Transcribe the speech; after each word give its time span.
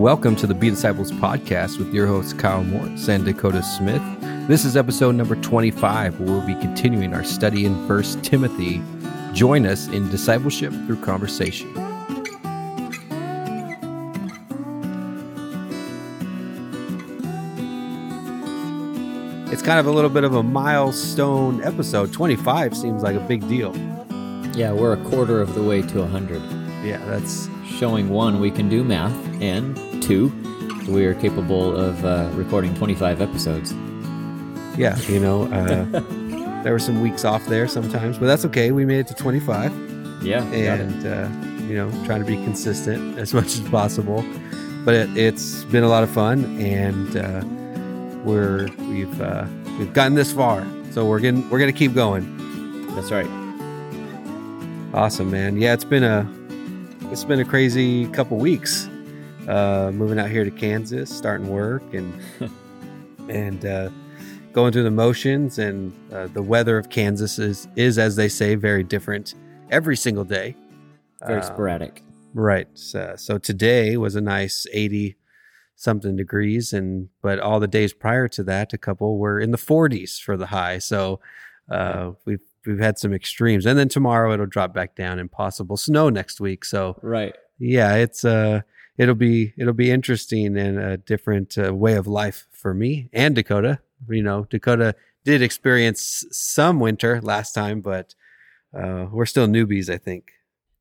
Welcome 0.00 0.34
to 0.36 0.46
the 0.46 0.54
Be 0.54 0.70
Disciples 0.70 1.12
podcast 1.12 1.78
with 1.78 1.92
your 1.92 2.06
hosts 2.06 2.32
Kyle 2.32 2.64
Morris 2.64 3.06
and 3.10 3.22
Dakota 3.22 3.62
Smith. 3.62 4.00
This 4.48 4.64
is 4.64 4.74
episode 4.74 5.14
number 5.14 5.36
25, 5.36 6.18
where 6.18 6.30
we'll 6.30 6.46
be 6.46 6.54
continuing 6.54 7.12
our 7.12 7.22
study 7.22 7.66
in 7.66 7.86
First 7.86 8.24
Timothy. 8.24 8.80
Join 9.34 9.66
us 9.66 9.88
in 9.88 10.08
discipleship 10.08 10.72
through 10.86 11.02
conversation. 11.02 11.68
It's 19.52 19.60
kind 19.60 19.78
of 19.78 19.84
a 19.84 19.92
little 19.92 20.08
bit 20.08 20.24
of 20.24 20.34
a 20.34 20.42
milestone 20.42 21.62
episode. 21.62 22.10
25 22.10 22.74
seems 22.74 23.02
like 23.02 23.16
a 23.16 23.20
big 23.20 23.46
deal. 23.50 23.76
Yeah, 24.56 24.72
we're 24.72 24.94
a 24.94 25.10
quarter 25.10 25.42
of 25.42 25.54
the 25.54 25.62
way 25.62 25.82
to 25.82 25.98
100. 25.98 26.40
Yeah, 26.82 27.04
that's 27.04 27.50
Showing 27.80 28.10
one, 28.10 28.40
we 28.40 28.50
can 28.50 28.68
do 28.68 28.84
math, 28.84 29.16
and 29.40 29.74
two, 30.10 30.32
we 30.88 31.06
are 31.06 31.14
capable 31.14 31.76
of 31.76 32.04
uh, 32.04 32.28
recording 32.34 32.74
25 32.74 33.22
episodes. 33.22 33.72
yeah, 34.76 34.98
you 35.02 35.20
know, 35.20 35.44
uh, 35.52 35.84
there 36.64 36.72
were 36.72 36.80
some 36.80 37.00
weeks 37.00 37.24
off 37.24 37.46
there 37.46 37.68
sometimes, 37.68 38.18
but 38.18 38.26
that's 38.26 38.44
okay. 38.46 38.72
We 38.72 38.84
made 38.84 38.98
it 38.98 39.06
to 39.06 39.14
25. 39.14 39.72
Yeah, 40.22 40.42
and 40.52 41.06
uh, 41.06 41.28
you 41.70 41.76
know 41.76 41.88
trying 42.04 42.20
to 42.20 42.26
be 42.26 42.34
consistent 42.42 43.16
as 43.24 43.32
much 43.32 43.46
as 43.46 43.60
possible 43.70 44.24
but 44.84 44.94
it, 44.94 45.16
it's 45.16 45.62
been 45.64 45.84
a 45.84 45.88
lot 45.88 46.02
of 46.02 46.10
fun 46.10 46.44
and 46.60 47.16
uh, 47.16 47.42
we're 48.24 48.68
we've 48.88 49.20
uh, 49.20 49.46
we've 49.78 49.92
gotten 49.92 50.14
this 50.16 50.32
far 50.32 50.66
so 50.90 51.06
we're 51.06 51.20
getting 51.20 51.48
we're 51.48 51.60
gonna 51.60 51.72
keep 51.72 51.94
going 51.94 52.24
That's 52.96 53.12
right. 53.12 53.28
awesome 54.92 55.30
man 55.30 55.56
yeah 55.56 55.72
it's 55.72 55.84
been 55.84 56.02
a 56.02 56.28
it's 57.12 57.22
been 57.22 57.38
a 57.38 57.44
crazy 57.44 58.08
couple 58.08 58.36
weeks 58.36 58.89
uh, 59.48 59.90
moving 59.92 60.18
out 60.18 60.30
here 60.30 60.44
to 60.44 60.50
kansas 60.50 61.10
starting 61.14 61.48
work 61.48 61.82
and 61.94 62.20
and 63.28 63.64
uh, 63.64 63.90
going 64.52 64.72
through 64.72 64.82
the 64.82 64.90
motions 64.90 65.58
and 65.58 65.92
uh, 66.12 66.26
the 66.28 66.42
weather 66.42 66.76
of 66.78 66.88
kansas 66.90 67.38
is 67.38 67.68
is 67.76 67.98
as 67.98 68.16
they 68.16 68.28
say 68.28 68.54
very 68.54 68.82
different 68.84 69.34
every 69.70 69.96
single 69.96 70.24
day 70.24 70.54
Very 71.26 71.40
Um, 71.40 71.46
sporadic. 71.46 72.02
Right. 72.32 72.68
So, 72.74 73.14
so 73.16 73.38
today 73.38 73.96
was 73.96 74.14
a 74.14 74.20
nice 74.20 74.64
80 74.72 75.16
something 75.76 76.14
degrees 76.16 76.72
and 76.72 77.08
but 77.22 77.38
all 77.40 77.58
the 77.58 77.66
days 77.68 77.92
prior 77.92 78.28
to 78.28 78.42
that 78.44 78.72
a 78.72 78.78
couple 78.78 79.18
were 79.18 79.40
in 79.40 79.50
the 79.50 79.58
40s 79.58 80.20
for 80.20 80.36
the 80.36 80.46
high. 80.46 80.78
So 80.78 81.20
uh 81.70 82.12
we've 82.26 82.42
we've 82.66 82.78
had 82.80 82.98
some 82.98 83.12
extremes. 83.14 83.64
And 83.66 83.78
then 83.78 83.88
tomorrow 83.88 84.32
it'll 84.34 84.46
drop 84.46 84.74
back 84.74 84.94
down 84.94 85.18
and 85.18 85.30
possible 85.30 85.76
snow 85.76 86.08
next 86.10 86.40
week. 86.40 86.64
So 86.64 86.98
Right. 87.02 87.34
yeah, 87.58 87.94
it's 87.94 88.24
uh 88.24 88.60
it'll 89.00 89.14
be 89.14 89.54
it'll 89.56 89.72
be 89.72 89.90
interesting 89.90 90.58
and 90.58 90.78
a 90.78 90.96
different 90.98 91.56
uh, 91.56 91.74
way 91.74 91.94
of 91.94 92.06
life 92.06 92.46
for 92.52 92.74
me 92.74 93.08
and 93.12 93.34
Dakota. 93.34 93.80
You 94.08 94.22
know, 94.22 94.46
Dakota 94.50 94.94
did 95.24 95.40
experience 95.42 96.24
some 96.30 96.80
winter 96.80 97.20
last 97.22 97.52
time, 97.52 97.80
but 97.80 98.14
uh 98.78 99.06
we're 99.10 99.26
still 99.26 99.48
newbies, 99.48 99.88
I 99.88 99.98
think. 99.98 100.32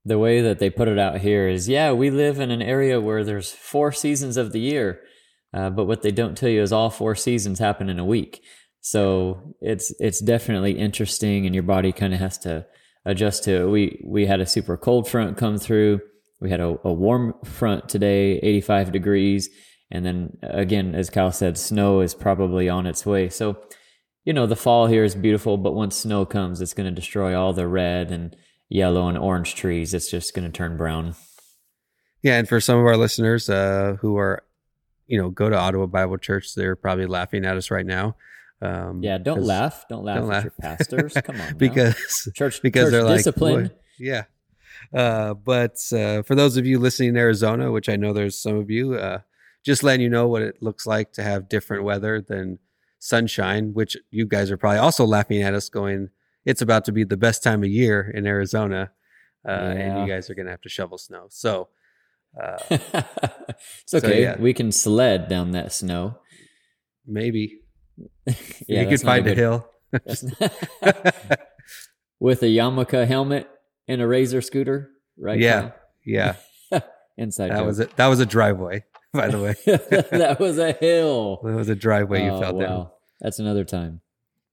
The 0.06 0.20
way 0.20 0.42
that 0.42 0.60
they 0.60 0.70
put 0.70 0.90
it 0.90 1.00
out 1.00 1.20
here 1.20 1.48
is 1.48 1.70
yeah, 1.70 1.94
we 1.94 2.10
live 2.12 2.40
in 2.40 2.52
an 2.52 2.62
area 2.62 3.00
where 3.00 3.24
there's 3.24 3.52
four 3.52 3.92
seasons 3.94 4.36
of 4.38 4.52
the 4.52 4.60
year, 4.60 5.00
uh, 5.54 5.70
but 5.70 5.86
what 5.86 6.02
they 6.02 6.12
don't 6.12 6.38
tell 6.38 6.50
you 6.50 6.62
is 6.62 6.74
all 6.74 6.90
four 6.90 7.16
seasons 7.16 7.60
happen 7.60 7.90
in 7.90 8.00
a 8.00 8.06
week. 8.06 8.44
So 8.82 9.56
it's 9.62 9.94
it's 10.00 10.22
definitely 10.22 10.74
interesting, 10.78 11.46
and 11.46 11.56
your 11.56 11.64
body 11.64 11.92
kind 11.92 12.14
of 12.14 12.20
has 12.20 12.38
to 12.40 12.66
adjust 13.06 13.46
to 13.46 13.62
it. 13.62 13.70
We 13.70 14.02
we 14.06 14.26
had 14.26 14.42
a 14.42 14.46
super 14.46 14.78
cold 14.78 15.08
front 15.08 15.38
come 15.38 15.58
through. 15.58 16.02
We 16.42 16.50
had 16.50 16.60
a, 16.60 16.78
a 16.84 16.94
warm 16.94 17.34
front 17.44 17.90
today, 17.90 18.38
85 18.40 18.92
degrees, 18.92 19.50
and 19.92 20.06
then 20.06 20.38
again, 20.42 20.96
as 20.96 21.10
Kyle 21.10 21.32
said, 21.32 21.58
snow 21.58 22.00
is 22.00 22.14
probably 22.14 22.70
on 22.70 22.86
its 22.86 23.06
way. 23.06 23.30
So 23.30 23.58
you 24.26 24.34
know 24.34 24.46
the 24.46 24.56
fall 24.56 24.88
here 24.88 25.04
is 25.04 25.16
beautiful, 25.16 25.58
but 25.58 25.74
once 25.74 25.96
snow 25.98 26.26
comes, 26.26 26.62
it's 26.62 26.74
going 26.74 26.88
to 26.88 26.96
destroy 26.96 27.36
all 27.36 27.54
the 27.54 27.68
red 27.68 28.12
and 28.12 28.36
yellow 28.70 29.08
and 29.08 29.18
orange 29.18 29.56
trees. 29.56 29.94
It's 29.94 30.10
just 30.10 30.34
going 30.34 30.46
to 30.50 30.56
turn 30.56 30.78
brown. 30.78 31.16
Yeah, 32.22 32.38
and 32.38 32.48
for 32.48 32.60
some 32.60 32.78
of 32.78 32.86
our 32.86 32.98
listeners 32.98 33.50
uh, 33.50 33.96
who 34.02 34.18
are, 34.18 34.44
you 35.08 35.20
know, 35.20 35.30
go 35.30 35.50
to 35.50 35.56
Ottawa 35.58 35.86
Bible 35.86 36.18
Church, 36.18 36.54
they're 36.54 36.76
probably 36.76 37.06
laughing 37.06 37.46
at 37.46 37.56
us 37.58 37.72
right 37.72 37.86
now. 37.86 38.16
Um, 38.62 39.02
Yeah, 39.02 39.18
don't 39.18 39.42
laugh. 39.42 39.86
Don't 39.90 40.04
laugh 40.04 40.18
don't 40.18 40.26
at 40.26 40.30
laugh. 40.30 40.44
your 40.44 40.54
pastors. 40.62 41.14
Come 41.24 41.40
on, 41.40 41.54
because 41.58 41.96
church 42.36 42.62
because 42.62 42.86
church 42.86 42.92
they're 42.92 43.04
like 43.04 43.18
discipline. 43.18 43.72
Yeah, 43.98 44.26
uh, 44.94 45.34
but 45.34 45.78
uh, 45.94 46.22
for 46.24 46.36
those 46.36 46.58
of 46.58 46.66
you 46.66 46.80
listening 46.80 47.10
in 47.10 47.18
Arizona, 47.18 47.72
which 47.72 47.90
I 47.90 47.96
know 47.96 48.14
there's 48.14 48.40
some 48.42 48.58
of 48.58 48.70
you, 48.70 48.96
uh, 48.96 49.20
just 49.66 49.84
letting 49.84 50.02
you 50.02 50.10
know 50.10 50.28
what 50.28 50.42
it 50.42 50.62
looks 50.62 50.86
like 50.86 51.12
to 51.14 51.24
have 51.24 51.50
different 51.50 51.84
weather 51.84 52.22
than 52.22 52.60
sunshine. 53.00 53.74
Which 53.74 53.96
you 54.12 54.26
guys 54.26 54.52
are 54.52 54.58
probably 54.58 54.80
also 54.80 55.06
laughing 55.06 55.42
at 55.42 55.54
us, 55.54 55.70
going, 55.70 56.10
"It's 56.46 56.62
about 56.62 56.86
to 56.86 56.92
be 56.92 57.04
the 57.04 57.18
best 57.18 57.44
time 57.44 57.64
of 57.64 57.70
year 57.70 58.12
in 58.14 58.26
Arizona." 58.26 58.92
Uh, 59.48 59.52
and 59.52 60.02
you 60.02 60.14
guys 60.14 60.30
are 60.30 60.36
going 60.36 60.46
to 60.46 60.52
have 60.52 60.62
to 60.62 60.70
shovel 60.70 60.98
snow. 60.98 61.28
So, 61.30 61.70
uh, 62.42 62.58
it's 62.70 63.94
okay. 63.94 64.22
yeah. 64.22 64.36
We 64.40 64.54
can 64.54 64.72
sled 64.72 65.30
down 65.30 65.52
that 65.52 65.72
snow. 65.72 66.20
maybe 67.08 67.62
Yeah, 68.68 68.82
you 68.84 68.88
could 68.90 69.02
find 69.02 69.26
a 69.28 69.30
good- 69.30 69.38
hill. 69.38 69.70
with 72.20 72.44
a 72.44 72.48
yarmulke 72.48 73.08
helmet 73.08 73.50
and 73.90 74.02
a 74.02 74.08
razor 74.08 74.40
scooter, 74.42 74.90
right? 75.18 75.40
Yeah. 75.40 75.72
yeah, 76.06 76.36
Inside 77.18 77.50
that 77.52 77.58
joke. 77.58 77.66
was 77.66 77.80
it. 77.80 77.96
That 77.98 78.08
was 78.08 78.22
a 78.22 78.26
driveway, 78.26 78.86
by 79.14 79.28
the 79.28 79.40
way. 79.40 79.56
that 79.66 80.38
was 80.40 80.58
a 80.58 80.72
hill. 80.72 81.42
That 81.44 81.56
was 81.56 81.68
a 81.68 81.76
driveway 81.76 82.24
you 82.24 82.32
Oh, 82.32 82.40
fell 82.40 82.58
down. 82.60 82.88
That's 83.20 83.40
another 83.40 83.66
time. 83.66 84.00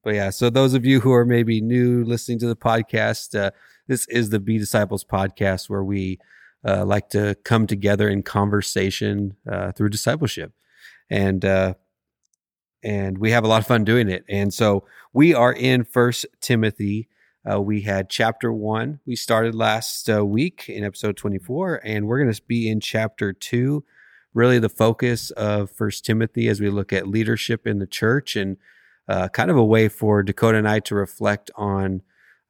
But 0.03 0.15
yeah, 0.15 0.29
so 0.31 0.49
those 0.49 0.73
of 0.73 0.85
you 0.85 0.99
who 1.01 1.13
are 1.13 1.25
maybe 1.25 1.61
new 1.61 2.03
listening 2.03 2.39
to 2.39 2.47
the 2.47 2.55
podcast, 2.55 3.37
uh, 3.39 3.51
this 3.87 4.07
is 4.09 4.29
the 4.29 4.39
Be 4.39 4.57
Disciples 4.57 5.05
podcast 5.05 5.69
where 5.69 5.83
we 5.83 6.19
uh, 6.65 6.83
like 6.85 7.09
to 7.09 7.35
come 7.43 7.67
together 7.67 8.09
in 8.09 8.23
conversation 8.23 9.37
uh, 9.49 9.71
through 9.71 9.89
discipleship, 9.89 10.51
and 11.09 11.45
uh, 11.45 11.75
and 12.83 13.17
we 13.17 13.31
have 13.31 13.43
a 13.43 13.47
lot 13.47 13.61
of 13.61 13.67
fun 13.67 13.83
doing 13.83 14.09
it. 14.09 14.23
And 14.29 14.53
so 14.53 14.85
we 15.13 15.33
are 15.33 15.53
in 15.53 15.83
First 15.83 16.25
Timothy. 16.41 17.07
Uh, 17.49 17.61
we 17.61 17.81
had 17.81 18.09
chapter 18.09 18.51
one. 18.51 18.99
We 19.05 19.15
started 19.15 19.55
last 19.55 20.09
uh, 20.09 20.25
week 20.25 20.65
in 20.67 20.83
episode 20.83 21.15
twenty 21.15 21.37
four, 21.37 21.79
and 21.83 22.07
we're 22.07 22.21
going 22.21 22.33
to 22.33 22.41
be 22.47 22.69
in 22.69 22.79
chapter 22.79 23.31
two. 23.31 23.85
Really, 24.33 24.59
the 24.59 24.69
focus 24.69 25.31
of 25.31 25.71
First 25.71 26.05
Timothy 26.05 26.47
as 26.47 26.59
we 26.59 26.69
look 26.69 26.91
at 26.91 27.07
leadership 27.07 27.65
in 27.65 27.79
the 27.79 27.87
church 27.87 28.35
and 28.35 28.57
uh, 29.07 29.29
kind 29.29 29.49
of 29.49 29.57
a 29.57 29.65
way 29.65 29.87
for 29.87 30.23
Dakota 30.23 30.57
and 30.57 30.67
I 30.67 30.79
to 30.81 30.95
reflect 30.95 31.49
on 31.55 32.01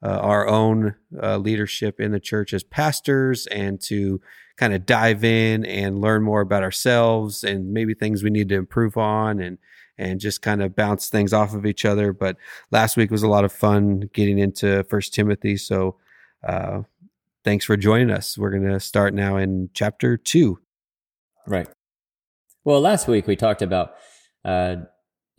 uh, 0.02 0.18
our 0.18 0.48
own 0.48 0.96
uh, 1.22 1.38
leadership 1.38 2.00
in 2.00 2.12
the 2.12 2.20
church 2.20 2.52
as 2.52 2.62
pastors 2.62 3.46
and 3.48 3.80
to 3.82 4.20
kind 4.56 4.74
of 4.74 4.84
dive 4.84 5.22
in 5.22 5.64
and 5.64 6.00
learn 6.00 6.22
more 6.22 6.40
about 6.40 6.64
ourselves 6.64 7.44
and 7.44 7.72
maybe 7.72 7.94
things 7.94 8.22
we 8.22 8.30
need 8.30 8.48
to 8.48 8.56
improve 8.56 8.96
on 8.96 9.40
and 9.40 9.58
and 9.98 10.20
just 10.20 10.42
kind 10.42 10.62
of 10.62 10.76
bounce 10.76 11.08
things 11.08 11.32
off 11.32 11.54
of 11.54 11.66
each 11.66 11.84
other. 11.84 12.12
But 12.12 12.36
last 12.70 12.96
week 12.96 13.10
was 13.10 13.22
a 13.22 13.28
lot 13.28 13.44
of 13.44 13.52
fun 13.52 14.08
getting 14.12 14.38
into 14.38 14.84
First 14.84 15.12
Timothy. 15.12 15.56
So 15.56 15.96
uh, 16.46 16.82
thanks 17.44 17.64
for 17.64 17.76
joining 17.76 18.10
us. 18.10 18.38
We're 18.38 18.50
going 18.50 18.68
to 18.68 18.80
start 18.80 19.12
now 19.12 19.36
in 19.36 19.70
chapter 19.74 20.16
two. 20.16 20.60
Right. 21.46 21.68
Well, 22.64 22.80
last 22.80 23.08
week 23.08 23.26
we 23.26 23.36
talked 23.36 23.62
about 23.62 23.94
uh, 24.44 24.76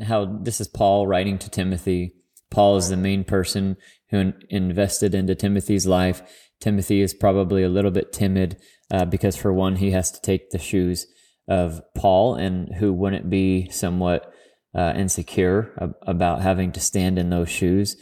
how 0.01 0.25
this 0.25 0.59
is 0.59 0.67
Paul 0.67 1.07
writing 1.07 1.37
to 1.39 1.49
Timothy. 1.49 2.15
Paul 2.51 2.77
is 2.77 2.89
the 2.89 2.97
main 2.97 3.23
person 3.23 3.77
who 4.09 4.33
invested 4.49 5.13
into 5.13 5.35
Timothy's 5.35 5.85
life. 5.85 6.21
Timothy 6.59 7.01
is 7.01 7.13
probably 7.13 7.63
a 7.63 7.69
little 7.69 7.91
bit 7.91 8.11
timid 8.11 8.57
uh, 8.91 9.05
because, 9.05 9.37
for 9.37 9.53
one, 9.53 9.75
he 9.75 9.91
has 9.91 10.11
to 10.11 10.19
take 10.21 10.49
the 10.49 10.57
shoes 10.57 11.05
of 11.47 11.81
Paul, 11.95 12.35
and 12.35 12.73
who 12.75 12.91
wouldn't 12.91 13.29
be 13.29 13.69
somewhat 13.69 14.33
uh, 14.75 14.93
insecure 14.95 15.73
ab- 15.81 15.95
about 16.03 16.41
having 16.41 16.71
to 16.73 16.79
stand 16.79 17.17
in 17.17 17.29
those 17.29 17.49
shoes. 17.49 17.95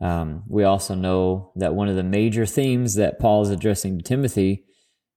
Um, 0.00 0.42
we 0.48 0.64
also 0.64 0.94
know 0.94 1.52
that 1.56 1.74
one 1.74 1.88
of 1.88 1.96
the 1.96 2.02
major 2.02 2.46
themes 2.46 2.94
that 2.96 3.18
Paul 3.18 3.42
is 3.42 3.50
addressing 3.50 3.98
to 3.98 4.04
Timothy 4.04 4.64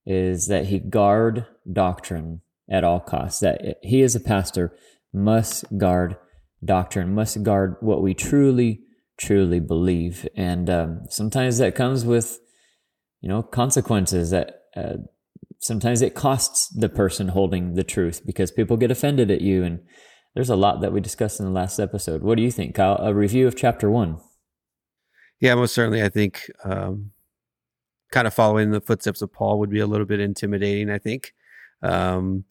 is 0.06 0.48
that 0.48 0.66
he 0.68 0.80
guard 0.80 1.46
doctrine 1.72 2.42
at 2.70 2.84
all 2.84 3.00
costs. 3.00 3.40
That 3.42 3.78
he, 3.82 4.02
as 4.02 4.16
a 4.16 4.20
pastor, 4.20 4.76
must 5.14 5.66
guard 5.78 6.18
doctrine, 6.64 7.14
must 7.14 7.44
guard 7.44 7.76
what 7.82 8.02
we 8.02 8.14
truly, 8.14 8.82
truly 9.18 9.60
believe. 9.60 10.28
And 10.36 10.70
um, 10.70 11.02
sometimes 11.10 11.58
that 11.58 11.76
comes 11.76 12.06
with, 12.06 12.40
you 13.22 13.28
know, 13.28 13.44
consequences. 13.44 14.30
That 14.30 14.62
uh, 14.76 14.98
sometimes 15.60 16.02
it 16.02 16.16
costs 16.16 16.70
the 16.70 16.90
person 16.90 17.30
holding 17.30 17.74
the 17.74 17.84
truth 17.84 18.22
because 18.26 18.52
people 18.52 18.78
get 18.78 18.92
offended 18.92 19.32
at 19.32 19.42
you. 19.42 19.64
And 19.64 19.80
there's 20.38 20.52
a 20.52 20.56
lot 20.56 20.82
that 20.82 20.94
we 20.94 21.02
discussed 21.02 21.40
in 21.40 21.48
the 21.48 21.52
last 21.52 21.80
episode. 21.80 22.22
What 22.22 22.38
do 22.38 22.44
you 22.44 22.52
think, 22.52 22.76
Kyle? 22.76 22.98
A 23.00 23.12
review 23.12 23.48
of 23.48 23.56
chapter 23.56 23.90
one. 23.90 24.20
Yeah, 25.40 25.56
most 25.56 25.74
certainly. 25.74 26.04
I 26.04 26.10
think 26.10 26.52
um, 26.64 27.10
kind 28.12 28.28
of 28.28 28.36
following 28.36 28.70
the 28.70 28.80
footsteps 28.80 29.24
of 29.24 29.34
Paul 29.34 29.58
would 29.58 29.72
be 29.72 29.80
a 29.80 29.88
little 29.88 30.06
bit 30.06 30.20
intimidating. 30.20 30.92
I 30.92 31.00
think, 31.00 31.34
um, 31.82 32.46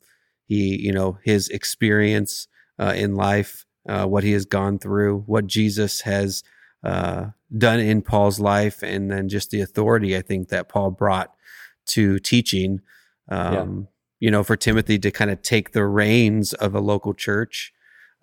he, 0.46 0.76
you 0.82 0.90
know, 0.90 1.20
his 1.22 1.48
experience 1.48 2.48
uh, 2.76 2.92
in 2.96 3.14
life, 3.14 3.64
uh, 3.88 4.06
what 4.06 4.24
he 4.24 4.32
has 4.32 4.46
gone 4.46 4.80
through, 4.80 5.20
what 5.26 5.46
Jesus 5.46 6.00
has 6.00 6.42
uh, 6.82 7.26
done 7.56 7.78
in 7.78 8.02
Paul's 8.02 8.40
life, 8.40 8.82
and 8.82 9.12
then 9.12 9.28
just 9.28 9.52
the 9.52 9.60
authority 9.60 10.16
I 10.16 10.22
think 10.22 10.48
that 10.48 10.68
Paul 10.68 10.90
brought 10.90 11.32
to 11.90 12.18
teaching. 12.18 12.80
Um, 13.28 13.52
yeah. 13.52 13.86
You 14.18 14.30
know, 14.32 14.42
for 14.42 14.56
Timothy 14.56 14.98
to 14.98 15.12
kind 15.12 15.30
of 15.30 15.40
take 15.42 15.70
the 15.70 15.84
reins 15.84 16.52
of 16.52 16.74
a 16.74 16.80
local 16.80 17.14
church, 17.14 17.72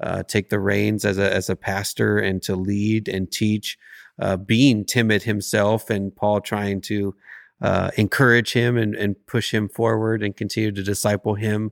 uh, 0.04 0.22
take 0.24 0.50
the 0.50 0.60
reins 0.60 1.06
as 1.06 1.18
a 1.18 1.34
as 1.34 1.50
a 1.50 1.56
pastor, 1.56 2.20
and 2.20 2.42
to 2.44 2.56
lead 2.56 3.08
and 3.08 3.32
teach. 3.32 3.78
Uh, 4.20 4.38
being 4.38 4.86
timid 4.86 5.24
himself, 5.24 5.90
and 5.90 6.16
Paul 6.16 6.40
trying 6.40 6.82
to 6.82 7.16
uh, 7.64 7.90
encourage 7.98 8.54
him 8.54 8.78
and, 8.78 8.94
and 8.94 9.16
push 9.26 9.52
him 9.52 9.68
forward 9.70 10.22
and 10.22 10.38
continue 10.38 10.72
to 10.72 10.84
disciple 10.84 11.34
him. 11.34 11.72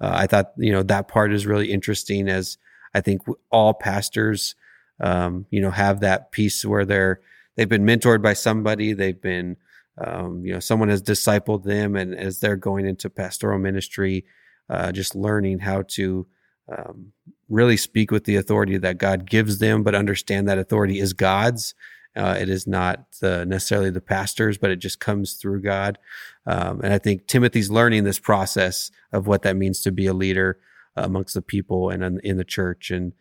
Uh, 0.00 0.12
I 0.14 0.26
thought 0.26 0.52
you 0.56 0.72
know 0.72 0.82
that 0.84 1.08
part 1.08 1.32
is 1.32 1.46
really 1.46 1.70
interesting 1.70 2.28
as 2.28 2.56
I 2.94 3.00
think 3.00 3.22
all 3.50 3.74
pastors 3.74 4.54
um, 5.00 5.46
you 5.50 5.60
know 5.60 5.70
have 5.70 6.00
that 6.00 6.30
piece 6.32 6.64
where 6.64 6.84
they're 6.84 7.20
they've 7.56 7.68
been 7.68 7.84
mentored 7.84 8.22
by 8.22 8.32
somebody 8.32 8.92
they've 8.92 9.20
been 9.20 9.56
um, 9.98 10.44
you 10.44 10.52
know 10.52 10.60
someone 10.60 10.88
has 10.88 11.02
discipled 11.02 11.64
them 11.64 11.96
and 11.96 12.14
as 12.14 12.40
they're 12.40 12.56
going 12.56 12.86
into 12.86 13.10
pastoral 13.10 13.58
ministry 13.58 14.24
uh, 14.70 14.92
just 14.92 15.14
learning 15.14 15.58
how 15.58 15.82
to 15.88 16.26
um, 16.68 17.12
really 17.48 17.76
speak 17.76 18.10
with 18.10 18.24
the 18.24 18.36
authority 18.36 18.78
that 18.78 18.98
God 18.98 19.28
gives 19.28 19.58
them 19.58 19.82
but 19.82 19.94
understand 19.94 20.48
that 20.48 20.58
authority 20.58 20.98
is 20.98 21.12
God's 21.12 21.74
uh, 22.16 22.36
it 22.38 22.48
is 22.48 22.66
not 22.66 23.06
the, 23.20 23.44
necessarily 23.44 23.90
the 23.90 24.00
pastors, 24.00 24.56
but 24.56 24.70
it 24.70 24.76
just 24.76 25.00
comes 25.00 25.34
through 25.34 25.60
God. 25.62 25.98
Um, 26.46 26.80
and 26.82 26.92
I 26.92 26.98
think 26.98 27.26
Timothy's 27.26 27.70
learning 27.70 28.04
this 28.04 28.20
process 28.20 28.90
of 29.12 29.26
what 29.26 29.42
that 29.42 29.56
means 29.56 29.80
to 29.80 29.92
be 29.92 30.06
a 30.06 30.14
leader 30.14 30.58
amongst 30.96 31.34
the 31.34 31.42
people 31.42 31.90
and 31.90 32.04
in, 32.04 32.20
in 32.20 32.36
the 32.36 32.44
church. 32.44 32.90
And 32.90 33.12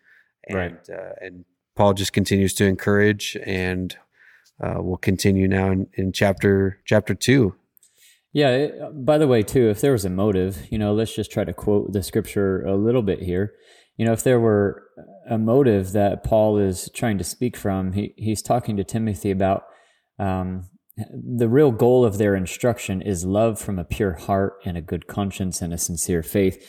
and 0.48 0.58
right. 0.58 0.90
uh, 0.90 1.14
and 1.22 1.46
Paul 1.76 1.94
just 1.94 2.14
continues 2.14 2.54
to 2.56 2.66
encourage, 2.66 3.38
and 3.46 3.96
uh, 4.62 4.76
we'll 4.78 4.98
continue 4.98 5.48
now 5.48 5.72
in, 5.72 5.88
in 5.94 6.12
chapter 6.12 6.80
chapter 6.86 7.16
two. 7.16 7.56
Yeah. 8.34 8.50
It, 8.50 9.06
by 9.06 9.18
the 9.18 9.28
way, 9.28 9.44
too, 9.44 9.70
if 9.70 9.80
there 9.80 9.92
was 9.92 10.06
a 10.06 10.10
motive, 10.10 10.68
you 10.70 10.78
know, 10.78 10.94
let's 10.94 11.16
just 11.16 11.32
try 11.32 11.44
to 11.44 11.54
quote 11.54 11.94
the 11.94 12.04
scripture 12.04 12.64
a 12.66 12.76
little 12.76 13.04
bit 13.04 13.22
here. 13.22 13.54
You 13.98 14.06
know, 14.06 14.12
if 14.12 14.24
there 14.24 14.40
were 14.40 14.84
a 15.30 15.38
motive 15.38 15.92
that 15.92 16.24
Paul 16.24 16.58
is 16.58 16.90
trying 16.94 17.20
to 17.20 17.24
speak 17.24 17.56
from, 17.56 17.94
he 17.94 18.14
he's 18.18 18.42
talking 18.42 18.76
to 18.78 18.84
Timothy 18.84 19.30
about 19.30 19.64
um, 20.18 20.68
the 20.98 21.50
real 21.50 21.72
goal 21.72 22.06
of 22.06 22.18
their 22.18 22.36
instruction 22.36 23.02
is 23.02 23.26
love 23.26 23.60
from 23.60 23.80
a 23.80 23.84
pure 23.84 24.14
heart 24.14 24.54
and 24.66 24.78
a 24.78 24.82
good 24.82 25.08
conscience 25.08 25.62
and 25.62 25.74
a 25.74 25.78
sincere 25.78 26.24
faith. 26.24 26.64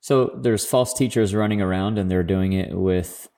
So 0.00 0.38
there's 0.42 0.66
false 0.66 0.92
teachers 0.92 1.34
running 1.34 1.60
around 1.60 1.98
and 1.98 2.10
they're 2.10 2.22
doing 2.22 2.52
it 2.52 2.76
with 2.76 3.28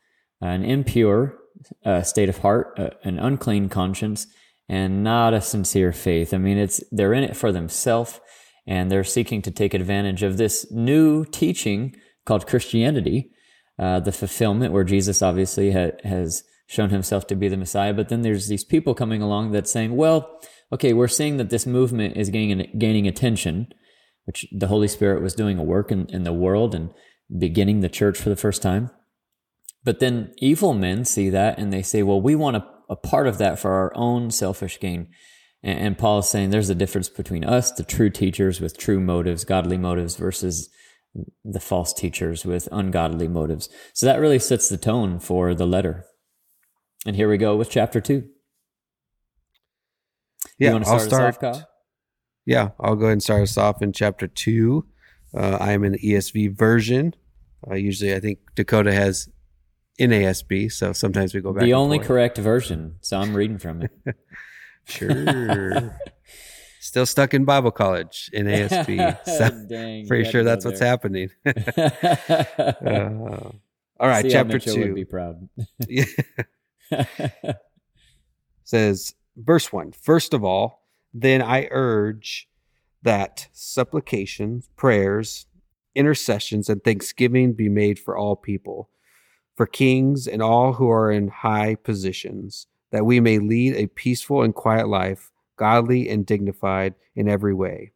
an 0.41 0.65
impure 0.65 1.37
uh, 1.85 2.03
state 2.03 2.29
of 2.29 2.39
heart, 2.39 2.79
uh, 2.79 2.91
an 3.05 3.19
unclean 3.19 3.69
conscience, 3.69 4.27
and 4.71 5.03
not 5.03 5.35
a 5.35 5.41
sincere 5.41 5.93
faith. 5.93 6.33
I 6.33 6.39
mean, 6.39 6.57
it's 6.57 6.81
they're 6.93 7.13
in 7.13 7.25
it 7.25 7.37
for 7.37 7.51
themselves, 7.51 8.21
and 8.69 8.89
they're 8.89 9.03
seeking 9.03 9.43
to 9.43 9.51
take 9.51 9.75
advantage 9.75 10.23
of 10.23 10.37
this 10.37 10.65
new 10.71 11.25
teaching 11.25 11.97
called 12.25 12.47
Christianity, 12.47 13.33
uh, 13.81 13.99
the 13.99 14.13
fulfillment 14.13 14.73
where 14.73 14.85
Jesus 14.85 15.23
obviously 15.23 15.73
ha- 15.73 15.99
has 16.05 16.45
shown 16.69 16.91
himself 16.91 17.27
to 17.27 17.35
be 17.35 17.49
the 17.49 17.57
Messiah. 17.57 17.93
But 17.93 18.11
then 18.11 18.23
there's 18.23 18.47
these 18.47 18.63
people 18.63 18.95
coming 18.95 19.21
along 19.21 19.51
that's 19.51 19.73
saying, 19.73 19.97
well, 19.97 20.41
okay, 20.73 20.93
we're 20.93 21.09
seeing 21.09 21.37
that 21.39 21.51
this 21.51 21.67
movement 21.67 22.17
is 22.17 22.31
gaining 22.31 22.71
gaining 22.79 23.09
attention, 23.09 23.73
which 24.25 24.47
the 24.53 24.69
Holy 24.69 24.87
Spirit 24.87 25.21
was 25.21 25.35
doing 25.35 25.59
a 25.59 25.65
work 25.65 25.91
in, 25.91 26.07
in 26.11 26.23
the 26.23 26.33
world 26.33 26.77
and 26.77 26.95
beginning 27.37 27.81
the 27.81 27.89
church 27.89 28.17
for 28.17 28.29
the 28.29 28.37
first 28.37 28.63
time. 28.63 28.91
But 29.83 29.99
then 29.99 30.33
evil 30.39 30.75
men 30.75 31.05
see 31.05 31.29
that 31.31 31.59
and 31.59 31.73
they 31.73 31.83
say, 31.83 32.05
well, 32.05 32.21
we 32.21 32.37
want 32.37 32.57
a, 32.57 32.65
a 32.91 32.97
part 32.97 33.27
of 33.27 33.39
that 33.39 33.59
for 33.59 33.73
our 33.73 33.93
own 33.95 34.31
selfish 34.31 34.79
gain. 34.81 35.09
And, 35.63 35.79
and 35.79 35.99
Paul 35.99 36.19
is 36.19 36.29
saying 36.29 36.51
there's 36.51 36.69
a 36.69 36.75
difference 36.75 37.09
between 37.09 37.45
us, 37.45 37.71
the 37.71 37.85
true 37.85 38.11
teachers 38.11 38.61
with 38.61 38.77
true 38.77 39.01
motives, 39.01 39.45
godly 39.45 39.79
motives, 39.79 40.17
versus 40.17 40.69
the 41.45 41.61
false 41.61 41.95
teachers 41.95 42.45
with 42.45 42.69
ungodly 42.71 43.29
motives. 43.29 43.69
So 43.95 44.07
that 44.07 44.21
really 44.21 44.39
sets 44.39 44.69
the 44.69 44.77
tone 44.77 45.21
for 45.21 45.55
the 45.55 45.67
letter. 45.67 46.05
And 47.07 47.17
here 47.17 47.29
we 47.29 47.39
go 47.39 47.57
with 47.57 47.71
chapter 47.71 48.01
two. 48.01 48.29
Yeah, 50.59 50.79
I'll 50.85 50.99
start. 50.99 51.43
Off, 51.43 51.65
yeah, 52.45 52.71
I'll 52.79 52.97
go 52.97 53.07
ahead 53.07 53.15
and 53.15 53.23
start 53.23 53.43
us 53.43 53.57
off 53.57 53.81
in 53.81 53.93
chapter 53.93 54.27
two. 54.27 54.87
Uh, 55.35 55.57
I 55.61 55.73
am 55.73 55.85
in 55.85 55.93
the 55.93 55.99
ESV 55.99 56.57
version. 56.57 57.15
Uh, 57.69 57.75
usually, 57.75 58.15
I 58.15 58.21
think 58.21 58.41
Dakota 58.57 58.93
has 58.93 59.29
NASB, 60.01 60.73
so 60.73 60.93
sometimes 60.93 61.35
we 61.35 61.41
go 61.41 61.53
back. 61.53 61.63
The 61.63 61.75
only 61.75 61.99
forth. 61.99 62.09
correct 62.09 62.39
version, 62.39 62.97
so 63.01 63.21
I'm 63.21 63.35
reading 63.35 63.59
from 63.59 63.83
it. 63.83 63.91
sure. 64.85 65.97
Still 66.81 67.05
stuck 67.05 67.35
in 67.35 67.45
Bible 67.45 67.71
college 67.71 68.31
in 68.33 68.47
ASB. 68.47 69.19
So 69.27 69.51
Dang, 69.69 70.07
pretty 70.09 70.31
sure 70.31 70.43
that's 70.43 70.65
what's 70.65 70.81
happening. 70.81 71.29
uh, 71.47 71.53
all 74.01 74.09
right, 74.09 74.25
See 74.25 74.31
chapter 74.31 74.59
two. 74.59 74.81
Would 74.81 74.95
be 74.95 75.05
proud. 75.05 75.49
Says 78.65 79.15
verse 79.37 79.73
one. 79.73 79.93
First 79.93 80.33
of 80.33 80.43
all, 80.43 80.87
then 81.13 81.43
I 81.43 81.69
urge 81.71 82.49
that 83.03 83.49
supplications, 83.53 84.71
prayers, 84.77 85.47
intercessions, 85.95 86.69
and 86.71 86.83
thanksgiving 86.83 87.53
be 87.53 87.69
made 87.69 87.99
for 87.99 88.17
all 88.17 88.37
people 88.37 88.89
for 89.61 89.67
kings 89.67 90.27
and 90.27 90.41
all 90.41 90.73
who 90.73 90.89
are 90.89 91.13
in 91.13 91.29
high 91.29 91.75
positions, 91.75 92.67
that 92.93 93.05
we 93.05 93.21
may 93.21 93.39
lead 93.39 93.75
a 93.75 93.89
peaceful 93.89 94.43
and 94.43 94.55
quiet 94.55 94.89
life, 94.89 95.31
godly 95.57 96.09
and 96.09 96.25
dignified 96.25 96.95
in 97.15 97.29
every 97.29 97.53
way. 97.53 97.93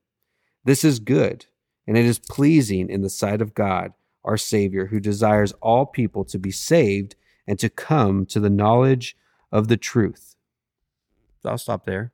This 0.65 0.85
is 0.85 0.99
good, 0.99 1.47
and 1.87 1.97
it 1.97 2.05
is 2.05 2.19
pleasing 2.19 2.91
in 2.91 3.01
the 3.01 3.09
sight 3.09 3.41
of 3.41 3.55
God, 3.55 3.95
our 4.25 4.37
Savior, 4.37 4.89
who 4.89 5.01
desires 5.01 5.55
all 5.63 5.87
people 5.87 6.23
to 6.27 6.39
be 6.39 6.51
saved 6.51 7.17
and 7.47 7.59
to 7.61 7.71
come 7.71 8.27
to 8.27 8.41
the 8.41 8.51
knowledge 8.51 9.17
of 9.51 9.69
the 9.69 9.79
truth. 9.79 10.37
So 11.43 11.49
I'll 11.49 11.57
stop 11.57 11.87
there. 11.87 12.13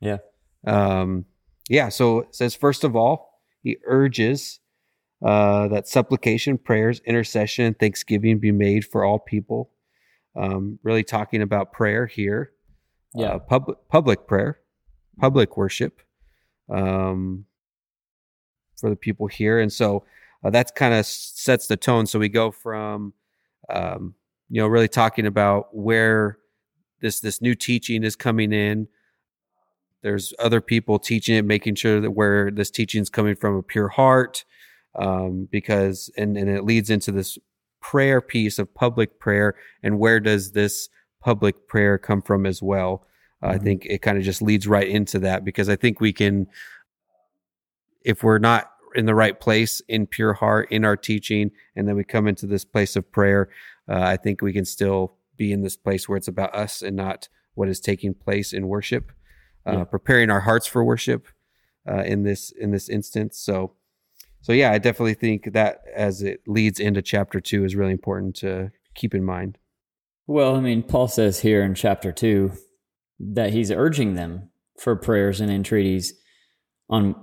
Yeah. 0.00 0.20
Um, 0.66 1.26
yeah. 1.68 1.90
So 1.90 2.20
it 2.20 2.34
says, 2.34 2.54
first 2.54 2.84
of 2.84 2.96
all, 2.96 3.38
he 3.62 3.76
urges 3.84 4.60
uh, 5.24 5.68
that 5.68 5.86
supplication, 5.86 6.58
prayers, 6.58 7.00
intercession, 7.06 7.64
and 7.66 7.78
thanksgiving 7.78 8.38
be 8.38 8.50
made 8.50 8.84
for 8.84 9.04
all 9.04 9.18
people. 9.18 9.70
Um, 10.34 10.78
really 10.82 11.04
talking 11.04 11.42
about 11.42 11.72
prayer 11.72 12.06
here. 12.06 12.52
Yeah. 13.14 13.34
Uh, 13.34 13.38
public 13.38 13.78
public 13.88 14.26
prayer, 14.26 14.58
public 15.20 15.56
worship 15.56 16.00
um, 16.70 17.44
for 18.80 18.88
the 18.90 18.96
people 18.96 19.26
here, 19.26 19.60
and 19.60 19.72
so 19.72 20.04
uh, 20.42 20.50
that's 20.50 20.72
kind 20.72 20.94
of 20.94 21.04
sets 21.06 21.66
the 21.66 21.76
tone. 21.76 22.06
So 22.06 22.18
we 22.18 22.30
go 22.30 22.50
from 22.50 23.12
um, 23.68 24.14
you 24.48 24.60
know 24.60 24.66
really 24.66 24.88
talking 24.88 25.26
about 25.26 25.76
where 25.76 26.38
this 27.00 27.20
this 27.20 27.42
new 27.42 27.54
teaching 27.54 28.02
is 28.02 28.16
coming 28.16 28.52
in. 28.52 28.88
There's 30.02 30.32
other 30.38 30.62
people 30.62 30.98
teaching 30.98 31.36
it, 31.36 31.44
making 31.44 31.76
sure 31.76 32.00
that 32.00 32.10
where 32.12 32.50
this 32.50 32.70
teaching 32.70 33.02
is 33.02 33.10
coming 33.10 33.36
from 33.36 33.54
a 33.54 33.62
pure 33.62 33.88
heart 33.88 34.44
um, 34.94 35.48
because 35.50 36.10
and 36.16 36.36
and 36.36 36.48
it 36.48 36.64
leads 36.64 36.90
into 36.90 37.12
this 37.12 37.38
prayer 37.80 38.20
piece 38.20 38.58
of 38.58 38.72
public 38.74 39.18
prayer 39.18 39.54
and 39.82 39.98
where 39.98 40.20
does 40.20 40.52
this 40.52 40.88
public 41.20 41.68
prayer 41.68 41.98
come 41.98 42.22
from 42.22 42.46
as 42.46 42.62
well 42.62 43.04
uh, 43.42 43.48
mm-hmm. 43.48 43.54
i 43.54 43.58
think 43.58 43.84
it 43.86 44.02
kind 44.02 44.18
of 44.18 44.24
just 44.24 44.42
leads 44.42 44.66
right 44.66 44.88
into 44.88 45.18
that 45.18 45.44
because 45.44 45.68
i 45.68 45.76
think 45.76 46.00
we 46.00 46.12
can 46.12 46.46
if 48.04 48.22
we're 48.22 48.38
not 48.38 48.70
in 48.94 49.06
the 49.06 49.14
right 49.14 49.40
place 49.40 49.80
in 49.88 50.06
pure 50.06 50.34
heart 50.34 50.70
in 50.70 50.84
our 50.84 50.96
teaching 50.96 51.50
and 51.74 51.88
then 51.88 51.96
we 51.96 52.04
come 52.04 52.28
into 52.28 52.46
this 52.46 52.64
place 52.64 52.94
of 52.94 53.10
prayer 53.10 53.48
uh, 53.88 54.00
i 54.00 54.16
think 54.16 54.42
we 54.42 54.52
can 54.52 54.64
still 54.64 55.16
be 55.36 55.52
in 55.52 55.62
this 55.62 55.76
place 55.76 56.08
where 56.08 56.16
it's 56.16 56.28
about 56.28 56.54
us 56.54 56.82
and 56.82 56.94
not 56.94 57.28
what 57.54 57.68
is 57.68 57.80
taking 57.80 58.14
place 58.14 58.52
in 58.52 58.68
worship 58.68 59.10
uh, 59.66 59.78
yeah. 59.78 59.84
preparing 59.84 60.30
our 60.30 60.40
hearts 60.40 60.66
for 60.66 60.84
worship 60.84 61.26
uh, 61.88 62.02
in 62.02 62.22
this 62.22 62.52
in 62.52 62.70
this 62.70 62.88
instance 62.88 63.38
so 63.38 63.72
so 64.42 64.52
yeah, 64.52 64.70
I 64.70 64.78
definitely 64.78 65.14
think 65.14 65.52
that 65.52 65.82
as 65.94 66.22
it 66.22 66.40
leads 66.46 66.78
into 66.78 67.00
chapter 67.00 67.40
two 67.40 67.64
is 67.64 67.74
really 67.74 67.92
important 67.92 68.36
to 68.36 68.70
keep 68.94 69.14
in 69.14 69.24
mind. 69.24 69.56
Well, 70.26 70.54
I 70.54 70.60
mean, 70.60 70.82
Paul 70.82 71.08
says 71.08 71.40
here 71.40 71.62
in 71.62 71.74
chapter 71.74 72.12
two 72.12 72.52
that 73.18 73.52
he's 73.52 73.70
urging 73.70 74.14
them 74.14 74.50
for 74.78 74.96
prayers 74.96 75.40
and 75.40 75.50
entreaties 75.50 76.14
on 76.88 77.14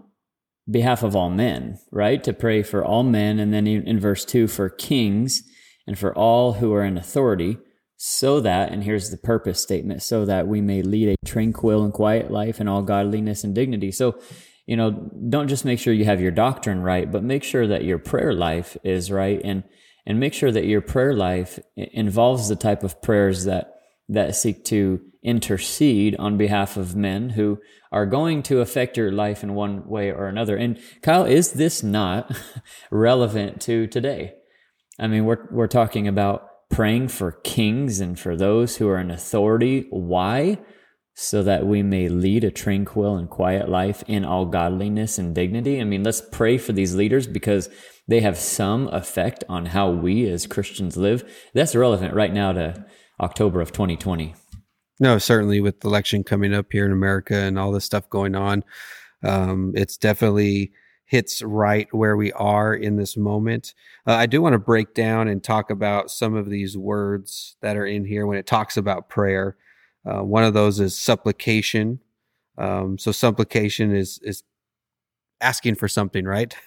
behalf 0.69 1.03
of 1.03 1.15
all 1.15 1.29
men, 1.29 1.79
right? 1.91 2.23
To 2.23 2.33
pray 2.33 2.63
for 2.63 2.83
all 2.83 3.03
men. 3.03 3.39
And 3.39 3.53
then 3.53 3.67
in 3.67 3.99
verse 3.99 4.25
two, 4.25 4.47
for 4.47 4.69
kings 4.69 5.43
and 5.87 5.97
for 5.97 6.15
all 6.15 6.53
who 6.53 6.73
are 6.73 6.83
in 6.83 6.97
authority, 6.97 7.57
so 7.97 8.39
that, 8.39 8.71
and 8.71 8.83
here's 8.83 9.09
the 9.09 9.17
purpose 9.17 9.61
statement, 9.61 10.01
so 10.03 10.25
that 10.25 10.47
we 10.47 10.61
may 10.61 10.81
lead 10.81 11.09
a 11.09 11.27
tranquil 11.27 11.83
and 11.83 11.91
quiet 11.91 12.31
life 12.31 12.61
in 12.61 12.67
all 12.67 12.81
godliness 12.81 13.43
and 13.43 13.53
dignity. 13.53 13.91
So 13.91 14.17
you 14.69 14.77
know, 14.77 14.91
don't 15.29 15.47
just 15.47 15.65
make 15.65 15.79
sure 15.79 15.91
you 15.91 16.05
have 16.05 16.21
your 16.21 16.29
doctrine 16.29 16.83
right, 16.83 17.11
but 17.11 17.23
make 17.23 17.43
sure 17.43 17.65
that 17.65 17.85
your 17.85 17.97
prayer 17.97 18.33
life 18.33 18.77
is 18.83 19.11
right 19.11 19.41
and 19.43 19.63
and 20.05 20.19
make 20.19 20.31
sure 20.31 20.51
that 20.51 20.65
your 20.65 20.79
prayer 20.79 21.15
life 21.15 21.57
involves 21.75 22.49
the 22.49 22.55
type 22.55 22.83
of 22.83 23.01
prayers 23.01 23.45
that 23.45 23.73
that 24.09 24.35
seek 24.35 24.63
to 24.65 25.01
intercede 25.23 26.15
on 26.17 26.37
behalf 26.37 26.77
of 26.77 26.95
men 26.95 27.31
who 27.31 27.57
are 27.91 28.05
going 28.05 28.43
to 28.43 28.61
affect 28.61 28.95
your 28.95 29.11
life 29.11 29.41
in 29.41 29.55
one 29.55 29.87
way 29.87 30.11
or 30.11 30.27
another. 30.27 30.55
And 30.55 30.79
Kyle, 31.01 31.25
is 31.25 31.53
this 31.53 31.81
not 31.81 32.31
relevant 32.91 33.61
to 33.61 33.87
today? 33.87 34.35
I 34.99 35.07
mean, 35.07 35.25
we're 35.25 35.47
we're 35.49 35.65
talking 35.65 36.07
about 36.07 36.47
praying 36.69 37.07
for 37.07 37.31
kings 37.31 37.99
and 37.99 38.19
for 38.19 38.35
those 38.35 38.77
who 38.77 38.87
are 38.87 38.99
in 38.99 39.09
authority. 39.09 39.87
Why? 39.89 40.59
So 41.21 41.43
that 41.43 41.67
we 41.67 41.83
may 41.83 42.07
lead 42.07 42.45
a 42.45 42.49
tranquil 42.49 43.17
and 43.17 43.29
quiet 43.29 43.67
life 43.67 44.05
in 44.07 44.23
all 44.23 44.45
godliness 44.45 45.17
and 45.17 45.35
dignity. 45.35 45.81
I 45.81 45.83
mean, 45.83 46.01
let's 46.01 46.21
pray 46.21 46.57
for 46.57 46.71
these 46.71 46.95
leaders 46.95 47.27
because 47.27 47.67
they 48.07 48.21
have 48.21 48.37
some 48.37 48.87
effect 48.87 49.43
on 49.49 49.65
how 49.67 49.89
we 49.89 50.29
as 50.29 50.47
Christians 50.47 50.95
live. 50.95 51.29
That's 51.53 51.75
relevant 51.75 52.13
right 52.13 52.31
now 52.31 52.53
to 52.53 52.85
October 53.19 53.59
of 53.59 53.73
2020. 53.73 54.33
No, 55.01 55.17
certainly 55.17 55.59
with 55.59 55.81
the 55.81 55.89
election 55.89 56.23
coming 56.23 56.53
up 56.53 56.67
here 56.71 56.85
in 56.85 56.93
America 56.93 57.35
and 57.35 57.59
all 57.59 57.73
this 57.73 57.83
stuff 57.83 58.09
going 58.09 58.33
on, 58.33 58.63
um, 59.21 59.73
it's 59.75 59.97
definitely 59.97 60.71
hits 61.03 61.41
right 61.41 61.89
where 61.91 62.15
we 62.15 62.31
are 62.31 62.73
in 62.73 62.95
this 62.95 63.17
moment. 63.17 63.73
Uh, 64.07 64.13
I 64.13 64.25
do 64.25 64.41
want 64.41 64.53
to 64.53 64.59
break 64.59 64.93
down 64.93 65.27
and 65.27 65.43
talk 65.43 65.69
about 65.69 66.11
some 66.11 66.33
of 66.33 66.49
these 66.49 66.77
words 66.77 67.57
that 67.61 67.75
are 67.75 67.85
in 67.85 68.05
here 68.05 68.25
when 68.25 68.37
it 68.37 68.47
talks 68.47 68.77
about 68.77 69.09
prayer. 69.09 69.57
Uh, 70.05 70.23
one 70.23 70.43
of 70.43 70.53
those 70.53 70.79
is 70.79 70.97
supplication. 70.97 71.99
Um, 72.57 72.97
so 72.97 73.11
supplication 73.11 73.95
is 73.95 74.19
is 74.23 74.43
asking 75.41 75.75
for 75.75 75.87
something, 75.87 76.25
right? 76.25 76.55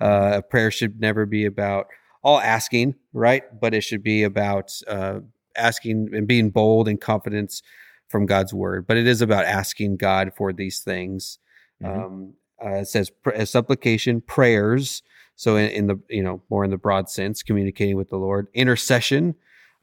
Uh, 0.00 0.34
a 0.34 0.42
prayer 0.42 0.70
should 0.70 1.00
never 1.00 1.26
be 1.26 1.44
about 1.44 1.86
all 2.22 2.38
asking, 2.38 2.94
right? 3.12 3.42
But 3.60 3.74
it 3.74 3.82
should 3.82 4.02
be 4.02 4.22
about 4.22 4.72
uh, 4.86 5.20
asking 5.56 6.10
and 6.14 6.28
being 6.28 6.50
bold 6.50 6.86
and 6.86 7.00
confidence 7.00 7.62
from 8.08 8.26
God's 8.26 8.54
word. 8.54 8.86
But 8.86 8.96
it 8.96 9.06
is 9.06 9.20
about 9.20 9.44
asking 9.44 9.96
God 9.96 10.32
for 10.36 10.52
these 10.52 10.80
things. 10.80 11.38
Mm-hmm. 11.82 12.00
Um, 12.00 12.34
uh, 12.64 12.76
it 12.76 12.88
says 12.88 13.10
pr- 13.10 13.44
supplication, 13.44 14.20
prayers. 14.20 15.02
So 15.36 15.56
in, 15.56 15.70
in, 15.70 15.86
the 15.86 16.00
you 16.08 16.22
know 16.22 16.42
more 16.50 16.64
in 16.64 16.70
the 16.70 16.76
broad 16.76 17.08
sense, 17.10 17.42
communicating 17.42 17.96
with 17.96 18.10
the 18.10 18.16
Lord, 18.16 18.48
intercession 18.54 19.34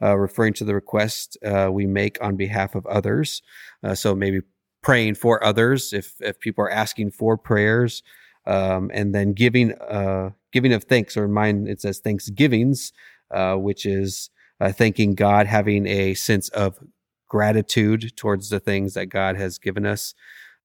uh, 0.01 0.17
referring 0.17 0.53
to 0.53 0.63
the 0.63 0.73
request 0.73 1.37
uh, 1.45 1.69
we 1.71 1.85
make 1.85 2.17
on 2.21 2.35
behalf 2.35 2.75
of 2.75 2.85
others. 2.87 3.41
Uh, 3.83 3.95
so 3.95 4.15
maybe 4.15 4.41
praying 4.81 5.15
for 5.15 5.43
others 5.43 5.93
if 5.93 6.15
if 6.19 6.39
people 6.39 6.63
are 6.63 6.71
asking 6.71 7.11
for 7.11 7.37
prayers, 7.37 8.03
um, 8.45 8.89
and 8.93 9.13
then 9.13 9.33
giving 9.33 9.73
uh, 9.73 10.31
giving 10.51 10.73
of 10.73 10.85
thanks. 10.85 11.15
Or 11.15 11.25
in 11.25 11.31
mine 11.31 11.67
it 11.67 11.81
says 11.81 11.99
thanksgivings, 11.99 12.93
uh, 13.29 13.55
which 13.55 13.85
is 13.85 14.29
uh, 14.59 14.71
thanking 14.71 15.15
God, 15.15 15.47
having 15.47 15.85
a 15.85 16.13
sense 16.15 16.49
of 16.49 16.77
gratitude 17.27 18.13
towards 18.17 18.49
the 18.49 18.59
things 18.59 18.93
that 18.93 19.05
God 19.05 19.37
has 19.37 19.57
given 19.57 19.85
us, 19.85 20.13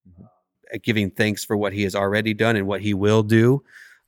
mm-hmm. 0.09 0.77
giving 0.83 1.11
thanks 1.11 1.45
for 1.45 1.57
what 1.57 1.73
He 1.73 1.83
has 1.83 1.95
already 1.95 2.35
done 2.35 2.57
and 2.57 2.67
what 2.67 2.81
He 2.81 2.95
will 2.95 3.23
do. 3.23 3.63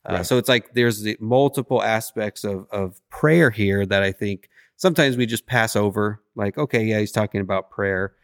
Right. 0.09 0.25
So 0.25 0.39
it's 0.39 0.49
like 0.49 0.73
there's 0.73 1.03
the 1.03 1.19
multiple 1.21 1.83
aspects 1.83 2.43
of 2.43 2.67
of 2.71 2.99
prayer 3.11 3.51
here 3.51 3.85
that 3.85 4.03
I 4.03 4.13
think 4.13 4.49
sometimes 4.79 5.19
we 5.19 5.27
just 5.27 5.47
pass 5.47 5.77
over 5.77 6.23
like 6.35 6.57
okay 6.57 6.83
yeah 6.83 6.99
he's 6.99 7.13
talking 7.13 7.43
about 7.43 7.71
prayer 7.71 8.15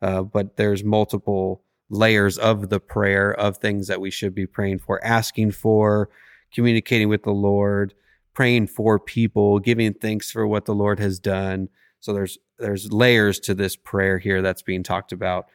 uh, 0.00 0.22
but 0.22 0.56
there's 0.56 0.84
multiple 0.84 1.64
layers 1.90 2.38
of 2.38 2.68
the 2.68 2.80
prayer 2.80 3.34
of 3.34 3.56
things 3.56 3.88
that 3.88 4.00
we 4.00 4.10
should 4.10 4.34
be 4.34 4.46
praying 4.46 4.78
for 4.78 5.04
asking 5.04 5.50
for 5.50 6.08
communicating 6.54 7.08
with 7.08 7.24
the 7.24 7.32
lord 7.32 7.92
praying 8.34 8.66
for 8.66 8.98
people 8.98 9.58
giving 9.58 9.92
thanks 9.92 10.30
for 10.30 10.46
what 10.46 10.64
the 10.64 10.74
lord 10.74 10.98
has 10.98 11.18
done. 11.18 11.68
So 12.00 12.12
there's 12.12 12.38
there's 12.58 12.92
layers 12.92 13.38
to 13.40 13.54
this 13.54 13.76
prayer 13.76 14.18
here 14.18 14.42
that's 14.42 14.62
being 14.62 14.82
talked 14.82 15.12
about 15.12 15.46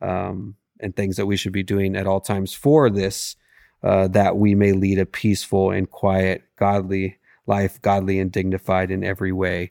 um, 0.00 0.56
and 0.80 0.94
things 0.94 1.16
that 1.16 1.26
we 1.26 1.36
should 1.36 1.52
be 1.52 1.62
doing 1.62 1.96
at 1.96 2.06
all 2.06 2.20
times 2.20 2.52
for 2.52 2.90
this 2.90 3.36
uh, 3.82 4.08
that 4.08 4.36
we 4.36 4.54
may 4.54 4.72
lead 4.72 4.98
a 4.98 5.06
peaceful 5.06 5.70
and 5.70 5.90
quiet 5.90 6.44
godly 6.58 7.18
life 7.46 7.80
godly 7.82 8.18
and 8.18 8.32
dignified 8.32 8.90
in 8.90 9.04
every 9.04 9.32
way 9.32 9.70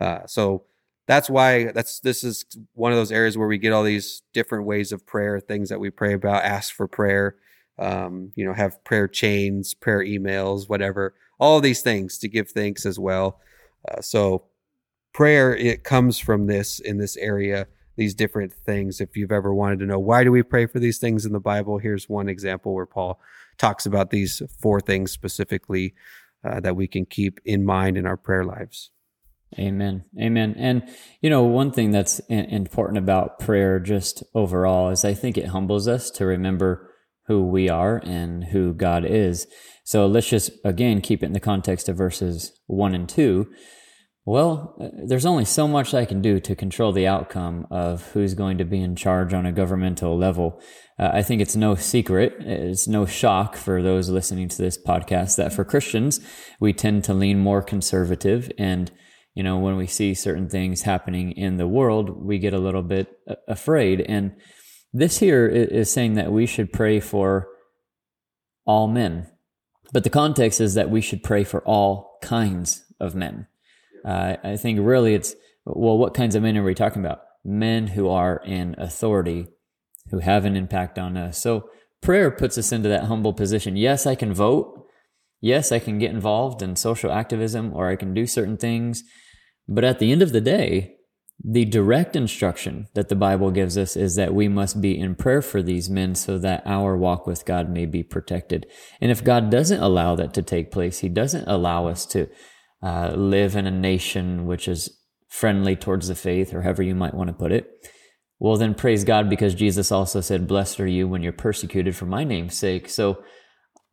uh, 0.00 0.26
so 0.26 0.64
that's 1.06 1.28
why 1.28 1.70
that's 1.72 2.00
this 2.00 2.24
is 2.24 2.44
one 2.72 2.92
of 2.92 2.96
those 2.96 3.12
areas 3.12 3.36
where 3.36 3.48
we 3.48 3.58
get 3.58 3.72
all 3.72 3.82
these 3.82 4.22
different 4.32 4.64
ways 4.64 4.92
of 4.92 5.06
prayer, 5.06 5.38
things 5.40 5.68
that 5.68 5.80
we 5.80 5.90
pray 5.90 6.14
about, 6.14 6.44
ask 6.44 6.74
for 6.74 6.88
prayer, 6.88 7.36
um, 7.78 8.32
you 8.34 8.44
know, 8.44 8.54
have 8.54 8.82
prayer 8.84 9.06
chains, 9.06 9.74
prayer 9.74 10.00
emails, 10.00 10.68
whatever, 10.68 11.14
all 11.38 11.60
these 11.60 11.82
things 11.82 12.18
to 12.18 12.28
give 12.28 12.50
thanks 12.50 12.86
as 12.86 12.98
well. 12.98 13.40
Uh, 13.88 14.00
so 14.00 14.44
prayer 15.12 15.54
it 15.54 15.84
comes 15.84 16.18
from 16.18 16.46
this 16.46 16.80
in 16.80 16.98
this 16.98 17.16
area 17.16 17.66
these 17.96 18.14
different 18.14 18.52
things. 18.52 19.00
If 19.00 19.16
you've 19.16 19.30
ever 19.30 19.54
wanted 19.54 19.78
to 19.80 19.86
know 19.86 20.00
why 20.00 20.24
do 20.24 20.32
we 20.32 20.42
pray 20.42 20.66
for 20.66 20.80
these 20.80 20.98
things 20.98 21.24
in 21.24 21.32
the 21.32 21.38
bible? 21.40 21.78
Here's 21.78 22.08
one 22.08 22.28
example 22.28 22.74
where 22.74 22.86
paul 22.86 23.20
talks 23.58 23.86
about 23.86 24.10
these 24.10 24.42
four 24.58 24.80
things 24.80 25.12
specifically 25.12 25.94
uh, 26.42 26.60
that 26.60 26.74
we 26.74 26.88
can 26.88 27.04
keep 27.04 27.40
in 27.44 27.64
mind 27.64 27.96
in 27.96 28.06
our 28.06 28.16
prayer 28.16 28.44
lives 28.44 28.90
Amen. 29.58 30.04
Amen. 30.20 30.54
And, 30.58 30.82
you 31.20 31.30
know, 31.30 31.42
one 31.44 31.70
thing 31.70 31.90
that's 31.90 32.18
important 32.28 32.98
about 32.98 33.38
prayer 33.38 33.78
just 33.78 34.22
overall 34.34 34.90
is 34.90 35.04
I 35.04 35.14
think 35.14 35.36
it 35.36 35.48
humbles 35.48 35.86
us 35.86 36.10
to 36.12 36.26
remember 36.26 36.90
who 37.26 37.42
we 37.44 37.68
are 37.68 37.98
and 38.04 38.44
who 38.44 38.74
God 38.74 39.04
is. 39.04 39.46
So 39.84 40.06
let's 40.06 40.28
just, 40.28 40.50
again, 40.64 41.00
keep 41.00 41.22
it 41.22 41.26
in 41.26 41.32
the 41.32 41.40
context 41.40 41.88
of 41.88 41.96
verses 41.96 42.52
one 42.66 42.94
and 42.94 43.08
two. 43.08 43.48
Well, 44.26 44.74
uh, 44.80 44.88
there's 45.06 45.26
only 45.26 45.44
so 45.44 45.68
much 45.68 45.92
I 45.92 46.06
can 46.06 46.22
do 46.22 46.40
to 46.40 46.56
control 46.56 46.92
the 46.92 47.06
outcome 47.06 47.66
of 47.70 48.10
who's 48.12 48.32
going 48.32 48.56
to 48.56 48.64
be 48.64 48.80
in 48.80 48.96
charge 48.96 49.34
on 49.34 49.44
a 49.44 49.52
governmental 49.52 50.16
level. 50.16 50.60
Uh, 50.98 51.10
I 51.12 51.22
think 51.22 51.42
it's 51.42 51.56
no 51.56 51.74
secret, 51.74 52.34
it's 52.40 52.88
no 52.88 53.04
shock 53.04 53.54
for 53.54 53.82
those 53.82 54.08
listening 54.08 54.48
to 54.48 54.56
this 54.56 54.82
podcast 54.82 55.36
that 55.36 55.52
for 55.52 55.64
Christians, 55.64 56.20
we 56.58 56.72
tend 56.72 57.04
to 57.04 57.12
lean 57.12 57.38
more 57.38 57.60
conservative 57.60 58.50
and 58.56 58.90
you 59.34 59.42
know, 59.42 59.58
when 59.58 59.76
we 59.76 59.86
see 59.86 60.14
certain 60.14 60.48
things 60.48 60.82
happening 60.82 61.32
in 61.32 61.56
the 61.56 61.66
world, 61.66 62.24
we 62.24 62.38
get 62.38 62.54
a 62.54 62.58
little 62.58 62.82
bit 62.82 63.18
afraid. 63.48 64.00
And 64.00 64.36
this 64.92 65.18
here 65.18 65.48
is 65.48 65.90
saying 65.90 66.14
that 66.14 66.30
we 66.30 66.46
should 66.46 66.72
pray 66.72 67.00
for 67.00 67.48
all 68.64 68.86
men. 68.86 69.26
But 69.92 70.04
the 70.04 70.10
context 70.10 70.60
is 70.60 70.74
that 70.74 70.88
we 70.88 71.00
should 71.00 71.24
pray 71.24 71.42
for 71.42 71.60
all 71.62 72.18
kinds 72.22 72.84
of 73.00 73.16
men. 73.16 73.48
Uh, 74.04 74.36
I 74.44 74.56
think 74.56 74.78
really 74.80 75.14
it's, 75.14 75.34
well, 75.66 75.98
what 75.98 76.14
kinds 76.14 76.36
of 76.36 76.42
men 76.42 76.56
are 76.56 76.62
we 76.62 76.74
talking 76.74 77.04
about? 77.04 77.22
Men 77.44 77.88
who 77.88 78.08
are 78.08 78.40
in 78.44 78.76
authority, 78.78 79.48
who 80.10 80.20
have 80.20 80.44
an 80.44 80.56
impact 80.56 80.98
on 80.98 81.16
us. 81.16 81.38
So 81.38 81.68
prayer 82.00 82.30
puts 82.30 82.56
us 82.56 82.70
into 82.70 82.88
that 82.88 83.04
humble 83.04 83.32
position. 83.32 83.76
Yes, 83.76 84.06
I 84.06 84.14
can 84.14 84.32
vote. 84.32 84.86
Yes, 85.40 85.72
I 85.72 85.80
can 85.80 85.98
get 85.98 86.12
involved 86.12 86.62
in 86.62 86.76
social 86.76 87.10
activism 87.10 87.72
or 87.74 87.88
I 87.88 87.96
can 87.96 88.14
do 88.14 88.26
certain 88.26 88.56
things 88.56 89.02
but 89.68 89.84
at 89.84 89.98
the 89.98 90.12
end 90.12 90.22
of 90.22 90.32
the 90.32 90.40
day, 90.40 90.96
the 91.42 91.64
direct 91.64 92.14
instruction 92.14 92.86
that 92.94 93.08
the 93.08 93.16
Bible 93.16 93.50
gives 93.50 93.76
us 93.76 93.96
is 93.96 94.14
that 94.14 94.34
we 94.34 94.48
must 94.48 94.80
be 94.80 94.98
in 94.98 95.14
prayer 95.14 95.42
for 95.42 95.62
these 95.62 95.90
men 95.90 96.14
so 96.14 96.38
that 96.38 96.62
our 96.64 96.96
walk 96.96 97.26
with 97.26 97.44
God 97.44 97.68
may 97.68 97.86
be 97.86 98.02
protected. 98.02 98.66
And 99.00 99.10
if 99.10 99.24
God 99.24 99.50
doesn't 99.50 99.82
allow 99.82 100.14
that 100.14 100.32
to 100.34 100.42
take 100.42 100.70
place, 100.70 101.00
He 101.00 101.08
doesn't 101.08 101.48
allow 101.48 101.88
us 101.88 102.06
to 102.06 102.28
uh, 102.82 103.14
live 103.16 103.56
in 103.56 103.66
a 103.66 103.70
nation 103.70 104.46
which 104.46 104.68
is 104.68 104.96
friendly 105.28 105.74
towards 105.74 106.06
the 106.06 106.14
faith, 106.14 106.54
or 106.54 106.62
however 106.62 106.82
you 106.82 106.94
might 106.94 107.14
want 107.14 107.28
to 107.28 107.34
put 107.34 107.50
it. 107.50 107.68
Well, 108.38 108.56
then 108.56 108.74
praise 108.74 109.04
God 109.04 109.28
because 109.28 109.54
Jesus 109.54 109.90
also 109.90 110.20
said, 110.20 110.46
Blessed 110.46 110.78
are 110.80 110.86
you 110.86 111.08
when 111.08 111.22
you're 111.22 111.32
persecuted 111.32 111.96
for 111.96 112.06
my 112.06 112.24
name's 112.24 112.56
sake. 112.56 112.88
So 112.88 113.22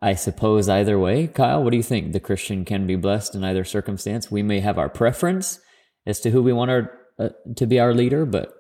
I 0.02 0.16
suppose 0.16 0.68
either 0.68 0.98
way, 0.98 1.28
Kyle, 1.28 1.64
what 1.64 1.70
do 1.72 1.78
you 1.78 1.84
think? 1.84 2.12
The 2.12 2.20
Christian 2.20 2.66
can 2.66 2.88
be 2.88 2.96
blessed 2.96 3.36
in 3.36 3.44
either 3.44 3.64
circumstance. 3.64 4.32
We 4.32 4.42
may 4.42 4.60
have 4.60 4.80
our 4.80 4.90
preference 4.90 5.60
as 6.08 6.20
to 6.22 6.32
who 6.32 6.42
we 6.42 6.54
want 6.54 6.72
our, 6.72 6.92
uh, 7.20 7.30
to 7.56 7.68
be 7.68 7.80
our 7.80 7.94
leader, 7.94 8.26
but 8.26 8.52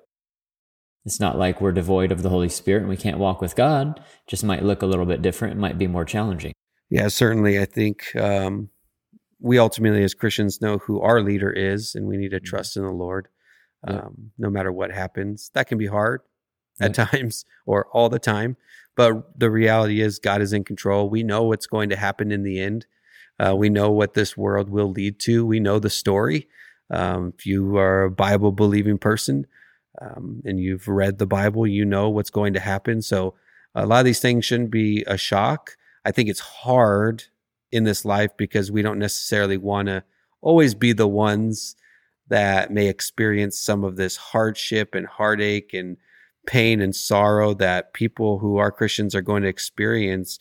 it's 1.03 1.19
not 1.19 1.39
like 1.39 1.59
we're 1.59 1.71
devoid 1.71 2.11
of 2.11 2.21
the 2.21 2.29
Holy 2.29 2.49
Spirit 2.49 2.81
and 2.81 2.89
we 2.89 2.97
can't 2.97 3.17
walk 3.17 3.41
with 3.41 3.55
God. 3.55 3.97
It 3.97 4.29
just 4.29 4.43
might 4.43 4.63
look 4.63 4.83
a 4.83 4.85
little 4.85 5.05
bit 5.05 5.23
different. 5.23 5.55
It 5.55 5.59
might 5.59 5.79
be 5.79 5.87
more 5.87 6.05
challenging. 6.05 6.53
Yeah, 6.91 7.07
certainly. 7.07 7.59
I 7.59 7.65
think 7.65 8.15
um, 8.15 8.69
we 9.39 9.57
ultimately, 9.57 10.03
as 10.03 10.13
Christians, 10.13 10.61
know 10.61 10.77
who 10.77 11.01
our 11.01 11.21
leader 11.21 11.51
is, 11.51 11.95
and 11.95 12.05
we 12.05 12.17
need 12.17 12.29
to 12.31 12.37
mm-hmm. 12.37 12.45
trust 12.45 12.77
in 12.77 12.83
the 12.83 12.91
Lord, 12.91 13.29
um, 13.87 14.31
no 14.37 14.49
matter 14.49 14.71
what 14.71 14.91
happens. 14.91 15.49
That 15.55 15.67
can 15.67 15.79
be 15.79 15.87
hard 15.87 16.21
at 16.79 16.93
times 17.11 17.45
or 17.65 17.87
all 17.87 18.09
the 18.09 18.19
time. 18.19 18.57
But 18.95 19.39
the 19.39 19.49
reality 19.49 20.01
is, 20.01 20.19
God 20.19 20.41
is 20.41 20.53
in 20.53 20.63
control. 20.63 21.09
We 21.09 21.23
know 21.23 21.43
what's 21.43 21.67
going 21.67 21.89
to 21.89 21.95
happen 21.95 22.31
in 22.31 22.43
the 22.43 22.59
end. 22.59 22.85
Uh, 23.39 23.55
we 23.55 23.69
know 23.69 23.89
what 23.91 24.13
this 24.13 24.37
world 24.37 24.69
will 24.69 24.91
lead 24.91 25.19
to. 25.19 25.45
We 25.45 25.59
know 25.59 25.79
the 25.79 25.89
story. 25.89 26.47
Um, 26.91 27.33
if 27.37 27.45
you 27.45 27.77
are 27.77 28.03
a 28.03 28.11
Bible 28.11 28.51
believing 28.51 28.97
person 28.97 29.47
um, 30.01 30.41
and 30.45 30.59
you've 30.59 30.87
read 30.87 31.17
the 31.17 31.25
Bible, 31.25 31.65
you 31.65 31.85
know 31.85 32.09
what's 32.09 32.29
going 32.29 32.53
to 32.53 32.59
happen. 32.59 33.01
So 33.01 33.33
a 33.73 33.85
lot 33.85 33.99
of 33.99 34.05
these 34.05 34.19
things 34.19 34.45
shouldn't 34.45 34.71
be 34.71 35.03
a 35.07 35.17
shock. 35.17 35.77
I 36.03 36.11
think 36.11 36.29
it's 36.29 36.39
hard 36.41 37.23
in 37.71 37.85
this 37.85 38.03
life 38.03 38.35
because 38.37 38.71
we 38.71 38.81
don't 38.81 38.99
necessarily 38.99 39.57
want 39.57 39.87
to 39.87 40.03
always 40.41 40.75
be 40.75 40.91
the 40.93 41.07
ones 41.07 41.75
that 42.27 42.71
may 42.71 42.87
experience 42.87 43.59
some 43.59 43.83
of 43.83 43.95
this 43.95 44.17
hardship 44.17 44.95
and 44.95 45.07
heartache 45.07 45.73
and 45.73 45.97
pain 46.47 46.81
and 46.81 46.95
sorrow 46.95 47.53
that 47.55 47.93
people 47.93 48.39
who 48.39 48.57
are 48.57 48.71
Christians 48.71 49.15
are 49.15 49.21
going 49.21 49.43
to 49.43 49.49
experience 49.49 50.39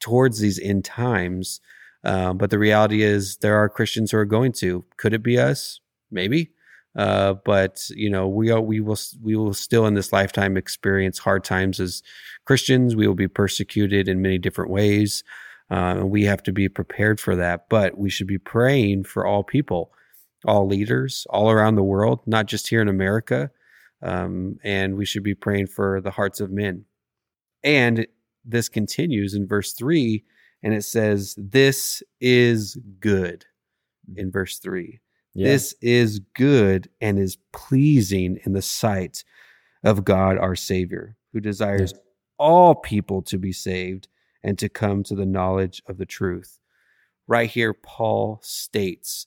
towards 0.00 0.38
these 0.38 0.60
end 0.60 0.84
times. 0.84 1.60
Um, 2.04 2.36
but 2.36 2.50
the 2.50 2.58
reality 2.58 3.02
is, 3.02 3.38
there 3.38 3.56
are 3.56 3.68
Christians 3.68 4.10
who 4.10 4.18
are 4.18 4.26
going 4.26 4.52
to. 4.52 4.84
Could 4.98 5.14
it 5.14 5.22
be 5.22 5.38
us? 5.38 5.80
Maybe. 6.10 6.50
Uh, 6.96 7.34
but 7.44 7.88
you 7.90 8.08
know, 8.08 8.28
we 8.28 8.50
are, 8.50 8.60
we 8.60 8.80
will 8.80 8.98
we 9.22 9.34
will 9.34 9.54
still 9.54 9.86
in 9.86 9.94
this 9.94 10.12
lifetime 10.12 10.56
experience 10.56 11.18
hard 11.18 11.42
times 11.42 11.80
as 11.80 12.02
Christians. 12.44 12.94
We 12.94 13.08
will 13.08 13.14
be 13.14 13.26
persecuted 13.28 14.08
in 14.08 14.22
many 14.22 14.38
different 14.38 14.70
ways, 14.70 15.24
uh, 15.70 15.96
and 15.96 16.10
we 16.10 16.24
have 16.24 16.42
to 16.44 16.52
be 16.52 16.68
prepared 16.68 17.18
for 17.18 17.34
that. 17.36 17.68
But 17.68 17.98
we 17.98 18.10
should 18.10 18.28
be 18.28 18.38
praying 18.38 19.04
for 19.04 19.26
all 19.26 19.42
people, 19.42 19.92
all 20.46 20.68
leaders, 20.68 21.26
all 21.30 21.50
around 21.50 21.74
the 21.74 21.82
world, 21.82 22.20
not 22.26 22.46
just 22.46 22.68
here 22.68 22.80
in 22.82 22.88
America. 22.88 23.50
Um, 24.04 24.58
and 24.62 24.96
we 24.96 25.06
should 25.06 25.24
be 25.24 25.34
praying 25.34 25.68
for 25.68 26.00
the 26.00 26.10
hearts 26.12 26.40
of 26.40 26.50
men. 26.50 26.84
And 27.62 28.06
this 28.44 28.68
continues 28.68 29.34
in 29.34 29.48
verse 29.48 29.72
three, 29.72 30.24
and 30.62 30.74
it 30.74 30.82
says, 30.82 31.34
"This 31.38 32.02
is 32.20 32.76
good." 33.00 33.46
In 34.16 34.30
verse 34.30 34.58
three, 34.58 35.00
yeah. 35.32 35.48
this 35.48 35.74
is 35.80 36.20
good 36.34 36.90
and 37.00 37.18
is 37.18 37.38
pleasing 37.52 38.38
in 38.44 38.52
the 38.52 38.60
sight 38.60 39.24
of 39.82 40.04
God 40.04 40.36
our 40.36 40.54
Savior, 40.54 41.16
who 41.32 41.40
desires 41.40 41.92
yeah. 41.92 42.00
all 42.38 42.74
people 42.74 43.22
to 43.22 43.38
be 43.38 43.52
saved 43.52 44.08
and 44.42 44.58
to 44.58 44.68
come 44.68 45.02
to 45.04 45.14
the 45.14 45.24
knowledge 45.24 45.82
of 45.86 45.96
the 45.96 46.04
truth. 46.04 46.58
Right 47.26 47.48
here, 47.48 47.72
Paul 47.72 48.40
states 48.42 49.26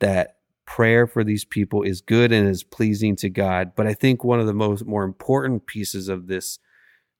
that 0.00 0.38
prayer 0.74 1.06
for 1.06 1.22
these 1.22 1.44
people 1.44 1.82
is 1.82 2.00
good 2.00 2.32
and 2.32 2.48
is 2.48 2.64
pleasing 2.64 3.14
to 3.14 3.28
God. 3.28 3.72
But 3.76 3.86
I 3.86 3.92
think 3.92 4.24
one 4.24 4.40
of 4.40 4.46
the 4.46 4.54
most 4.54 4.86
more 4.86 5.04
important 5.04 5.66
pieces 5.66 6.08
of 6.08 6.28
this 6.28 6.58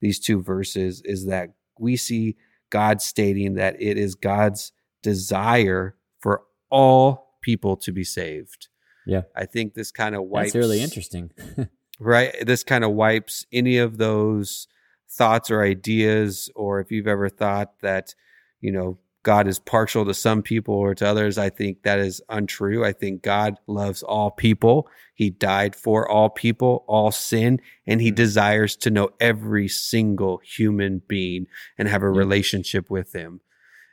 these 0.01 0.19
two 0.19 0.43
verses 0.43 1.03
is 1.05 1.27
that 1.27 1.51
we 1.79 1.97
see 1.97 2.37
God 2.71 3.03
stating 3.03 3.55
that 3.55 3.77
it 3.79 3.99
is 3.99 4.15
God's 4.15 4.73
desire 5.03 5.97
for 6.19 6.45
all 6.71 7.37
people 7.43 7.77
to 7.77 7.93
be 7.93 8.05
saved. 8.05 8.69
Yeah. 9.07 9.23
I 9.37 9.45
think 9.45 9.75
this 9.75 9.93
kind 9.93 10.15
of 10.15 10.23
wipes 10.23 10.55
That's 10.55 10.65
really 10.65 10.81
interesting. 10.81 11.31
right? 12.01 12.35
This 12.41 12.65
kind 12.65 12.85
of 12.85 12.93
wipes 12.93 13.45
any 13.53 13.77
of 13.77 13.99
those 13.99 14.67
thoughts 15.11 15.51
or 15.51 15.63
ideas 15.63 16.51
or 16.57 16.81
if 16.81 16.91
you've 16.91 17.07
ever 17.07 17.29
thought 17.29 17.81
that, 17.83 18.15
you 18.63 18.73
know, 18.73 18.99
God 19.23 19.47
is 19.47 19.59
partial 19.59 20.05
to 20.05 20.15
some 20.15 20.43
people 20.43 20.75
or 20.75 20.95
to 20.97 21.07
others. 21.07 21.39
I 21.39 21.49
think 21.51 21.83
that 21.83 22.01
is 22.01 22.21
untrue. 22.29 22.85
I 22.85 22.93
think 22.93 23.23
God 23.23 23.57
loves 23.67 24.03
all 24.03 24.31
people. 24.31 24.89
He 25.15 25.31
died 25.31 25.77
for 25.77 26.09
all 26.09 26.29
people, 26.29 26.85
all 26.89 27.13
sin, 27.13 27.61
and 27.87 28.01
he 28.01 28.09
mm-hmm. 28.09 28.17
desires 28.17 28.77
to 28.77 28.91
know 28.91 29.11
every 29.21 29.69
single 29.69 30.39
human 30.39 31.03
being 31.07 31.47
and 31.79 31.89
have 31.89 32.03
a 32.03 32.07
mm-hmm. 32.07 32.19
relationship 32.19 32.91
with 32.91 33.13
them. 33.13 33.41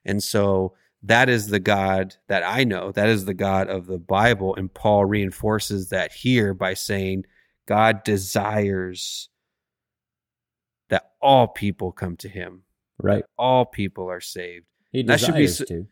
And 0.04 0.24
so 0.24 0.74
that 1.04 1.30
is 1.30 1.48
the 1.48 1.60
God 1.60 2.16
that 2.28 2.44
I 2.44 2.64
know. 2.64 2.92
That 2.92 3.08
is 3.10 3.26
the 3.26 3.34
God 3.34 3.70
of 3.70 3.86
the 3.86 4.00
Bible. 4.00 4.56
And 4.56 4.74
Paul 4.74 5.06
reinforces 5.06 5.90
that 5.90 6.12
here 6.12 6.54
by 6.54 6.74
saying, 6.74 7.26
God 7.68 8.04
desires 8.04 9.30
that 10.90 11.12
all 11.22 11.48
people 11.48 11.92
come 11.92 12.18
to 12.18 12.28
him. 12.28 12.64
Right. 12.98 13.24
All 13.38 13.66
people 13.66 14.10
are 14.10 14.20
saved. 14.20 14.66
He 14.92 15.04
that 15.04 15.20
should 15.20 15.36
be 15.36 15.48
to. 15.48 15.88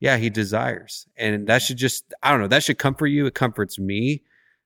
Yeah, 0.00 0.16
he 0.16 0.30
desires. 0.30 1.06
And 1.16 1.46
that 1.46 1.62
should 1.62 1.76
just 1.76 2.12
I 2.22 2.30
don't 2.30 2.40
know, 2.40 2.48
that 2.48 2.62
should 2.62 2.78
comfort 2.78 3.08
you. 3.08 3.26
It 3.26 3.34
comforts 3.34 3.78
me 3.78 4.22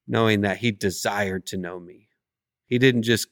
knowing 0.07 0.43
that 0.43 0.59
he 0.59 0.71
desired 0.71 1.47
to 1.47 1.57
know 1.57 1.81
me. 1.81 2.09
He 2.67 2.79
didn't 2.79 3.03
just 3.03 3.29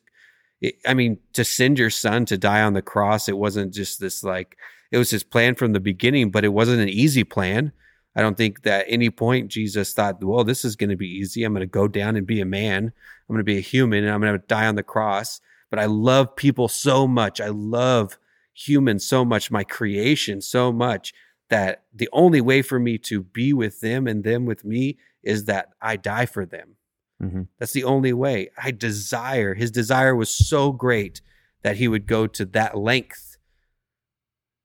I 0.87 0.95
mean, 0.95 1.19
to 1.33 1.45
send 1.45 1.79
your 1.79 1.91
son 1.91 2.25
to 2.27 2.39
die 2.39 2.63
on 2.63 2.73
the 2.73 2.83
cross, 2.83 3.29
it 3.29 3.37
wasn't 3.37 3.75
just 3.75 4.01
this 4.01 4.23
like 4.23 4.57
it 4.91 4.99
was 4.99 5.11
his 5.11 5.25
plan 5.25 5.55
from 5.55 5.73
the 5.73 5.81
beginning, 5.81 6.31
but 6.31 6.45
it 6.45 6.53
wasn't 6.53 6.83
an 6.83 6.89
easy 6.89 7.25
plan. 7.25 7.73
I 8.15 8.21
don't 8.21 8.37
think 8.37 8.63
that 8.63 8.85
any 8.89 9.09
point 9.11 9.51
Jesus 9.51 9.93
thought, 9.93 10.23
well, 10.23 10.45
this 10.45 10.65
is 10.65 10.77
going 10.77 10.91
to 10.91 10.97
be 10.97 11.09
easy. 11.09 11.45
I'm 11.45 11.55
going 11.55 11.61
to 11.63 11.67
go 11.67 11.89
down 11.89 12.15
and 12.15 12.27
be 12.27 12.41
a 12.41 12.47
man. 12.47 12.85
I'm 12.85 13.35
going 13.35 13.39
to 13.39 13.45
be 13.45 13.57
a 13.57 13.63
human 13.63 14.05
and 14.05 14.13
I'm 14.13 14.21
going 14.21 14.39
to 14.39 14.47
die 14.47 14.67
on 14.67 14.75
the 14.75 14.83
cross. 14.83 15.41
But 15.71 15.79
I 15.79 15.87
love 15.87 16.37
people 16.37 16.69
so 16.69 17.09
much. 17.09 17.41
I 17.41 17.49
love 17.49 18.19
human 18.55 18.99
so 18.99 19.25
much, 19.25 19.51
my 19.51 19.65
creation 19.65 20.41
so 20.41 20.73
much 20.73 21.13
that 21.51 21.85
the 21.93 22.09
only 22.13 22.41
way 22.41 22.63
for 22.63 22.79
me 22.79 22.99
to 22.99 23.23
be 23.23 23.53
with 23.53 23.81
them 23.81 24.07
and 24.07 24.25
them 24.25 24.47
with 24.47 24.65
me 24.65 24.99
is 25.23 25.45
that 25.45 25.69
I 25.81 25.97
die 25.97 26.27
for 26.27 26.47
them. 26.47 26.77
Mm-hmm. 27.23 27.43
That's 27.59 27.73
the 27.73 27.85
only 27.85 28.13
way. 28.13 28.51
I 28.63 28.71
desire, 28.71 29.55
his 29.55 29.71
desire 29.71 30.17
was 30.17 30.31
so 30.31 30.73
great 30.73 31.21
that 31.63 31.77
he 31.77 31.89
would 31.89 32.07
go 32.07 32.27
to 32.27 32.45
that 32.47 32.77
length 32.77 33.37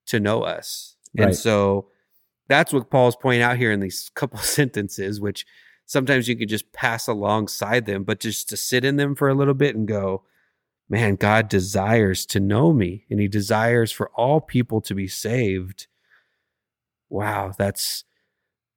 to 0.08 0.19
know 0.19 0.43
us. 0.43 0.95
Right. 1.17 1.28
And 1.28 1.36
so 1.36 1.89
that's 2.47 2.73
what 2.73 2.89
Paul's 2.89 3.15
pointing 3.15 3.41
out 3.43 3.58
here 3.58 3.71
in 3.71 3.80
these 3.80 4.10
couple 4.15 4.39
sentences, 4.39 5.21
which 5.21 5.45
sometimes 5.86 6.28
you 6.28 6.36
could 6.36 6.50
just 6.50 6.71
pass 6.73 7.08
alongside 7.08 7.86
them, 7.86 8.04
but 8.04 8.19
just 8.19 8.50
to 8.50 8.58
sit 8.58 8.84
in 8.84 8.95
them 8.95 9.15
for 9.15 9.30
a 9.30 9.36
little 9.36 9.54
bit 9.54 9.76
and 9.76 9.88
go, 9.88 10.23
man, 10.89 11.15
God 11.15 11.50
desires 11.50 12.26
to 12.28 12.39
know 12.39 12.73
me 12.73 13.06
and 13.10 13.19
he 13.19 13.28
desires 13.28 13.91
for 13.91 14.10
all 14.15 14.39
people 14.41 14.82
to 14.82 14.95
be 14.95 15.08
saved. 15.08 15.88
Wow, 17.10 17.54
that's 17.58 18.04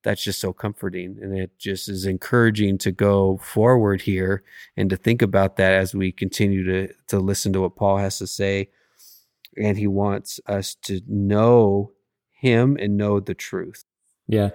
that's 0.03 0.25
just 0.25 0.41
so 0.41 0.53
comforting 0.53 1.19
and 1.21 1.39
it 1.39 1.59
just 1.59 1.87
is 1.89 2.07
encouraging 2.07 2.79
to 2.79 2.91
go 2.91 3.37
forward 3.37 4.01
here 4.01 4.43
and 4.75 4.89
to 4.89 4.97
think 4.97 5.21
about 5.21 5.57
that 5.57 5.75
as 5.75 5.95
we 5.95 6.11
continue 6.11 6.65
to 6.65 6.95
to 7.09 7.19
listen 7.19 7.53
to 7.53 7.61
what 7.61 7.77
Paul 7.77 7.99
has 7.99 8.19
to 8.19 8.27
say 8.27 8.71
and 9.57 9.77
he 9.77 9.87
wants 9.87 10.41
us 10.47 10.75
to 10.75 11.01
know 11.07 11.93
him 12.31 12.77
and 12.81 12.97
know 12.97 13.21
the 13.21 13.35
truth. 13.35 13.85
Yeah. 14.27 14.51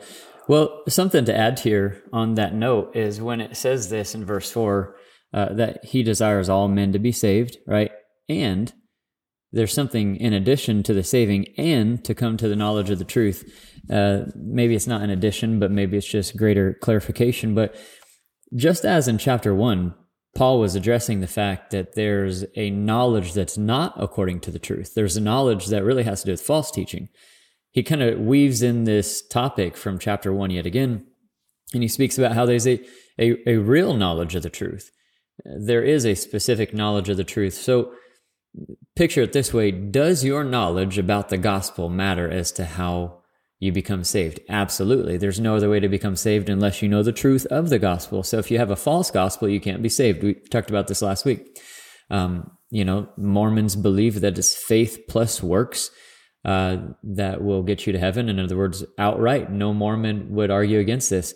Well, 0.48 0.84
something 0.88 1.26
to 1.26 1.36
add 1.36 1.60
here 1.60 2.04
on 2.13 2.36
that 2.36 2.54
note 2.54 2.96
is 2.96 3.22
when 3.22 3.41
it 3.41 3.58
says 3.58 3.89
this 3.89 4.15
in 4.15 4.26
verse 4.26 4.52
4, 4.52 4.96
uh, 5.36 5.54
that 5.54 5.84
he 5.84 6.02
desires 6.02 6.48
all 6.48 6.69
men 6.69 6.93
to 6.93 7.00
be 7.00 7.12
saved, 7.12 7.58
right? 7.67 7.91
And 8.30 8.74
there's 9.52 9.74
something 9.74 10.15
in 10.15 10.32
addition 10.32 10.82
to 10.84 10.93
the 10.93 11.04
saving 11.04 11.48
and 11.58 12.04
to 12.06 12.15
come 12.15 12.38
to 12.38 12.48
the 12.48 12.56
knowledge 12.56 12.89
of 12.89 13.00
the 13.00 13.06
truth. 13.06 13.43
Uh, 13.91 14.21
maybe 14.34 14.76
it's 14.76 14.88
not 14.88 15.02
an 15.02 15.10
addition, 15.10 15.60
but 15.60 15.71
maybe 15.71 15.98
it's 15.98 16.08
just 16.08 16.38
greater 16.38 16.78
clarification. 16.82 17.54
But 17.54 17.76
just 18.56 18.86
as 18.86 19.10
in 19.10 19.17
chapter 19.17 19.54
one, 19.54 19.93
Paul 20.36 20.60
was 20.60 20.74
addressing 20.74 21.19
the 21.19 21.28
fact 21.28 21.71
that 21.71 21.95
there's 21.95 22.45
a 22.56 22.69
knowledge 22.69 23.34
that's 23.34 23.58
not 23.58 23.93
according 23.98 24.39
to 24.41 24.52
the 24.52 24.60
truth. 24.60 24.93
There's 24.95 25.17
a 25.17 25.21
knowledge 25.21 25.67
that 25.67 25.84
really 25.84 26.04
has 26.04 26.21
to 26.21 26.28
do 26.28 26.32
with 26.32 26.41
false 26.41 26.71
teaching. 26.71 27.10
He 27.71 27.84
kind 27.84 28.02
of 28.02 28.19
weaves 28.19 28.62
in 28.62 28.86
this 28.86 29.21
topic 29.28 29.76
from 29.76 30.00
chapter 30.00 30.34
one 30.34 30.50
yet 30.50 30.65
again, 30.65 31.06
and 31.74 31.84
he 31.84 31.89
speaks 31.89 32.17
about 32.17 32.34
how 32.34 32.45
there's 32.45 32.67
a, 32.67 32.82
a, 33.19 33.50
a 33.50 33.58
real 33.58 33.95
knowledge 33.95 34.36
of 34.36 34.43
the 34.43 34.50
truth 34.50 34.91
there 35.43 35.84
is 35.84 36.06
a 36.06 36.15
specific 36.15 36.74
knowledge 36.74 37.10
of 37.10 37.17
the 37.17 37.24
truth. 37.24 37.56
So 37.56 37.93
picture 38.95 39.21
it 39.21 39.34
this 39.34 39.54
way 39.54 39.71
Does 39.71 40.24
your 40.24 40.43
knowledge 40.43 40.98
about 40.98 41.30
the 41.30 41.38
gospel 41.38 41.89
matter 41.89 42.30
as 42.30 42.52
to 42.54 42.65
how 42.65 43.21
you 43.60 43.71
become 43.71 44.04
saved? 44.04 44.39
Absolutely. 44.50 45.17
There's 45.17 45.39
no 45.39 45.56
other 45.56 45.69
way 45.69 45.80
to 45.80 45.89
become 45.89 46.15
saved 46.15 46.50
unless 46.50 46.82
you 46.82 46.89
know 46.89 47.04
the 47.04 47.12
truth 47.12 47.45
of 47.48 47.69
the 47.69 47.80
gospel. 47.80 48.24
So 48.24 48.38
if 48.38 48.50
you 48.50 48.58
have 48.58 48.71
a 48.71 48.76
false 48.76 49.12
gospel, 49.12 49.50
you 49.50 49.60
can't 49.60 49.84
be 49.84 49.89
saved. 49.89 50.24
We 50.24 50.36
talked 50.36 50.69
about 50.69 50.88
this 50.88 51.02
last 51.02 51.26
week. 51.26 51.60
Um, 52.10 52.52
you 52.69 52.86
know, 52.86 53.10
Mormons 53.17 53.76
believe 53.76 54.21
that 54.21 54.38
it's 54.38 54.56
faith 54.56 55.04
plus 55.08 55.41
works. 55.43 55.91
Uh, 56.43 56.78
that 57.02 57.43
will 57.43 57.63
get 57.63 57.88
you 57.88 57.93
to 57.93 57.98
heaven. 57.98 58.30
In 58.30 58.39
other 58.39 58.56
words, 58.56 58.86
outright, 59.00 59.52
no 59.52 59.74
Mormon 59.74 60.30
would 60.36 60.52
argue 60.52 60.78
against 60.78 61.10
this. 61.10 61.34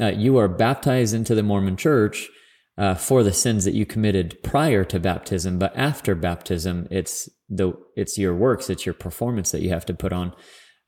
Uh, 0.00 0.06
you 0.06 0.38
are 0.38 0.48
baptized 0.48 1.14
into 1.14 1.34
the 1.34 1.42
Mormon 1.42 1.76
church 1.76 2.30
uh, 2.78 2.94
for 2.94 3.22
the 3.22 3.32
sins 3.32 3.64
that 3.64 3.74
you 3.74 3.86
committed 3.86 4.42
prior 4.42 4.84
to 4.84 5.00
baptism, 5.00 5.58
but 5.58 5.76
after 5.76 6.14
baptism, 6.14 6.86
it's 6.90 7.28
the 7.48 7.72
it's 7.96 8.18
your 8.18 8.34
works, 8.34 8.68
it's 8.68 8.84
your 8.84 8.94
performance 8.94 9.50
that 9.50 9.62
you 9.62 9.70
have 9.70 9.86
to 9.86 9.94
put 9.94 10.12
on. 10.12 10.34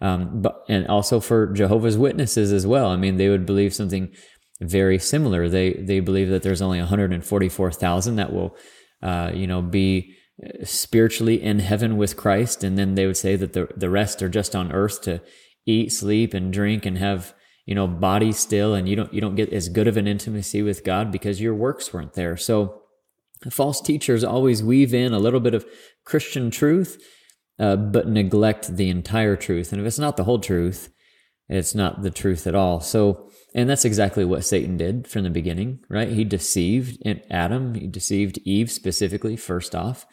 Um, 0.01 0.43
but 0.43 0.65
and 0.69 0.87
also 0.87 1.19
for 1.19 1.53
Jehovah's 1.53 1.99
Witnesses 1.99 2.53
as 2.53 2.67
well. 2.67 2.91
I 2.91 2.97
mean, 2.97 3.17
they 3.17 3.29
would 3.29 3.47
believe 3.47 3.75
something 3.75 4.15
very 4.61 4.99
similar. 4.99 5.49
They 5.49 5.73
they 5.75 6.01
believe 6.01 6.29
that 6.29 6.43
there's 6.43 6.63
only 6.63 6.79
144,000 6.79 8.17
that 8.17 8.33
will, 8.33 8.57
uh, 9.03 9.33
you 9.35 9.47
know, 9.47 9.63
be 9.63 10.15
spiritually 10.63 11.43
in 11.43 11.59
heaven 11.59 11.97
with 11.97 12.17
Christ, 12.17 12.63
and 12.63 12.79
then 12.79 12.95
they 12.95 13.07
would 13.07 13.17
say 13.17 13.35
that 13.37 13.55
the 13.55 13.69
the 13.77 13.91
rest 13.91 14.23
are 14.23 14.29
just 14.29 14.55
on 14.55 14.73
earth 14.73 15.03
to 15.03 15.21
eat, 15.67 15.93
sleep, 15.93 16.35
and 16.35 16.53
drink, 16.53 16.87
and 16.87 16.99
have 16.99 17.35
you 17.69 17.75
know, 17.75 17.87
body 17.87 18.33
still 18.33 18.73
and 18.73 18.89
you 18.89 18.97
don't 18.97 19.13
you 19.13 19.21
don't 19.21 19.35
get 19.35 19.53
as 19.53 19.69
good 19.69 19.87
of 19.87 19.99
an 19.99 20.09
intimacy 20.09 20.63
with 20.63 20.85
God 20.85 21.13
because 21.13 21.39
your 21.39 21.55
works 21.55 21.93
weren't 21.93 22.15
there. 22.15 22.35
So 22.35 22.81
false 23.51 23.83
teachers 23.83 24.25
always 24.25 24.63
weave 24.63 24.95
in 24.95 25.13
a 25.13 25.19
little 25.19 25.39
bit 25.39 25.53
of 25.53 25.67
Christian 26.03 26.51
truth, 26.51 26.99
uh, 27.59 27.77
but 27.77 28.09
neglect 28.09 28.75
the 28.75 28.89
entire 28.89 29.37
truth. 29.37 29.71
And 29.71 29.83
if 29.83 29.87
it's 29.87 29.99
not 29.99 30.17
the 30.17 30.25
whole 30.25 30.39
truth, 30.39 30.91
it's 31.51 31.75
not 31.75 32.01
the 32.01 32.11
truth 32.11 32.47
at 32.47 32.55
all. 32.55 32.81
So, 32.81 33.29
and 33.55 33.69
that's 33.69 33.85
exactly 33.85 34.25
what 34.25 34.47
Satan 34.47 34.79
did 34.79 35.07
from 35.07 35.25
the 35.25 35.31
beginning, 35.31 35.81
right? 35.91 36.09
He 36.09 36.25
deceived 36.25 37.07
Adam, 37.31 37.75
he 37.75 37.87
deceived 37.87 38.39
Eve 38.47 38.71
specifically, 38.71 39.37
first 39.37 39.75
off. 39.75 40.07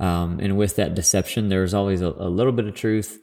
Um, 0.00 0.40
and 0.40 0.56
with 0.56 0.76
that 0.76 0.94
deception, 0.94 1.50
there's 1.50 1.74
always 1.74 2.00
a, 2.00 2.08
a 2.08 2.30
little 2.30 2.52
bit 2.52 2.66
of 2.66 2.74
truth, 2.74 3.18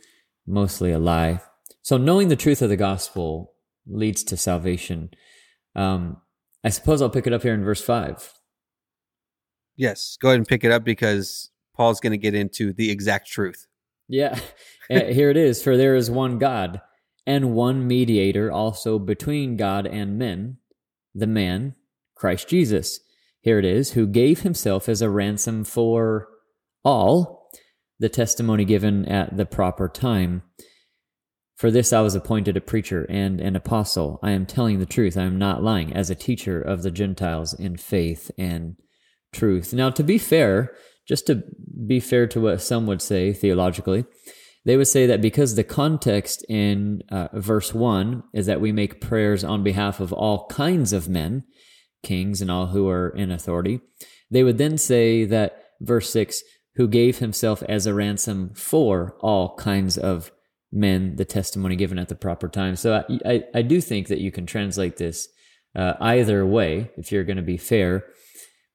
mostly 0.46 0.92
a 0.92 1.00
lie. 1.00 1.42
So, 1.82 1.98
knowing 1.98 2.28
the 2.28 2.36
truth 2.36 2.62
of 2.62 2.70
the 2.70 2.78
gospel 2.78 3.51
leads 3.88 4.24
to 4.26 4.38
salvation. 4.38 5.12
Um, 5.76 6.18
I 6.64 6.70
suppose 6.70 7.02
I'll 7.02 7.10
pick 7.10 7.28
it 7.28 7.34
up 7.34 7.44
here 7.44 7.54
in 7.54 7.64
verse 7.64 7.82
5. 7.82 8.34
Yes, 9.76 10.18
go 10.22 10.30
ahead 10.30 10.40
and 10.40 10.48
pick 10.48 10.64
it 10.64 10.72
up 10.72 10.84
because 10.84 11.50
Paul's 11.76 12.00
going 12.00 12.12
to 12.12 12.18
get 12.18 12.36
into 12.36 12.74
the 12.74 12.92
exact 12.92 13.28
truth. 13.28 13.68
Yeah, 14.08 14.40
eh, 14.90 15.14
here 15.14 15.30
it 15.30 15.38
is. 15.38 15.64
For 15.64 15.78
there 15.78 15.96
is 15.96 16.12
one 16.12 16.38
God 16.38 16.82
and 17.26 17.54
one 17.54 17.88
mediator 17.88 18.52
also 18.52 19.00
between 19.00 19.58
God 19.58 19.88
and 19.88 20.18
men, 20.18 20.58
the 21.16 21.28
man, 21.28 21.76
Christ 22.16 22.48
Jesus. 22.48 23.00
Here 23.42 23.58
it 23.58 23.66
is, 23.66 23.94
who 23.94 24.06
gave 24.06 24.42
himself 24.42 24.88
as 24.88 25.02
a 25.02 25.10
ransom 25.10 25.64
for 25.64 26.28
all, 26.84 27.50
the 28.00 28.10
testimony 28.10 28.66
given 28.66 29.06
at 29.06 29.38
the 29.38 29.46
proper 29.46 29.88
time. 29.90 30.44
For 31.62 31.70
this 31.70 31.94
I 31.94 32.02
was 32.02 32.16
appointed 32.16 32.58
a 32.58 32.60
preacher 32.60 33.06
and 33.08 33.40
an 33.40 33.56
apostle. 33.56 34.18
I 34.24 34.32
am 34.32 34.48
telling 34.48 34.80
the 34.80 34.86
truth. 34.88 35.16
I 35.16 35.22
am 35.22 35.38
not 35.38 35.62
lying, 35.62 35.94
as 35.94 36.10
a 36.10 36.16
teacher 36.16 36.60
of 36.60 36.82
the 36.82 36.90
Gentiles 36.90 37.54
in 37.54 37.78
faith 37.78 38.32
and 38.36 38.78
truth. 39.32 39.72
Now, 39.72 39.92
to 39.92 40.02
be 40.02 40.18
fair, 40.18 40.74
just 41.08 41.28
to 41.28 41.44
be 41.86 42.00
fair 42.00 42.26
to 42.26 42.42
what 42.42 42.64
some 42.64 42.88
would 42.88 43.00
say 43.00 43.32
theologically, 43.32 44.06
they 44.66 44.76
would 44.76 44.88
say 44.88 45.06
that 45.06 45.22
because 45.22 45.54
the 45.54 45.64
context 45.64 46.44
in 46.50 47.04
uh, 47.12 47.28
verse 47.34 47.76
1 47.76 48.24
is 48.34 48.48
that 48.48 48.60
we 48.60 48.72
make 48.72 49.00
prayers 49.00 49.44
on 49.44 49.62
behalf 49.62 50.00
of 50.00 50.12
all 50.12 50.48
kinds 50.48 50.94
of 50.94 51.10
men, 51.10 51.44
kings 52.02 52.42
and 52.42 52.50
all 52.50 52.66
who 52.66 52.90
are 52.90 53.10
in 53.10 53.30
authority, 53.30 53.82
they 54.32 54.44
would 54.44 54.58
then 54.58 54.80
say 54.80 55.26
that 55.26 55.62
verse 55.80 56.10
6, 56.10 56.42
who 56.78 56.88
gave 56.88 57.20
himself 57.20 57.62
as 57.70 57.86
a 57.86 57.94
ransom 57.94 58.52
for 58.56 59.16
all 59.20 59.56
kinds 59.58 59.96
of 59.96 60.32
men 60.72 61.16
the 61.18 61.26
testimony 61.26 61.76
given 61.76 62.00
at 62.00 62.08
the 62.08 62.16
proper 62.16 62.48
time. 62.48 62.76
So 62.76 63.04
I, 63.10 63.20
I, 63.30 63.44
I 63.56 63.62
do 63.62 63.82
think 63.82 64.08
that 64.08 64.22
you 64.22 64.32
can 64.32 64.46
translate 64.46 64.98
this 64.98 65.28
uh, 65.76 65.94
either 66.00 66.46
way 66.46 66.92
if 66.98 67.12
you're 67.12 67.24
going 67.24 67.38
to 67.38 67.44
be 67.44 67.58
fair. 67.58 68.06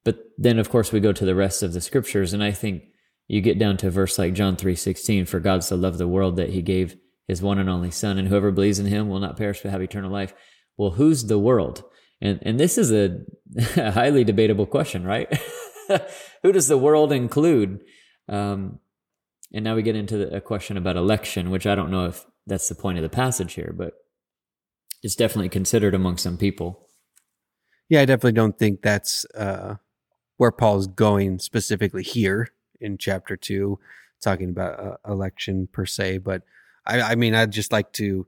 But 0.05 0.19
then, 0.39 0.59
of 0.59 0.71
course, 0.71 0.93
we 0.93 1.01
go 1.01 1.13
to 1.13 1.25
the 1.25 1.35
rest 1.35 1.63
of 1.63 1.73
the 1.73 1.81
scriptures, 1.81 2.33
and 2.33 2.43
I 2.43 2.53
think 2.53 2.85
you 3.29 3.41
get 3.41 3.59
down 3.59 3.77
to 3.79 3.89
a 3.89 3.91
verse 3.91 4.19
like 4.19 4.35
John 4.35 4.57
three 4.57 4.77
sixteen, 4.77 5.27
for 5.27 5.41
God 5.41 5.65
so 5.65 5.75
loved 5.75 5.99
the 5.99 6.07
world 6.07 6.37
that 6.37 6.51
He 6.51 6.63
gave 6.63 6.97
His 7.27 7.43
one 7.43 7.59
and 7.59 7.69
only 7.69 7.91
Son, 7.91 8.17
and 8.19 8.29
whoever 8.29 8.53
believes 8.53 8.79
in 8.79 8.87
Him 8.87 9.09
will 9.09 9.19
not 9.19 9.37
perish 9.37 9.63
but 9.63 9.73
have 9.73 9.83
eternal 9.83 10.13
life. 10.13 10.33
Well, 10.77 10.93
who's 10.93 11.25
the 11.25 11.39
world? 11.39 11.83
And 12.21 12.39
and 12.43 12.61
this 12.61 12.79
is 12.79 12.93
a, 12.93 13.19
a 13.77 13.91
highly 13.93 14.23
debatable 14.23 14.67
question, 14.67 15.05
right? 15.05 15.29
Who 16.43 16.53
does 16.53 16.69
the 16.69 16.79
world 16.79 17.13
include? 17.13 17.81
Um, 18.29 18.79
and 19.53 19.65
now 19.65 19.75
we 19.75 19.83
get 19.83 19.97
into 19.97 20.17
the, 20.19 20.37
a 20.37 20.41
question 20.41 20.77
about 20.77 20.97
election, 20.97 21.51
which 21.51 21.67
I 21.67 21.75
don't 21.75 21.91
know 21.91 22.07
if 22.07 22.27
that's 22.47 22.69
the 22.69 22.75
point 22.75 22.99
of 22.99 23.03
the 23.03 23.09
passage 23.09 23.55
here, 23.55 23.75
but 23.77 23.95
it's 25.03 25.17
definitely 25.17 25.49
considered 25.49 25.95
among 25.95 26.17
some 26.19 26.37
people. 26.37 26.89
Yeah, 27.89 28.01
I 28.01 28.05
definitely 28.05 28.33
don't 28.33 28.59
think 28.59 28.83
that's 28.83 29.25
uh, 29.35 29.77
where 30.37 30.51
Paul's 30.51 30.87
going 30.87 31.39
specifically 31.39 32.03
here 32.03 32.49
in 32.81 32.99
chapter 32.99 33.37
two, 33.37 33.79
talking 34.21 34.51
about 34.51 34.81
uh, 34.81 34.97
election 35.07 35.69
per 35.73 35.87
se. 35.87 36.19
But 36.19 36.43
I, 36.85 37.01
I 37.01 37.15
mean, 37.15 37.35
I'd 37.35 37.53
just 37.53 37.73
like 37.73 37.93
to, 37.95 38.27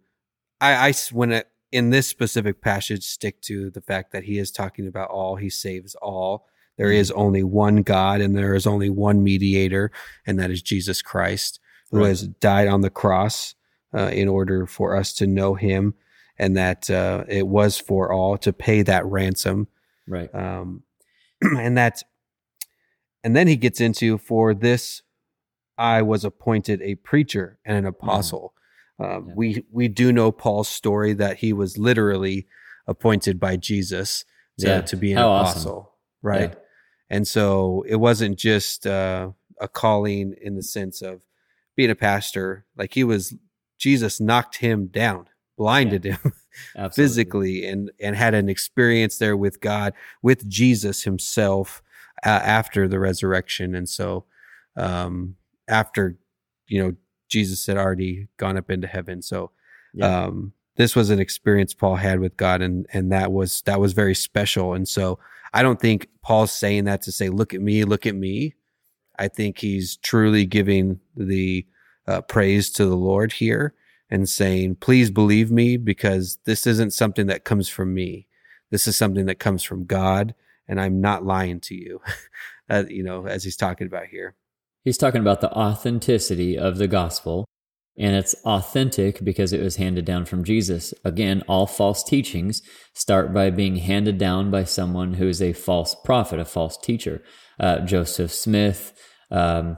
I, 0.61 0.88
I 0.88 0.92
when 1.12 1.33
it, 1.33 1.48
in 1.70 1.90
this 1.90 2.07
specific 2.07 2.62
passage, 2.62 3.04
stick 3.04 3.42
to 3.42 3.70
the 3.70 3.83
fact 3.83 4.12
that 4.12 4.24
he 4.24 4.38
is 4.38 4.50
talking 4.50 4.87
about 4.87 5.11
all, 5.11 5.37
he 5.37 5.50
saves 5.50 5.94
all. 5.96 6.46
There 6.79 6.93
is 6.93 7.11
only 7.11 7.43
one 7.43 7.83
God 7.83 8.21
and 8.21 8.37
there 8.37 8.55
is 8.55 8.67
only 8.67 8.88
one 8.88 9.23
mediator, 9.23 9.91
and 10.27 10.38
that 10.38 10.51
is 10.51 10.62
Jesus 10.62 11.03
Christ, 11.03 11.61
who 11.91 11.99
right. 11.99 12.09
has 12.09 12.23
died 12.23 12.69
on 12.69 12.81
the 12.81 12.91
cross 12.91 13.55
uh, 13.93 14.11
in 14.12 14.29
order 14.29 14.67
for 14.67 14.97
us 14.97 15.12
to 15.14 15.27
know 15.27 15.55
him, 15.55 15.95
and 16.38 16.57
that 16.57 16.88
uh, 16.88 17.25
it 17.29 17.49
was 17.49 17.79
for 17.79 18.12
all 18.12 18.38
to 18.38 18.53
pay 18.53 18.83
that 18.83 19.05
ransom. 19.05 19.67
Right. 20.07 20.33
Um, 20.35 20.85
and 21.43 21.77
that, 21.77 22.03
and 23.25 23.37
then 23.37 23.49
he 23.49 23.57
gets 23.57 23.81
into 23.81 24.17
for 24.17 24.55
this, 24.55 25.03
I 25.77 26.03
was 26.03 26.25
appointed 26.25 26.81
a 26.83 26.95
preacher 26.95 27.59
and 27.64 27.77
an 27.77 27.85
mm. 27.85 27.97
apostle. 27.97 28.55
Mm. 29.01 29.29
yeah. 29.29 29.35
We 29.35 29.64
we 29.71 29.88
do 29.88 30.12
know 30.12 30.33
Paul's 30.33 30.69
story 30.69 31.12
that 31.14 31.38
he 31.38 31.53
was 31.53 31.77
literally 31.77 32.47
appointed 32.87 33.38
by 33.38 33.57
Jesus 33.57 34.25
to, 34.59 34.67
yeah. 34.67 34.81
to 34.81 34.97
be 34.97 35.12
an 35.12 35.19
How 35.19 35.33
apostle, 35.33 35.73
awesome. 35.73 35.93
right? 36.23 36.51
Yeah. 36.53 36.61
And 37.11 37.27
so 37.27 37.85
it 37.88 37.97
wasn't 37.97 38.38
just 38.38 38.87
uh, 38.87 39.31
a 39.61 39.68
calling 39.68 40.35
in 40.40 40.57
the 40.57 40.62
sense 40.62 41.03
of 41.03 41.21
being 41.77 41.90
a 41.90 41.94
pastor. 41.94 42.66
Like 42.77 42.94
he 42.94 43.05
was, 43.05 43.35
Jesus 43.79 44.21
knocked 44.21 44.57
him 44.57 44.87
down, 44.87 45.29
blinded 45.57 46.05
yeah. 46.05 46.16
him 46.75 46.90
physically, 46.92 47.66
and 47.66 47.90
and 48.01 48.16
had 48.16 48.35
an 48.35 48.49
experience 48.49 49.18
there 49.18 49.37
with 49.37 49.61
God, 49.61 49.94
with 50.23 50.49
Jesus 50.49 51.05
Himself 51.05 51.83
uh, 52.25 52.29
after 52.29 52.88
the 52.88 52.99
resurrection. 52.99 53.75
And 53.75 53.88
so, 53.88 54.25
um, 54.77 55.37
after 55.66 56.16
you 56.66 56.83
know, 56.83 56.94
Jesus 57.29 57.66
had 57.66 57.77
already 57.79 58.29
gone 58.37 58.59
up 58.59 58.71
into 58.71 58.87
heaven. 58.87 59.23
So, 59.23 59.51
yeah. 59.94 60.25
um, 60.25 60.53
this 60.77 60.94
was 60.94 61.11
an 61.11 61.18
experience 61.18 61.75
Paul 61.75 61.97
had 61.97 62.21
with 62.21 62.37
God, 62.37 62.61
and 62.61 62.87
and 62.92 63.11
that 63.12 63.33
was 63.33 63.62
that 63.62 63.81
was 63.81 63.92
very 63.92 64.14
special. 64.14 64.75
And 64.75 64.87
so 64.87 65.18
I 65.52 65.62
don't 65.62 65.80
think 65.80 66.08
Paul's 66.22 66.52
saying 66.52 66.84
that 66.84 67.02
to 67.02 67.12
say, 67.12 67.28
"Look 67.28 67.54
at 67.54 67.61
me, 67.61 67.84
look 67.84 68.06
at 68.06 68.14
me." 68.14 68.54
I 69.18 69.28
think 69.28 69.58
he's 69.58 69.96
truly 69.96 70.46
giving 70.46 71.00
the 71.16 71.66
uh, 72.06 72.20
praise 72.22 72.70
to 72.70 72.87
the 72.87 72.96
Lord 72.96 73.32
here 73.32 73.74
and 74.11 74.28
saying, 74.28 74.76
"Please 74.76 75.11
believe 75.11 75.50
me, 75.50 75.76
because 75.76 76.38
this 76.44 76.66
isn't 76.66 76.92
something 76.92 77.26
that 77.26 77.44
comes 77.44 77.68
from 77.68 77.94
me. 77.94 78.26
This 78.70 78.87
is 78.87 78.96
something 78.96 79.26
that 79.26 79.38
comes 79.38 79.62
from 79.62 79.84
God, 79.84 80.34
and 80.66 80.80
I'm 80.80 81.00
not 81.00 81.24
lying 81.24 81.61
to 81.61 81.74
you." 81.74 82.00
uh, 82.70 82.84
you 82.88 83.02
know, 83.02 83.26
as 83.26 83.44
he's 83.44 83.56
talking 83.56 83.87
about 83.87 84.06
here. 84.06 84.34
He's 84.84 84.98
talking 84.98 85.20
about 85.20 85.40
the 85.40 85.52
authenticity 85.52 86.56
of 86.56 86.78
the 86.78 86.88
gospel 86.88 87.46
and 87.98 88.14
it's 88.14 88.34
authentic 88.44 89.24
because 89.24 89.52
it 89.52 89.61
was 89.61 89.76
handed 89.76 90.04
down 90.04 90.24
from 90.24 90.44
Jesus. 90.44 90.94
Again, 91.04 91.42
all 91.48 91.66
false 91.66 92.04
teachings 92.04 92.62
start 92.94 93.34
by 93.34 93.50
being 93.50 93.76
handed 93.76 94.18
down 94.18 94.50
by 94.50 94.64
someone 94.64 95.14
who 95.14 95.28
is 95.28 95.42
a 95.42 95.52
false 95.52 95.96
prophet, 96.04 96.38
a 96.38 96.44
false 96.44 96.78
teacher. 96.78 97.22
Uh, 97.58 97.80
Joseph 97.80 98.32
Smith, 98.32 98.92
um, 99.32 99.76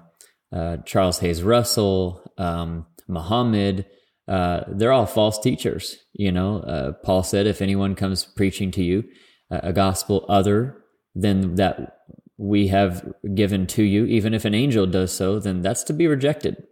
uh, 0.55 0.79
Charles 0.85 1.21
Taze 1.21 1.45
Russell, 1.45 2.23
um, 2.37 2.87
Muhammad, 3.09 3.87
uh, 4.29 4.61
they're 4.69 4.93
all 4.93 5.07
false 5.07 5.39
teachers. 5.39 5.97
You 6.13 6.31
know, 6.31 6.59
uh, 6.61 6.93
Paul 7.03 7.23
said, 7.23 7.47
if 7.47 7.63
anyone 7.63 7.95
comes 7.95 8.25
preaching 8.25 8.71
to 8.73 8.83
you 8.83 9.05
a 9.51 9.73
gospel 9.73 10.25
other 10.29 10.85
than 11.17 11.57
that 11.57 11.97
we 12.37 12.69
have 12.69 13.13
given 13.35 13.67
to 13.67 13.83
you, 13.83 14.05
even 14.05 14.33
if 14.33 14.45
an 14.45 14.55
angel 14.55 14.87
does 14.87 15.13
so, 15.13 15.41
then 15.41 15.63
that's 15.63 15.83
to 15.85 15.93
be 15.93 16.07
rejected. 16.07 16.63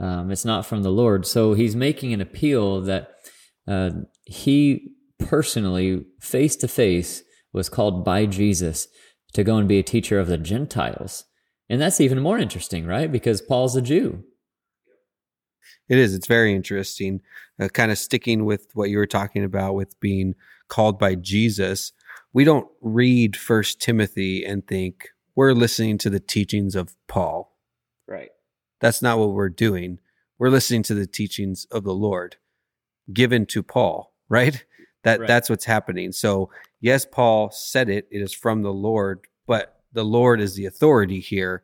Um, 0.00 0.30
it's 0.30 0.44
not 0.44 0.66
from 0.66 0.82
the 0.82 0.90
Lord. 0.90 1.26
So 1.26 1.54
he's 1.54 1.74
making 1.74 2.12
an 2.12 2.20
appeal 2.20 2.80
that 2.82 3.10
uh, 3.66 3.90
he 4.24 4.92
personally, 5.18 6.04
face 6.20 6.56
to 6.56 6.68
face, 6.68 7.22
was 7.52 7.68
called 7.68 8.04
by 8.04 8.26
Jesus 8.26 8.88
to 9.32 9.44
go 9.44 9.56
and 9.56 9.68
be 9.68 9.78
a 9.78 9.82
teacher 9.82 10.18
of 10.18 10.28
the 10.28 10.38
Gentiles. 10.38 11.24
And 11.68 11.80
that's 11.80 12.00
even 12.00 12.20
more 12.20 12.38
interesting, 12.38 12.86
right? 12.86 13.10
Because 13.10 13.42
Paul's 13.42 13.76
a 13.76 13.82
Jew. 13.82 14.24
It 15.88 15.98
is. 15.98 16.14
It's 16.14 16.26
very 16.26 16.54
interesting. 16.54 17.20
Uh, 17.60 17.68
kind 17.68 17.90
of 17.90 17.98
sticking 17.98 18.44
with 18.44 18.68
what 18.74 18.90
you 18.90 18.98
were 18.98 19.06
talking 19.06 19.42
about 19.42 19.74
with 19.74 19.98
being 20.00 20.34
called 20.68 20.98
by 20.98 21.14
Jesus. 21.14 21.92
We 22.32 22.44
don't 22.44 22.68
read 22.80 23.36
First 23.36 23.80
Timothy 23.80 24.44
and 24.44 24.66
think 24.66 25.08
we're 25.34 25.52
listening 25.52 25.98
to 25.98 26.10
the 26.10 26.20
teachings 26.20 26.74
of 26.74 26.94
Paul. 27.06 27.56
Right. 28.06 28.30
That's 28.80 29.02
not 29.02 29.18
what 29.18 29.32
we're 29.32 29.48
doing. 29.48 29.98
We're 30.38 30.50
listening 30.50 30.84
to 30.84 30.94
the 30.94 31.06
teachings 31.06 31.66
of 31.70 31.84
the 31.84 31.94
Lord 31.94 32.36
given 33.12 33.46
to 33.46 33.62
Paul, 33.62 34.12
right? 34.28 34.64
That 35.04 35.20
right. 35.20 35.26
that's 35.26 35.48
what's 35.50 35.64
happening. 35.64 36.12
So, 36.12 36.50
yes, 36.80 37.06
Paul 37.10 37.50
said 37.50 37.88
it, 37.88 38.06
it 38.10 38.20
is 38.20 38.34
from 38.34 38.62
the 38.62 38.72
Lord, 38.72 39.20
but 39.46 39.80
the 39.92 40.04
Lord 40.04 40.40
is 40.40 40.54
the 40.54 40.66
authority 40.66 41.20
here, 41.20 41.62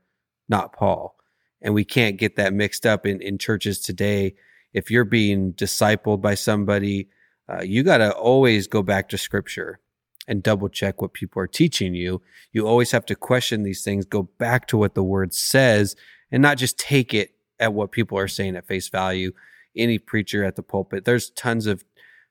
not 0.49 0.73
Paul. 0.73 1.17
And 1.63 1.75
we 1.75 1.85
can't 1.85 2.17
get 2.17 2.37
that 2.37 2.53
mixed 2.53 2.87
up 2.87 3.07
in, 3.07 3.21
in 3.21 3.39
churches 3.39 3.81
today. 3.81 4.35
If 4.73 4.91
you're 4.91 5.05
being 5.05 5.53
discipled 5.55 6.21
by 6.21 6.35
somebody, 6.35 7.09
uh, 7.49 7.63
you 7.63 7.83
got 7.83 7.99
to 7.99 8.13
always 8.13 8.67
go 8.67 8.83
back 8.83 9.09
to 9.11 9.19
scripture. 9.19 9.81
and 10.27 10.43
double 10.43 10.69
check 10.69 11.01
what 11.03 11.13
people 11.13 11.41
are 11.43 11.47
teaching 11.47 11.95
you. 11.95 12.23
You 12.53 12.67
always 12.67 12.91
have 12.93 13.07
to 13.07 13.15
question 13.15 13.63
these 13.63 13.83
things, 13.83 14.05
go 14.05 14.23
back 14.39 14.67
to 14.69 14.77
what 14.77 14.95
the 14.95 15.03
word 15.03 15.35
says, 15.35 15.97
and 16.31 16.43
not 16.43 16.59
just 16.59 16.79
take 16.79 17.15
it 17.15 17.35
at 17.59 17.73
what 17.73 17.93
people 17.93 18.19
are 18.19 18.29
saying 18.29 18.57
at 18.57 18.67
face 18.67 18.89
value. 18.89 19.33
Any 19.77 19.99
preacher 19.99 20.45
at 20.45 20.57
the 20.57 20.63
pulpit, 20.63 21.05
there's 21.05 21.31
tons 21.31 21.67
of 21.67 21.85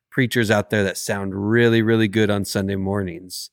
preachers 0.09 0.51
out 0.51 0.69
there 0.69 0.83
that 0.83 0.97
sound 0.97 1.49
really, 1.49 1.81
really 1.81 2.07
good 2.07 2.29
on 2.29 2.45
Sunday 2.45 2.75
mornings, 2.75 3.49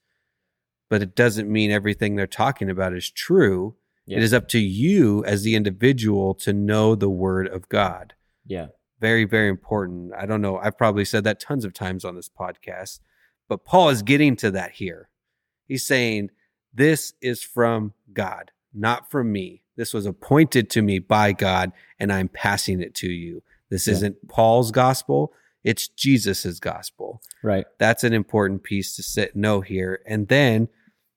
but 0.90 1.02
it 1.02 1.16
doesn't 1.16 1.50
mean 1.50 1.70
everything 1.70 2.14
they're 2.14 2.26
talking 2.26 2.68
about 2.68 2.94
is 2.94 3.10
true. 3.10 3.74
Yeah. 4.06 4.18
It 4.18 4.22
is 4.22 4.34
up 4.34 4.46
to 4.48 4.58
you 4.58 5.24
as 5.24 5.42
the 5.42 5.54
individual 5.54 6.34
to 6.34 6.52
know 6.52 6.94
the 6.94 7.08
word 7.08 7.48
of 7.48 7.68
God. 7.68 8.14
Yeah. 8.46 8.68
Very, 9.00 9.24
very 9.24 9.48
important. 9.48 10.12
I 10.14 10.26
don't 10.26 10.42
know. 10.42 10.58
I've 10.58 10.76
probably 10.76 11.06
said 11.06 11.24
that 11.24 11.40
tons 11.40 11.64
of 11.64 11.72
times 11.72 12.04
on 12.04 12.14
this 12.14 12.28
podcast, 12.28 13.00
but 13.48 13.64
Paul 13.64 13.88
is 13.88 14.02
getting 14.02 14.36
to 14.36 14.50
that 14.50 14.72
here. 14.72 15.08
He's 15.66 15.86
saying, 15.86 16.30
This 16.74 17.14
is 17.22 17.42
from 17.42 17.94
God, 18.12 18.50
not 18.74 19.10
from 19.10 19.32
me. 19.32 19.62
This 19.80 19.94
was 19.94 20.04
appointed 20.04 20.68
to 20.72 20.82
me 20.82 20.98
by 20.98 21.32
God, 21.32 21.72
and 21.98 22.12
I'm 22.12 22.28
passing 22.28 22.82
it 22.82 22.94
to 22.96 23.10
you. 23.10 23.42
This 23.70 23.86
Yeah. 23.86 23.94
isn't 23.94 24.28
Paul's 24.28 24.70
gospel, 24.72 25.32
it's 25.64 25.88
Jesus's 25.88 26.60
gospel. 26.60 27.22
Right. 27.42 27.64
That's 27.78 28.04
an 28.04 28.12
important 28.12 28.62
piece 28.62 28.94
to 28.96 29.02
sit 29.02 29.34
know 29.34 29.62
here. 29.62 30.02
And 30.04 30.28
then 30.28 30.68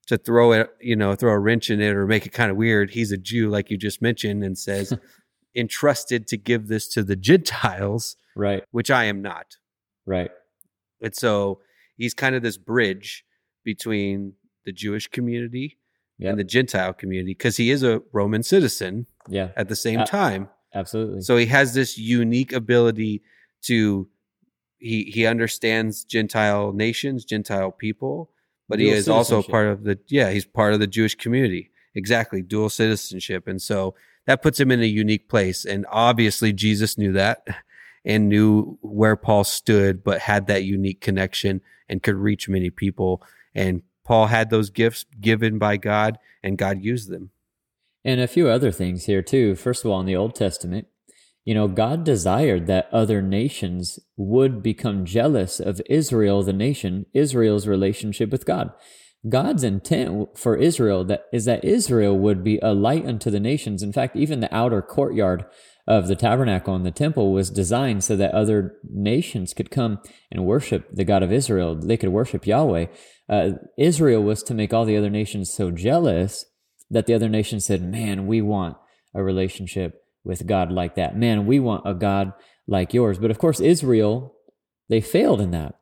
to 0.08 0.18
throw 0.18 0.54
it, 0.54 0.70
you 0.80 0.96
know, 0.96 1.14
throw 1.14 1.34
a 1.34 1.40
wrench 1.40 1.70
in 1.70 1.82
it 1.82 1.94
or 1.94 2.08
make 2.08 2.26
it 2.26 2.30
kind 2.32 2.50
of 2.52 2.56
weird, 2.56 2.92
he's 2.92 3.12
a 3.12 3.18
Jew, 3.18 3.50
like 3.50 3.70
you 3.70 3.76
just 3.78 4.02
mentioned, 4.02 4.46
and 4.46 4.58
says, 4.58 4.94
entrusted 5.56 6.26
to 6.28 6.38
give 6.38 6.68
this 6.70 6.88
to 6.90 7.04
the 7.04 7.18
Gentiles, 7.18 8.16
Right. 8.34 8.64
which 8.72 8.90
I 8.90 9.04
am 9.06 9.22
not. 9.22 9.58
Right. 10.06 10.32
And 11.02 11.14
so 11.14 11.60
he's 11.98 12.14
kind 12.14 12.34
of 12.34 12.42
this 12.44 12.58
bridge 12.58 13.26
between 13.66 14.36
the 14.66 14.72
Jewish 14.72 15.08
community 15.10 15.80
Yeah. 16.18 16.30
and 16.30 16.40
the 16.40 16.44
Gentile 16.44 16.94
community 16.94 17.32
because 17.32 17.58
he 17.58 17.72
is 17.72 17.84
a 17.84 18.02
Roman 18.12 18.44
citizen 18.44 19.08
Yeah. 19.30 19.50
at 19.56 19.68
the 19.70 19.76
same 19.76 20.02
Uh, 20.02 20.06
time. 20.06 20.50
Absolutely. 20.74 21.22
So 21.22 21.38
he 21.38 21.46
has 21.48 21.74
this 21.74 21.98
unique 21.98 22.54
ability 22.54 23.22
to 23.64 24.08
he 24.78 25.04
he 25.06 25.26
understands 25.26 26.04
Gentile 26.04 26.74
nations, 26.74 27.24
Gentile 27.26 27.72
people, 27.72 28.32
but 28.68 28.80
he 28.80 28.90
is 28.90 29.08
also 29.08 29.42
part 29.42 29.68
of 29.68 29.84
the 29.84 29.98
yeah, 30.08 30.32
he's 30.32 30.46
part 30.46 30.74
of 30.74 30.80
the 30.80 30.88
Jewish 30.88 31.16
community. 31.16 31.72
Exactly, 31.96 32.42
dual 32.42 32.70
citizenship. 32.70 33.48
And 33.48 33.62
so 33.62 33.96
that 34.26 34.42
puts 34.42 34.60
him 34.60 34.72
in 34.72 34.82
a 34.82 34.86
unique 34.86 35.30
place. 35.30 35.64
And 35.66 35.86
obviously 35.90 36.52
Jesus 36.54 36.98
knew 36.98 37.12
that 37.14 37.46
and 38.06 38.28
knew 38.30 38.78
where 38.82 39.16
Paul 39.16 39.44
stood, 39.46 40.04
but 40.04 40.20
had 40.22 40.48
that 40.48 40.64
unique 40.66 41.02
connection 41.02 41.62
and 41.88 42.02
could 42.04 42.16
reach 42.16 42.50
many 42.50 42.70
people. 42.70 43.22
And 43.56 43.84
Paul 44.04 44.28
had 44.28 44.50
those 44.50 44.70
gifts 44.70 45.06
given 45.20 45.58
by 45.58 45.78
God 45.78 46.18
and 46.42 46.58
God 46.58 46.84
used 46.84 47.10
them. 47.10 47.32
And 48.06 48.20
a 48.20 48.28
few 48.28 48.50
other 48.50 48.72
things 48.72 49.06
here 49.06 49.22
too. 49.22 49.56
First 49.56 49.86
of 49.86 49.92
all, 49.92 50.00
in 50.02 50.06
the 50.06 50.16
Old 50.16 50.36
Testament, 50.36 50.88
you 51.46 51.54
know, 51.54 51.68
God 51.68 52.04
desired 52.04 52.68
that 52.68 52.90
other 52.92 53.22
nations 53.22 54.00
would 54.16 54.64
become 54.64 55.06
jealous 55.06 55.60
of 55.60 55.82
Israel, 55.90 56.44
the 56.44 56.54
nation, 56.54 57.06
Israel's 57.14 57.68
relationship 57.68 58.30
with 58.30 58.46
God. 58.46 58.72
God's 59.28 59.64
intent 59.64 60.38
for 60.38 60.58
Israel 60.58 61.06
that 61.06 61.26
is 61.32 61.46
that 61.46 61.64
Israel 61.64 62.18
would 62.18 62.44
be 62.44 62.60
a 62.62 62.74
light 62.74 63.06
unto 63.06 63.30
the 63.30 63.40
nations. 63.40 63.82
In 63.82 63.94
fact, 63.94 64.16
even 64.16 64.42
the 64.42 64.54
outer 64.54 64.82
courtyard 64.82 65.46
of 65.86 66.08
the 66.08 66.16
tabernacle 66.16 66.76
and 66.76 66.86
the 66.86 66.92
temple 66.92 67.34
was 67.34 67.50
designed 67.50 68.04
so 68.04 68.16
that 68.16 68.34
other 68.34 68.78
nations 68.90 69.54
could 69.54 69.70
come 69.70 70.00
and 70.32 70.46
worship 70.46 70.88
the 70.92 71.04
God 71.04 71.24
of 71.24 71.32
Israel. 71.32 71.76
They 71.76 71.98
could 71.98 72.10
worship 72.10 72.48
Yahweh. 72.48 72.86
Uh, 73.28 73.50
Israel 73.78 74.24
was 74.24 74.44
to 74.44 74.54
make 74.54 74.74
all 74.74 74.86
the 74.86 74.98
other 74.98 75.10
nations 75.10 75.54
so 75.54 75.72
jealous 75.72 76.46
that 76.90 77.06
the 77.06 77.14
other 77.14 77.30
nations 77.30 77.66
said, 77.66 77.82
Man, 77.82 78.28
we 78.28 78.42
want 78.42 78.78
a 79.14 79.24
relationship 79.24 80.02
with 80.24 80.48
God 80.48 80.72
like 80.72 80.96
that. 80.96 81.18
Man, 81.18 81.46
we 81.46 81.60
want 81.60 81.84
a 81.86 81.94
God 81.94 82.34
like 82.68 82.94
yours. 82.94 83.20
But 83.20 83.32
of 83.32 83.38
course, 83.38 83.60
Israel, 83.60 84.36
they 84.90 85.02
failed 85.02 85.42
in 85.42 85.52
that. 85.52 85.76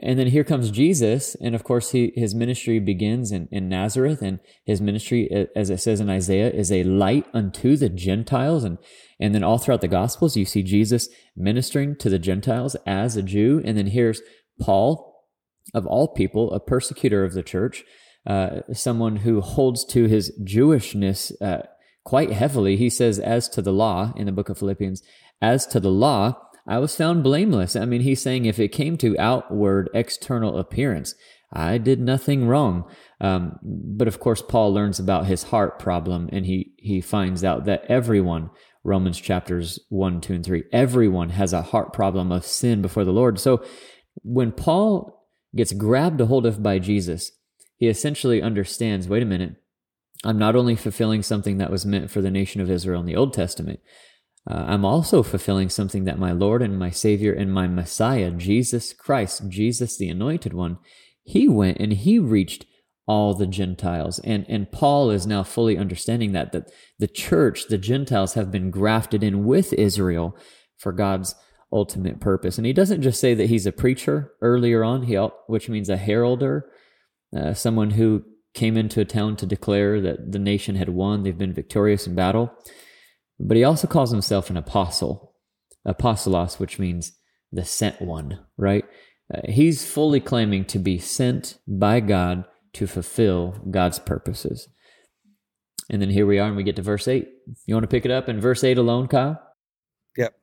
And 0.00 0.18
then 0.18 0.28
here 0.28 0.44
comes 0.44 0.70
Jesus, 0.70 1.34
and 1.34 1.54
of 1.54 1.64
course, 1.64 1.90
he, 1.90 2.12
his 2.14 2.34
ministry 2.34 2.78
begins 2.78 3.30
in, 3.30 3.46
in 3.52 3.68
Nazareth, 3.68 4.22
and 4.22 4.40
his 4.64 4.80
ministry, 4.80 5.48
as 5.54 5.68
it 5.68 5.80
says 5.80 6.00
in 6.00 6.08
Isaiah, 6.08 6.50
is 6.50 6.72
a 6.72 6.84
light 6.84 7.26
unto 7.34 7.76
the 7.76 7.90
Gentiles. 7.90 8.64
And, 8.64 8.78
and 9.22 9.34
then 9.34 9.44
all 9.44 9.56
throughout 9.56 9.80
the 9.80 9.88
Gospels, 9.88 10.36
you 10.36 10.44
see 10.44 10.64
Jesus 10.64 11.08
ministering 11.36 11.94
to 11.96 12.10
the 12.10 12.18
Gentiles 12.18 12.74
as 12.86 13.16
a 13.16 13.22
Jew. 13.22 13.62
And 13.64 13.78
then 13.78 13.86
here's 13.86 14.20
Paul, 14.60 15.24
of 15.72 15.86
all 15.86 16.08
people, 16.08 16.52
a 16.52 16.58
persecutor 16.58 17.24
of 17.24 17.32
the 17.32 17.42
church, 17.44 17.84
uh, 18.26 18.62
someone 18.72 19.16
who 19.16 19.40
holds 19.40 19.84
to 19.86 20.06
his 20.06 20.32
Jewishness 20.42 21.30
uh, 21.40 21.62
quite 22.04 22.32
heavily. 22.32 22.76
He 22.76 22.90
says, 22.90 23.20
as 23.20 23.48
to 23.50 23.62
the 23.62 23.72
law 23.72 24.12
in 24.16 24.26
the 24.26 24.32
book 24.32 24.48
of 24.48 24.58
Philippians, 24.58 25.02
as 25.40 25.66
to 25.68 25.78
the 25.78 25.90
law, 25.90 26.36
I 26.66 26.80
was 26.80 26.96
found 26.96 27.22
blameless. 27.22 27.76
I 27.76 27.84
mean, 27.84 28.00
he's 28.00 28.20
saying 28.20 28.44
if 28.44 28.58
it 28.58 28.68
came 28.68 28.96
to 28.98 29.18
outward 29.20 29.88
external 29.94 30.58
appearance, 30.58 31.14
I 31.52 31.78
did 31.78 32.00
nothing 32.00 32.48
wrong. 32.48 32.90
Um, 33.20 33.58
but 33.62 34.08
of 34.08 34.18
course, 34.18 34.42
Paul 34.42 34.72
learns 34.74 34.98
about 34.98 35.26
his 35.26 35.44
heart 35.44 35.78
problem 35.78 36.28
and 36.32 36.44
he, 36.46 36.72
he 36.78 37.00
finds 37.00 37.44
out 37.44 37.66
that 37.66 37.84
everyone, 37.88 38.50
Romans 38.84 39.20
chapters 39.20 39.78
1, 39.90 40.20
2, 40.20 40.34
and 40.34 40.44
3, 40.44 40.64
everyone 40.72 41.30
has 41.30 41.52
a 41.52 41.62
heart 41.62 41.92
problem 41.92 42.32
of 42.32 42.44
sin 42.44 42.82
before 42.82 43.04
the 43.04 43.12
Lord. 43.12 43.38
So 43.38 43.64
when 44.22 44.52
Paul 44.52 45.28
gets 45.54 45.72
grabbed 45.72 46.20
a 46.20 46.26
hold 46.26 46.46
of 46.46 46.62
by 46.62 46.78
Jesus, 46.78 47.32
he 47.76 47.88
essentially 47.88 48.42
understands 48.42 49.08
wait 49.08 49.22
a 49.22 49.26
minute, 49.26 49.56
I'm 50.24 50.38
not 50.38 50.56
only 50.56 50.76
fulfilling 50.76 51.22
something 51.22 51.58
that 51.58 51.70
was 51.70 51.86
meant 51.86 52.10
for 52.10 52.20
the 52.20 52.30
nation 52.30 52.60
of 52.60 52.70
Israel 52.70 53.00
in 53.00 53.06
the 53.06 53.16
Old 53.16 53.32
Testament, 53.32 53.80
uh, 54.50 54.64
I'm 54.66 54.84
also 54.84 55.22
fulfilling 55.22 55.68
something 55.68 56.04
that 56.04 56.18
my 56.18 56.32
Lord 56.32 56.62
and 56.62 56.78
my 56.78 56.90
Savior 56.90 57.32
and 57.32 57.52
my 57.52 57.68
Messiah, 57.68 58.30
Jesus 58.30 58.92
Christ, 58.92 59.48
Jesus 59.48 59.96
the 59.96 60.08
Anointed 60.08 60.52
One, 60.52 60.78
he 61.22 61.48
went 61.48 61.78
and 61.78 61.92
he 61.92 62.18
reached 62.18 62.66
all 63.06 63.34
the 63.34 63.46
Gentiles. 63.46 64.20
And, 64.20 64.46
and 64.48 64.70
Paul 64.70 65.10
is 65.10 65.26
now 65.26 65.42
fully 65.42 65.76
understanding 65.76 66.32
that, 66.32 66.52
that 66.52 66.70
the 66.98 67.08
church, 67.08 67.66
the 67.68 67.78
Gentiles, 67.78 68.34
have 68.34 68.50
been 68.50 68.70
grafted 68.70 69.22
in 69.22 69.44
with 69.44 69.72
Israel 69.72 70.36
for 70.78 70.92
God's 70.92 71.34
ultimate 71.72 72.20
purpose. 72.20 72.58
And 72.58 72.66
he 72.66 72.72
doesn't 72.72 73.02
just 73.02 73.20
say 73.20 73.34
that 73.34 73.48
he's 73.48 73.66
a 73.66 73.72
preacher 73.72 74.32
earlier 74.40 74.84
on, 74.84 75.04
he, 75.04 75.14
which 75.46 75.68
means 75.68 75.88
a 75.88 75.96
heralder, 75.96 76.70
uh, 77.36 77.54
someone 77.54 77.90
who 77.90 78.22
came 78.54 78.76
into 78.76 79.00
a 79.00 79.06
town 79.06 79.36
to 79.36 79.46
declare 79.46 80.00
that 80.00 80.32
the 80.32 80.38
nation 80.38 80.76
had 80.76 80.90
won, 80.90 81.22
they've 81.22 81.38
been 81.38 81.54
victorious 81.54 82.06
in 82.06 82.14
battle. 82.14 82.52
But 83.40 83.56
he 83.56 83.64
also 83.64 83.86
calls 83.86 84.10
himself 84.10 84.50
an 84.50 84.56
apostle, 84.56 85.34
apostolos, 85.88 86.58
which 86.60 86.78
means 86.78 87.12
the 87.50 87.64
sent 87.64 88.00
one, 88.00 88.40
right? 88.56 88.84
Uh, 89.32 89.40
he's 89.48 89.90
fully 89.90 90.20
claiming 90.20 90.64
to 90.66 90.78
be 90.78 90.98
sent 90.98 91.58
by 91.66 92.00
God 92.00 92.44
to 92.74 92.86
fulfill 92.86 93.56
God's 93.70 93.98
purposes. 93.98 94.68
And 95.90 96.00
then 96.00 96.10
here 96.10 96.26
we 96.26 96.38
are, 96.38 96.48
and 96.48 96.56
we 96.56 96.62
get 96.62 96.76
to 96.76 96.82
verse 96.82 97.06
8. 97.06 97.28
You 97.66 97.74
want 97.74 97.84
to 97.84 97.88
pick 97.88 98.04
it 98.04 98.10
up 98.10 98.28
in 98.28 98.40
verse 98.40 98.64
8 98.64 98.78
alone, 98.78 99.08
Kyle? 99.08 99.40
Yep. 100.16 100.34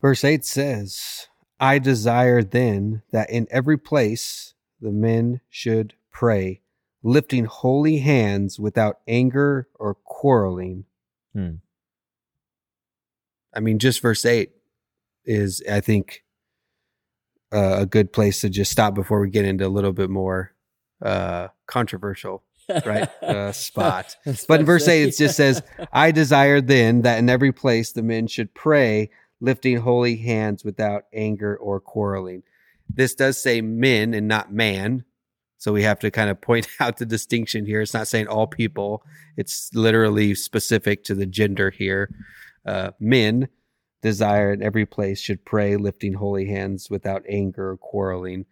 Verse 0.00 0.24
8 0.24 0.44
says, 0.44 1.28
I 1.58 1.78
desire 1.78 2.42
then 2.42 3.02
that 3.12 3.30
in 3.30 3.46
every 3.50 3.78
place 3.78 4.54
the 4.80 4.90
men 4.90 5.40
should 5.48 5.94
pray, 6.10 6.60
lifting 7.02 7.44
holy 7.44 7.98
hands 7.98 8.58
without 8.58 8.98
anger 9.06 9.68
or 9.76 9.94
quarreling. 9.94 10.84
Hmm. 11.32 11.56
I 13.54 13.60
mean, 13.60 13.78
just 13.78 14.00
verse 14.00 14.24
8 14.24 14.50
is, 15.24 15.62
I 15.70 15.80
think, 15.80 16.24
uh, 17.52 17.76
a 17.80 17.86
good 17.86 18.12
place 18.12 18.40
to 18.40 18.48
just 18.48 18.72
stop 18.72 18.94
before 18.94 19.20
we 19.20 19.30
get 19.30 19.44
into 19.44 19.66
a 19.66 19.68
little 19.68 19.92
bit 19.92 20.10
more 20.10 20.52
uh, 21.02 21.48
controversial 21.66 22.42
right 22.84 23.08
uh, 23.22 23.52
spot. 23.52 24.16
But 24.48 24.60
in 24.60 24.66
verse 24.66 24.88
8, 24.88 25.02
it 25.02 25.16
just 25.16 25.36
says, 25.36 25.62
I 25.92 26.10
desire 26.10 26.60
then 26.60 27.02
that 27.02 27.18
in 27.18 27.28
every 27.28 27.52
place 27.52 27.92
the 27.92 28.02
men 28.02 28.26
should 28.26 28.54
pray, 28.54 29.10
lifting 29.40 29.78
holy 29.78 30.16
hands 30.16 30.64
without 30.64 31.04
anger 31.12 31.56
or 31.56 31.80
quarreling. 31.80 32.42
This 32.88 33.14
does 33.14 33.42
say 33.42 33.60
men 33.60 34.14
and 34.14 34.28
not 34.28 34.52
man. 34.52 35.04
So 35.58 35.72
we 35.72 35.82
have 35.84 36.00
to 36.00 36.10
kind 36.10 36.30
of 36.30 36.40
point 36.40 36.68
out 36.80 36.98
the 36.98 37.06
distinction 37.06 37.66
here. 37.66 37.80
It's 37.80 37.94
not 37.94 38.08
saying 38.08 38.28
all 38.28 38.46
people, 38.46 39.04
it's 39.36 39.70
literally 39.74 40.34
specific 40.34 41.04
to 41.04 41.14
the 41.14 41.26
gender 41.26 41.70
here. 41.70 42.10
Uh, 42.66 42.90
men 43.00 43.48
desire 44.02 44.52
in 44.52 44.62
every 44.62 44.84
place 44.84 45.20
should 45.20 45.44
pray, 45.44 45.76
lifting 45.76 46.12
holy 46.12 46.46
hands 46.46 46.90
without 46.90 47.22
anger 47.28 47.70
or 47.70 47.76
quarreling. 47.76 48.44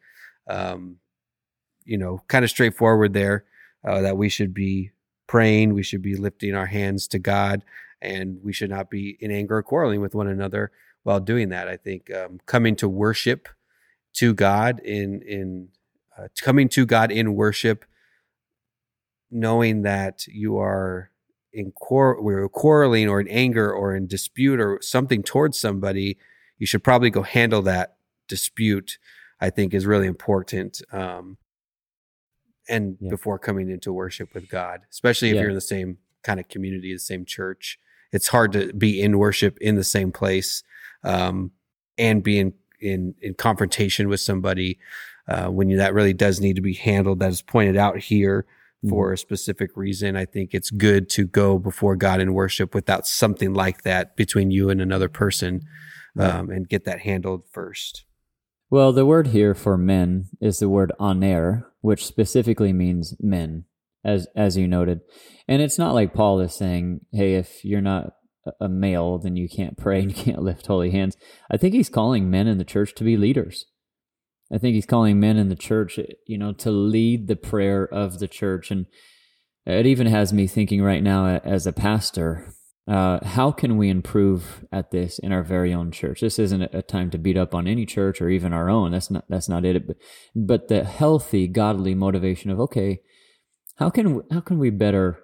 Um, 0.49 1.00
you 1.85 1.99
know, 1.99 2.23
kind 2.29 2.45
of 2.45 2.51
straightforward 2.51 3.12
there 3.12 3.45
uh, 3.87 4.01
that 4.01 4.16
we 4.16 4.29
should 4.29 4.55
be 4.55 4.90
praying, 5.27 5.75
we 5.75 5.83
should 5.83 6.03
be 6.03 6.16
lifting 6.16 6.55
our 6.55 6.66
hands 6.66 7.07
to 7.09 7.19
God, 7.19 7.62
and 8.03 8.38
we 8.43 8.53
should 8.53 8.71
not 8.71 8.90
be 8.90 9.16
in 9.21 9.31
anger 9.31 9.59
or 9.59 9.62
quarreling 9.62 10.01
with 10.01 10.14
one 10.14 10.27
another 10.27 10.73
while 11.03 11.21
doing 11.21 11.49
that. 11.51 11.69
I 11.69 11.77
think 11.77 12.12
um, 12.12 12.40
coming 12.47 12.77
to 12.77 12.88
worship 12.88 13.49
to 14.14 14.35
God 14.35 14.81
in 14.81 15.23
in 15.23 15.69
uh, 16.19 16.29
coming 16.40 16.69
to 16.71 16.85
God 16.85 17.11
in 17.11 17.35
worship, 17.35 17.85
knowing 19.31 19.83
that 19.83 20.27
you 20.27 20.59
are 20.59 21.11
in 21.53 21.73
quar- 21.73 22.21
we're 22.21 22.49
quarreling 22.49 23.09
or 23.09 23.21
in 23.21 23.29
anger 23.29 23.73
or 23.73 23.95
in 23.95 24.07
dispute 24.07 24.61
or 24.61 24.79
something 24.83 25.23
towards 25.23 25.59
somebody, 25.59 26.19
you 26.59 26.66
should 26.66 26.85
probably 26.85 27.11
go 27.11 27.23
handle 27.23 27.62
that 27.62 27.97
dispute. 28.29 28.99
I 29.40 29.49
think 29.51 29.73
is 29.73 29.87
really 29.87 30.07
important. 30.07 30.83
Um, 30.93 31.38
and 32.70 32.96
yeah. 33.00 33.11
before 33.11 33.38
coming 33.38 33.68
into 33.68 33.92
worship 33.92 34.33
with 34.33 34.48
God, 34.48 34.80
especially 34.90 35.28
if 35.28 35.35
yeah. 35.35 35.42
you're 35.42 35.50
in 35.50 35.54
the 35.54 35.61
same 35.61 35.98
kind 36.22 36.40
of 36.40 36.48
community, 36.48 36.92
the 36.92 36.98
same 36.98 37.24
church, 37.24 37.78
it's 38.12 38.28
hard 38.28 38.52
to 38.52 38.72
be 38.72 39.00
in 39.00 39.18
worship 39.18 39.59
in 39.61 39.74
the 39.74 39.85
same 39.85 40.12
place 40.12 40.62
um, 41.04 41.50
and 41.98 42.22
be 42.22 42.38
in, 42.38 42.54
in 42.80 43.14
in 43.20 43.35
confrontation 43.35 44.09
with 44.09 44.20
somebody 44.20 44.78
uh, 45.28 45.48
when 45.48 45.68
you, 45.68 45.76
that 45.76 45.94
really 45.94 46.14
does 46.14 46.40
need 46.40 46.56
to 46.56 46.62
be 46.62 46.74
handled. 46.74 47.20
That 47.20 47.30
is 47.30 47.42
pointed 47.42 47.76
out 47.76 47.98
here 47.98 48.46
for 48.88 49.06
mm-hmm. 49.06 49.14
a 49.14 49.18
specific 49.18 49.76
reason. 49.76 50.16
I 50.16 50.24
think 50.24 50.54
it's 50.54 50.70
good 50.70 51.09
to 51.11 51.26
go 51.26 51.59
before 51.59 51.96
God 51.96 52.20
in 52.20 52.33
worship 52.33 52.74
without 52.74 53.06
something 53.06 53.52
like 53.52 53.83
that 53.83 54.16
between 54.16 54.50
you 54.50 54.70
and 54.70 54.80
another 54.80 55.09
person 55.09 55.62
um, 56.18 56.50
and 56.50 56.68
get 56.68 56.85
that 56.85 57.00
handled 57.00 57.42
first. 57.50 58.04
Well, 58.70 58.92
the 58.92 59.04
word 59.04 59.28
here 59.28 59.52
for 59.52 59.76
men 59.76 60.26
is 60.40 60.61
the 60.61 60.68
word 60.68 60.92
aner, 61.00 61.66
which 61.80 62.06
specifically 62.06 62.72
means 62.72 63.16
men, 63.20 63.64
as 64.04 64.28
as 64.37 64.56
you 64.56 64.68
noted. 64.68 65.00
And 65.48 65.61
it's 65.61 65.78
not 65.78 65.92
like 65.92 66.14
Paul 66.14 66.38
is 66.38 66.54
saying, 66.54 67.00
"Hey, 67.11 67.35
if 67.35 67.64
you're 67.64 67.80
not 67.80 68.14
a 68.61 68.68
male, 68.68 69.18
then 69.18 69.35
you 69.35 69.48
can't 69.48 69.76
pray 69.76 70.00
and 70.02 70.16
you 70.16 70.24
can't 70.24 70.42
lift 70.42 70.68
holy 70.68 70.92
hands." 70.92 71.16
I 71.50 71.56
think 71.56 71.74
he's 71.74 71.88
calling 71.88 72.30
men 72.30 72.46
in 72.46 72.59
the 72.59 72.64
church 72.64 72.94
to 72.94 73.04
be 73.04 73.16
leaders. 73.16 73.66
I 74.52 74.59
think 74.59 74.74
he's 74.74 74.87
calling 74.87 75.18
men 75.18 75.37
in 75.37 75.48
the 75.48 75.56
church, 75.56 75.98
you 76.26 76.38
know, 76.38 76.52
to 76.52 76.70
lead 76.70 77.26
the 77.26 77.37
prayer 77.37 77.85
of 77.85 78.20
the 78.20 78.28
church. 78.28 78.70
And 78.70 78.87
it 79.66 79.87
even 79.87 80.06
has 80.06 80.33
me 80.33 80.46
thinking 80.46 80.80
right 80.80 81.02
now 81.02 81.26
as 81.26 81.66
a 81.66 81.72
pastor, 81.72 82.54
uh, 82.90 83.24
how 83.24 83.53
can 83.53 83.76
we 83.76 83.88
improve 83.88 84.64
at 84.72 84.90
this 84.90 85.20
in 85.20 85.31
our 85.31 85.44
very 85.44 85.72
own 85.72 85.92
church? 85.92 86.20
This 86.20 86.40
isn't 86.40 86.62
a 86.74 86.83
time 86.83 87.09
to 87.11 87.18
beat 87.18 87.37
up 87.37 87.55
on 87.55 87.68
any 87.68 87.87
church 87.87 88.20
or 88.20 88.29
even 88.29 88.53
our 88.53 88.68
own. 88.68 88.90
That's 88.90 89.12
not 89.12 89.24
that's 89.29 89.48
not 89.48 89.64
it. 89.64 89.87
But, 89.87 89.96
but 90.35 90.66
the 90.66 90.83
healthy, 90.83 91.46
godly 91.46 91.94
motivation 91.94 92.50
of 92.50 92.59
okay, 92.59 93.00
how 93.76 93.90
can 93.90 94.22
how 94.33 94.40
can 94.40 94.59
we 94.59 94.70
better 94.70 95.20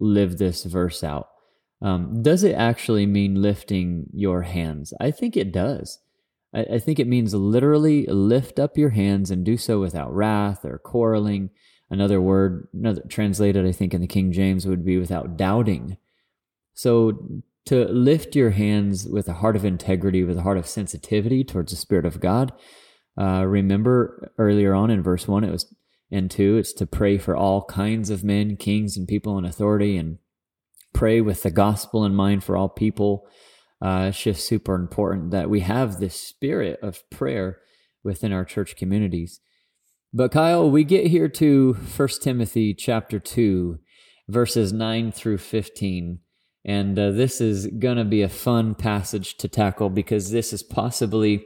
live 0.00 0.38
this 0.38 0.64
verse 0.64 1.04
out? 1.04 1.28
Um, 1.80 2.20
does 2.20 2.42
it 2.42 2.54
actually 2.56 3.06
mean 3.06 3.40
lifting 3.40 4.06
your 4.12 4.42
hands? 4.42 4.92
I 5.00 5.12
think 5.12 5.36
it 5.36 5.52
does. 5.52 6.00
I, 6.52 6.62
I 6.62 6.78
think 6.80 6.98
it 6.98 7.06
means 7.06 7.32
literally 7.32 8.06
lift 8.06 8.58
up 8.58 8.76
your 8.76 8.90
hands 8.90 9.30
and 9.30 9.44
do 9.44 9.56
so 9.56 9.78
without 9.78 10.12
wrath 10.12 10.64
or 10.64 10.78
quarreling. 10.78 11.50
Another 11.90 12.20
word, 12.20 12.66
another 12.74 13.02
translated, 13.08 13.64
I 13.64 13.70
think, 13.70 13.94
in 13.94 14.00
the 14.00 14.08
King 14.08 14.32
James 14.32 14.66
would 14.66 14.84
be 14.84 14.98
without 14.98 15.36
doubting. 15.36 15.96
So 16.74 17.42
to 17.66 17.86
lift 17.86 18.36
your 18.36 18.50
hands 18.50 19.06
with 19.08 19.28
a 19.28 19.34
heart 19.34 19.56
of 19.56 19.64
integrity, 19.64 20.22
with 20.22 20.38
a 20.38 20.42
heart 20.42 20.58
of 20.58 20.66
sensitivity 20.66 21.44
towards 21.44 21.72
the 21.72 21.76
Spirit 21.76 22.04
of 22.04 22.20
God. 22.20 22.52
Uh, 23.18 23.44
remember 23.46 24.32
earlier 24.38 24.74
on 24.74 24.90
in 24.90 25.02
verse 25.02 25.26
one, 25.26 25.44
it 25.44 25.52
was 25.52 25.72
and 26.10 26.30
two, 26.30 26.56
it's 26.56 26.72
to 26.74 26.86
pray 26.86 27.18
for 27.18 27.36
all 27.36 27.64
kinds 27.64 28.10
of 28.10 28.22
men, 28.22 28.56
kings, 28.56 28.96
and 28.96 29.08
people 29.08 29.36
in 29.38 29.44
authority, 29.44 29.96
and 29.96 30.18
pray 30.92 31.20
with 31.20 31.42
the 31.42 31.50
gospel 31.50 32.04
in 32.04 32.14
mind 32.14 32.44
for 32.44 32.56
all 32.56 32.68
people. 32.68 33.26
Uh, 33.82 34.06
it's 34.08 34.22
just 34.22 34.46
super 34.46 34.76
important 34.76 35.32
that 35.32 35.50
we 35.50 35.60
have 35.60 35.98
this 35.98 36.14
spirit 36.14 36.78
of 36.82 37.08
prayer 37.10 37.58
within 38.04 38.32
our 38.32 38.44
church 38.44 38.76
communities. 38.76 39.40
But 40.12 40.30
Kyle, 40.30 40.70
we 40.70 40.84
get 40.84 41.08
here 41.08 41.28
to 41.30 41.74
First 41.74 42.22
Timothy 42.22 42.74
chapter 42.74 43.18
2, 43.18 43.80
verses 44.28 44.72
9 44.72 45.10
through 45.10 45.38
15. 45.38 46.20
And 46.64 46.98
uh, 46.98 47.10
this 47.10 47.40
is 47.40 47.66
going 47.66 47.98
to 47.98 48.04
be 48.04 48.22
a 48.22 48.28
fun 48.28 48.74
passage 48.74 49.36
to 49.38 49.48
tackle 49.48 49.90
because 49.90 50.30
this 50.30 50.52
is 50.52 50.62
possibly 50.62 51.44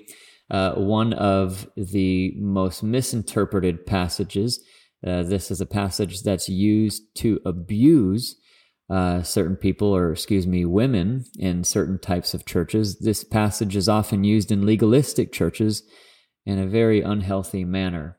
uh, 0.51 0.75
one 0.75 1.13
of 1.13 1.69
the 1.77 2.33
most 2.37 2.83
misinterpreted 2.83 3.85
passages. 3.85 4.61
Uh, 5.07 5.23
this 5.23 5.51
is 5.51 5.61
a 5.61 5.67
passage 5.67 6.23
that's 6.23 6.49
used 6.49 7.03
to 7.17 7.41
abuse 7.45 8.37
uh, 8.91 9.23
certain 9.23 9.57
people, 9.57 9.95
or 9.95 10.13
excuse 10.13 10.47
me, 10.47 10.65
women 10.65 11.25
in 11.39 11.63
certain 11.63 11.99
types 11.99 12.33
of 12.33 12.47
churches. 12.47 12.99
This 12.99 13.23
passage 13.23 13.77
is 13.77 13.89
often 13.89 14.25
used 14.25 14.51
in 14.51 14.65
legalistic 14.65 15.31
churches 15.31 15.83
in 16.47 16.59
a 16.59 16.67
very 16.67 17.03
unhealthy 17.03 17.65
manner. 17.65 18.19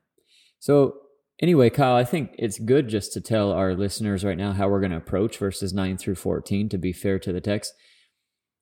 So, 0.59 0.93
anyway, 1.41 1.69
Kyle, 1.69 1.95
I 1.95 2.03
think 2.03 2.35
it's 2.37 2.59
good 2.59 2.87
just 2.87 3.13
to 3.13 3.21
tell 3.21 3.51
our 3.51 3.75
listeners 3.75 4.23
right 4.23 4.37
now 4.37 4.53
how 4.53 4.67
we're 4.69 4.81
going 4.81 4.91
to 4.91 4.97
approach 4.97 5.37
verses 5.37 5.73
9 5.73 5.97
through 5.97 6.15
14 6.15 6.69
to 6.69 6.77
be 6.77 6.93
fair 6.93 7.19
to 7.19 7.33
the 7.33 7.41
text. 7.41 7.73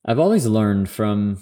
I've 0.04 0.18
always 0.18 0.46
learned 0.46 0.88
from 0.88 1.38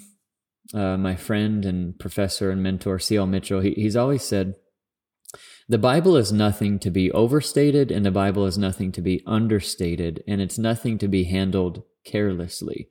uh, 0.73 0.97
my 0.97 1.15
friend 1.15 1.65
and 1.65 1.97
professor 1.97 2.51
and 2.51 2.61
mentor, 2.61 2.99
C.L. 2.99 3.27
Mitchell, 3.27 3.61
he, 3.61 3.71
he's 3.71 3.95
always 3.95 4.23
said, 4.23 4.55
the 5.69 5.77
Bible 5.77 6.15
is 6.15 6.31
nothing 6.31 6.79
to 6.79 6.89
be 6.89 7.11
overstated, 7.11 7.91
and 7.91 8.05
the 8.05 8.11
Bible 8.11 8.45
is 8.45 8.57
nothing 8.57 8.93
to 8.93 9.01
be 9.01 9.21
understated, 9.27 10.23
and 10.25 10.39
it's 10.39 10.57
nothing 10.57 10.97
to 10.99 11.09
be 11.09 11.25
handled 11.25 11.83
carelessly. 12.05 12.87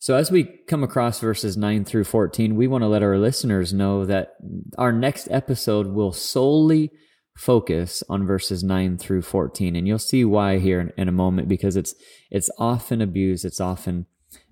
So, 0.00 0.16
as 0.16 0.30
we 0.30 0.44
come 0.66 0.82
across 0.82 1.20
verses 1.20 1.56
9 1.56 1.84
through 1.84 2.04
14, 2.04 2.56
we 2.56 2.66
want 2.66 2.82
to 2.82 2.88
let 2.88 3.04
our 3.04 3.16
listeners 3.16 3.72
know 3.72 4.04
that 4.06 4.34
our 4.76 4.92
next 4.92 5.28
episode 5.30 5.88
will 5.88 6.12
solely 6.12 6.90
focus 7.38 8.02
on 8.08 8.26
verses 8.26 8.64
9 8.64 8.98
through 8.98 9.22
14. 9.22 9.76
And 9.76 9.86
you'll 9.86 9.98
see 10.00 10.24
why 10.24 10.58
here 10.58 10.80
in, 10.80 10.92
in 10.96 11.08
a 11.08 11.12
moment 11.12 11.48
because 11.48 11.76
it's, 11.76 11.94
it's 12.30 12.50
often 12.58 13.00
abused, 13.00 13.44
it's 13.44 13.60
often 13.60 14.06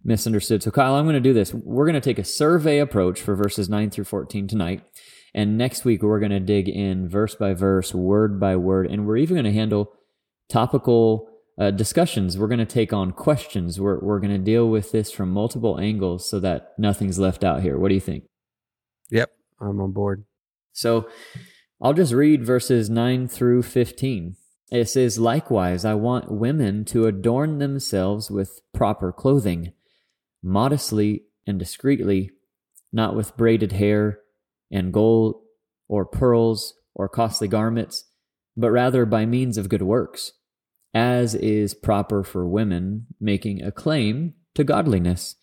misunderstood. 0.04 0.62
So, 0.62 0.70
Kyle, 0.70 0.94
I'm 0.94 1.04
going 1.04 1.14
to 1.14 1.20
do 1.20 1.32
this. 1.32 1.52
We're 1.52 1.84
going 1.84 1.94
to 1.94 2.00
take 2.00 2.20
a 2.20 2.24
survey 2.24 2.78
approach 2.78 3.20
for 3.20 3.34
verses 3.34 3.68
9 3.68 3.90
through 3.90 4.04
14 4.04 4.46
tonight. 4.46 4.84
And 5.34 5.58
next 5.58 5.84
week, 5.84 6.02
we're 6.02 6.20
going 6.20 6.30
to 6.30 6.40
dig 6.40 6.68
in 6.68 7.08
verse 7.08 7.34
by 7.34 7.54
verse, 7.54 7.92
word 7.92 8.38
by 8.38 8.54
word, 8.54 8.86
and 8.86 9.04
we're 9.04 9.18
even 9.18 9.34
going 9.34 9.44
to 9.44 9.52
handle 9.52 9.92
topical 10.48 11.28
uh, 11.58 11.72
discussions. 11.72 12.38
We're 12.38 12.46
going 12.46 12.60
to 12.60 12.64
take 12.64 12.92
on 12.92 13.10
questions. 13.10 13.80
We're, 13.80 13.98
we're 13.98 14.20
going 14.20 14.32
to 14.32 14.38
deal 14.38 14.70
with 14.70 14.92
this 14.92 15.10
from 15.10 15.30
multiple 15.30 15.78
angles 15.78 16.30
so 16.30 16.38
that 16.40 16.72
nothing's 16.78 17.18
left 17.18 17.42
out 17.42 17.62
here. 17.62 17.78
What 17.78 17.88
do 17.88 17.94
you 17.94 18.00
think? 18.00 18.24
Yep, 19.10 19.30
I'm 19.60 19.80
on 19.80 19.90
board. 19.90 20.24
So 20.72 21.08
I'll 21.80 21.92
just 21.92 22.14
read 22.14 22.44
verses 22.44 22.88
9 22.88 23.28
through 23.28 23.62
15. 23.62 24.36
It 24.72 24.88
says, 24.88 25.18
Likewise, 25.18 25.84
I 25.84 25.94
want 25.94 26.30
women 26.30 26.84
to 26.86 27.06
adorn 27.06 27.58
themselves 27.58 28.30
with 28.30 28.60
proper 28.72 29.12
clothing, 29.12 29.72
modestly 30.42 31.24
and 31.46 31.58
discreetly, 31.58 32.30
not 32.92 33.14
with 33.14 33.36
braided 33.36 33.72
hair 33.72 34.20
and 34.70 34.92
gold 34.92 35.42
or 35.86 36.06
pearls 36.06 36.74
or 36.94 37.08
costly 37.08 37.46
garments, 37.46 38.04
but 38.56 38.70
rather 38.70 39.04
by 39.04 39.26
means 39.26 39.58
of 39.58 39.68
good 39.68 39.82
works, 39.82 40.32
as 40.94 41.34
is 41.34 41.74
proper 41.74 42.24
for 42.24 42.48
women 42.48 43.06
making 43.20 43.62
a 43.62 43.70
claim 43.70 44.32
to 44.54 44.64
godliness. 44.64 45.36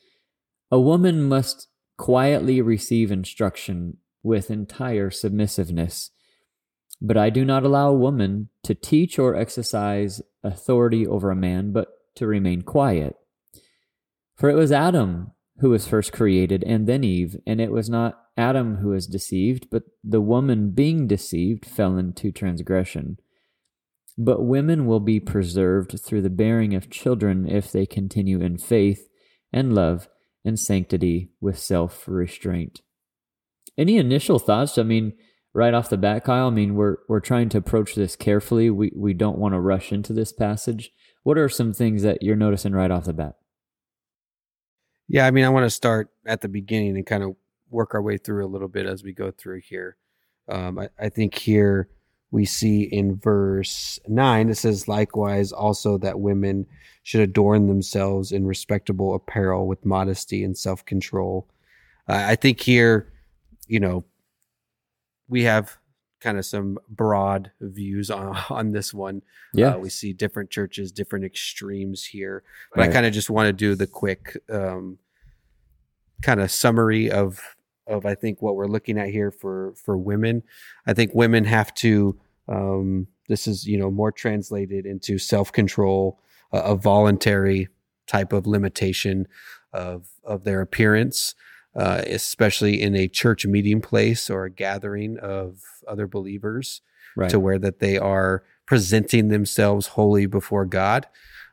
A 0.71 0.79
woman 0.79 1.23
must 1.23 1.67
quietly 1.97 2.59
receive 2.59 3.11
instruction 3.11 3.97
with 4.23 4.49
entire 4.49 5.11
submissiveness. 5.11 6.09
But 7.01 7.17
I 7.17 7.29
do 7.29 7.43
not 7.43 7.63
allow 7.63 7.89
a 7.89 7.97
woman 7.97 8.49
to 8.63 8.75
teach 8.75 9.19
or 9.19 9.35
exercise 9.35 10.21
authority 10.43 11.05
over 11.05 11.31
a 11.31 11.35
man, 11.35 11.71
but 11.71 11.89
to 12.15 12.27
remain 12.27 12.61
quiet. 12.61 13.15
For 14.35 14.49
it 14.49 14.55
was 14.55 14.71
Adam 14.71 15.31
who 15.59 15.69
was 15.69 15.87
first 15.87 16.11
created, 16.11 16.63
and 16.63 16.87
then 16.87 17.03
Eve, 17.03 17.37
and 17.45 17.61
it 17.61 17.71
was 17.71 17.89
not 17.89 18.19
Adam 18.35 18.77
who 18.77 18.89
was 18.89 19.05
deceived, 19.05 19.67
but 19.69 19.83
the 20.03 20.21
woman 20.21 20.71
being 20.71 21.07
deceived 21.07 21.65
fell 21.65 21.97
into 21.97 22.31
transgression. 22.31 23.17
But 24.17 24.45
women 24.45 24.85
will 24.85 24.99
be 24.99 25.19
preserved 25.19 25.99
through 25.99 26.21
the 26.21 26.29
bearing 26.29 26.73
of 26.73 26.89
children 26.89 27.47
if 27.47 27.71
they 27.71 27.85
continue 27.85 28.41
in 28.41 28.57
faith 28.57 29.07
and 29.51 29.73
love 29.73 30.07
and 30.43 30.59
sanctity 30.59 31.29
with 31.39 31.57
self 31.57 32.07
restraint. 32.07 32.81
Any 33.77 33.97
initial 33.97 34.39
thoughts? 34.39 34.77
I 34.77 34.83
mean, 34.83 35.13
right 35.53 35.73
off 35.73 35.89
the 35.89 35.97
bat, 35.97 36.23
Kyle, 36.25 36.47
I 36.47 36.49
mean, 36.49 36.75
we're, 36.75 36.97
we're 37.07 37.19
trying 37.19 37.49
to 37.49 37.57
approach 37.59 37.95
this 37.95 38.15
carefully. 38.15 38.69
We, 38.69 38.91
we 38.95 39.13
don't 39.13 39.37
want 39.37 39.53
to 39.53 39.59
rush 39.59 39.91
into 39.91 40.13
this 40.13 40.33
passage. 40.33 40.91
What 41.23 41.37
are 41.37 41.47
some 41.47 41.73
things 41.73 42.01
that 42.03 42.23
you're 42.23 42.35
noticing 42.35 42.73
right 42.73 42.91
off 42.91 43.05
the 43.05 43.13
bat? 43.13 43.35
Yeah, 45.07 45.27
I 45.27 45.31
mean, 45.31 45.45
I 45.45 45.49
want 45.49 45.65
to 45.65 45.69
start 45.69 46.09
at 46.25 46.41
the 46.41 46.47
beginning 46.47 46.95
and 46.95 47.05
kind 47.05 47.23
of 47.23 47.35
work 47.69 47.93
our 47.93 48.01
way 48.01 48.17
through 48.17 48.45
a 48.45 48.47
little 48.47 48.67
bit 48.67 48.85
as 48.85 49.03
we 49.03 49.13
go 49.13 49.31
through 49.31 49.61
here. 49.61 49.97
Um, 50.49 50.79
I, 50.79 50.89
I 50.99 51.09
think 51.09 51.35
here 51.35 51.89
we 52.31 52.45
see 52.45 52.83
in 52.83 53.17
verse 53.17 53.99
9, 54.07 54.49
it 54.49 54.55
says, 54.55 54.87
likewise, 54.87 55.51
also 55.51 55.97
that 55.99 56.19
women 56.19 56.65
should 57.03 57.21
adorn 57.21 57.67
themselves 57.67 58.31
in 58.31 58.47
respectable 58.47 59.13
apparel 59.13 59.67
with 59.67 59.85
modesty 59.85 60.43
and 60.43 60.57
self 60.57 60.83
control. 60.85 61.47
Uh, 62.07 62.25
I 62.27 62.35
think 62.35 62.59
here, 62.59 63.13
you 63.67 63.79
know, 63.79 64.03
we 65.27 65.43
have 65.43 65.77
kind 66.23 66.37
of 66.37 66.45
some 66.45 66.79
broad 66.89 67.51
views 67.59 68.09
on 68.09 68.35
on 68.49 68.71
this 68.71 68.93
one. 68.93 69.21
Yeah, 69.53 69.75
uh, 69.75 69.77
we 69.77 69.89
see 69.89 70.13
different 70.13 70.49
churches, 70.49 70.91
different 70.91 71.25
extremes 71.25 72.05
here. 72.05 72.43
But 72.73 72.81
Right. 72.81 72.89
I 72.89 72.93
kind 72.93 73.05
of 73.05 73.13
just 73.13 73.29
want 73.29 73.47
to 73.47 73.53
do 73.53 73.75
the 73.75 73.87
quick 73.87 74.37
um, 74.49 74.97
kind 76.21 76.39
of 76.39 76.49
summary 76.49 77.11
of 77.11 77.39
of 77.85 78.05
I 78.05 78.15
think 78.15 78.41
what 78.41 78.55
we're 78.55 78.67
looking 78.67 78.97
at 78.97 79.09
here 79.09 79.31
for 79.31 79.73
for 79.75 79.97
women. 79.97 80.43
I 80.87 80.93
think 80.93 81.11
women 81.13 81.43
have 81.45 81.73
to. 81.75 82.17
Um, 82.47 83.07
this 83.29 83.47
is 83.47 83.67
you 83.67 83.77
know 83.77 83.91
more 83.91 84.11
translated 84.11 84.85
into 84.85 85.17
self 85.17 85.51
control, 85.51 86.19
a, 86.51 86.59
a 86.59 86.75
voluntary 86.75 87.67
type 88.07 88.33
of 88.33 88.47
limitation 88.47 89.27
of 89.71 90.07
of 90.23 90.43
their 90.43 90.61
appearance 90.61 91.35
uh, 91.75 92.01
especially 92.07 92.81
in 92.81 92.95
a 92.95 93.07
church 93.07 93.45
meeting 93.45 93.81
place 93.81 94.29
or 94.29 94.45
a 94.45 94.51
gathering 94.51 95.17
of 95.19 95.61
other 95.87 96.07
believers, 96.07 96.81
right. 97.15 97.29
to 97.29 97.39
where 97.39 97.59
that 97.59 97.79
they 97.79 97.97
are 97.97 98.43
presenting 98.65 99.29
themselves 99.29 99.87
wholly 99.87 100.25
before 100.25 100.65
God, 100.65 101.07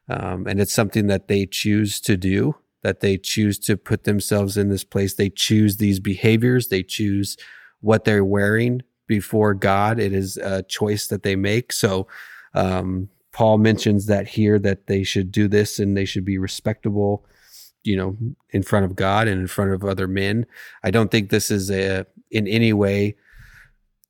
um, 0.08 0.46
and 0.46 0.60
it's 0.60 0.72
something 0.72 1.06
that 1.06 1.28
they 1.28 1.46
choose 1.46 2.00
to 2.02 2.16
do. 2.16 2.56
That 2.82 3.00
they 3.00 3.18
choose 3.18 3.58
to 3.60 3.76
put 3.76 4.04
themselves 4.04 4.56
in 4.56 4.70
this 4.70 4.84
place. 4.84 5.12
They 5.12 5.28
choose 5.28 5.76
these 5.76 6.00
behaviors. 6.00 6.68
They 6.68 6.82
choose 6.82 7.36
what 7.82 8.04
they're 8.04 8.24
wearing 8.24 8.82
before 9.06 9.52
God. 9.52 10.00
It 10.00 10.14
is 10.14 10.38
a 10.38 10.62
choice 10.62 11.06
that 11.08 11.22
they 11.22 11.36
make. 11.36 11.74
So, 11.74 12.06
um, 12.54 13.10
Paul 13.32 13.58
mentions 13.58 14.06
that 14.06 14.28
here 14.28 14.58
that 14.60 14.86
they 14.86 15.02
should 15.02 15.30
do 15.30 15.46
this 15.46 15.78
and 15.78 15.96
they 15.96 16.04
should 16.04 16.24
be 16.24 16.38
respectable 16.38 17.24
you 17.82 17.96
know 17.96 18.16
in 18.50 18.62
front 18.62 18.84
of 18.84 18.96
god 18.96 19.28
and 19.28 19.40
in 19.40 19.46
front 19.46 19.72
of 19.72 19.84
other 19.84 20.06
men. 20.06 20.46
I 20.82 20.90
don't 20.90 21.10
think 21.10 21.30
this 21.30 21.50
is 21.50 21.70
a 21.70 22.06
in 22.30 22.46
any 22.46 22.72
way 22.72 23.16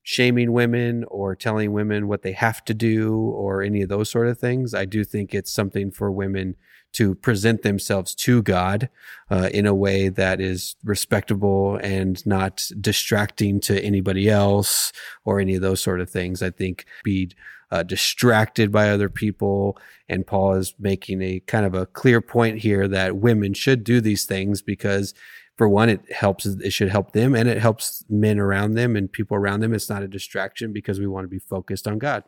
shaming 0.03 0.51
women 0.51 1.03
or 1.09 1.35
telling 1.35 1.71
women 1.71 2.07
what 2.07 2.23
they 2.23 2.31
have 2.31 2.63
to 2.65 2.73
do 2.73 3.15
or 3.15 3.61
any 3.61 3.81
of 3.81 3.89
those 3.89 4.09
sort 4.09 4.27
of 4.27 4.39
things. 4.39 4.73
I 4.73 4.85
do 4.85 5.03
think 5.03 5.33
it's 5.33 5.51
something 5.51 5.91
for 5.91 6.11
women 6.11 6.55
to 6.93 7.15
present 7.15 7.61
themselves 7.61 8.13
to 8.13 8.41
god 8.41 8.89
uh, 9.29 9.49
in 9.53 9.65
a 9.65 9.75
way 9.75 10.09
that 10.09 10.41
is 10.41 10.75
respectable 10.83 11.77
and 11.77 12.25
not 12.25 12.69
distracting 12.81 13.59
to 13.61 13.81
anybody 13.81 14.29
else 14.29 14.91
or 15.23 15.39
any 15.39 15.55
of 15.55 15.61
those 15.61 15.79
sort 15.79 16.01
of 16.01 16.09
things. 16.09 16.41
I 16.41 16.49
think 16.49 16.85
be 17.03 17.31
uh, 17.71 17.83
distracted 17.83 18.71
by 18.71 18.89
other 18.89 19.09
people. 19.09 19.77
And 20.09 20.27
Paul 20.27 20.53
is 20.55 20.73
making 20.77 21.21
a 21.21 21.39
kind 21.39 21.65
of 21.65 21.73
a 21.73 21.85
clear 21.85 22.21
point 22.21 22.59
here 22.59 22.87
that 22.87 23.17
women 23.17 23.53
should 23.53 23.83
do 23.83 24.01
these 24.01 24.25
things 24.25 24.61
because, 24.61 25.13
for 25.57 25.69
one, 25.69 25.89
it 25.89 26.11
helps, 26.11 26.45
it 26.45 26.71
should 26.71 26.89
help 26.89 27.13
them 27.13 27.33
and 27.33 27.47
it 27.47 27.59
helps 27.59 28.03
men 28.09 28.39
around 28.39 28.73
them 28.73 28.95
and 28.95 29.11
people 29.11 29.37
around 29.37 29.61
them. 29.61 29.73
It's 29.73 29.89
not 29.89 30.03
a 30.03 30.07
distraction 30.07 30.73
because 30.73 30.99
we 30.99 31.07
want 31.07 31.23
to 31.23 31.29
be 31.29 31.39
focused 31.39 31.87
on 31.87 31.97
God. 31.97 32.23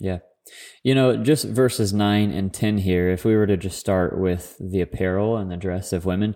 Yeah. 0.00 0.18
You 0.82 0.94
know, 0.94 1.16
just 1.16 1.44
verses 1.44 1.92
9 1.92 2.32
and 2.32 2.52
10 2.52 2.78
here, 2.78 3.10
if 3.10 3.24
we 3.24 3.36
were 3.36 3.46
to 3.46 3.56
just 3.56 3.78
start 3.78 4.18
with 4.18 4.56
the 4.58 4.80
apparel 4.80 5.36
and 5.36 5.50
the 5.50 5.56
dress 5.56 5.92
of 5.92 6.06
women, 6.06 6.34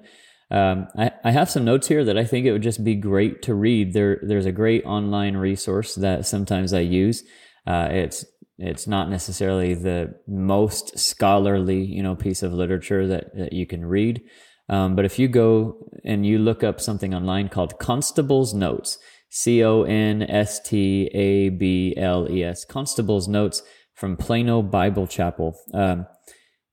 um, 0.51 0.89
I, 0.99 1.13
I 1.25 1.31
have 1.31 1.49
some 1.49 1.65
notes 1.65 1.89
here 1.89 2.05
that 2.05 2.19
I 2.19 2.25
think 2.25 2.45
it 2.45 2.53
would 2.53 2.63
just 2.63 2.85
be 2.85 2.95
great 2.95 3.41
to 3.43 3.55
read. 3.55 3.95
There, 3.95 4.21
there's 4.23 4.45
a 4.45 4.53
great 4.53 4.85
online 4.85 5.35
resource 5.37 5.95
that 5.95 6.27
sometimes 6.27 6.75
I 6.75 6.81
use. 6.81 7.25
Uh, 7.67 7.89
it's 7.91 8.27
it's 8.59 8.87
not 8.87 9.11
necessarily 9.11 9.75
the 9.75 10.15
most 10.27 10.99
scholarly, 10.99 11.83
you 11.83 12.03
know, 12.03 12.15
piece 12.15 12.43
of 12.43 12.53
literature 12.53 13.07
that, 13.07 13.37
that 13.37 13.53
you 13.53 13.67
can 13.67 13.85
read. 13.85 14.23
Um, 14.69 14.95
but 14.95 15.05
if 15.05 15.19
you 15.19 15.29
go 15.29 15.89
and 16.05 16.25
you 16.25 16.39
look 16.39 16.63
up 16.63 16.81
something 16.81 17.15
online 17.15 17.49
called 17.49 17.79
Constable's 17.79 18.55
Notes, 18.55 18.99
C 19.31 19.65
O 19.65 19.83
N 19.83 20.23
S 20.23 20.61
T 20.61 21.11
A 21.13 21.49
B 21.49 21.95
L 21.97 22.31
E 22.31 22.45
S, 22.45 22.65
Constable's 22.65 23.29
Notes 23.29 23.63
from 23.95 24.17
Plano 24.17 24.63
Bible 24.63 25.07
Chapel. 25.07 25.59
Um, 25.75 26.07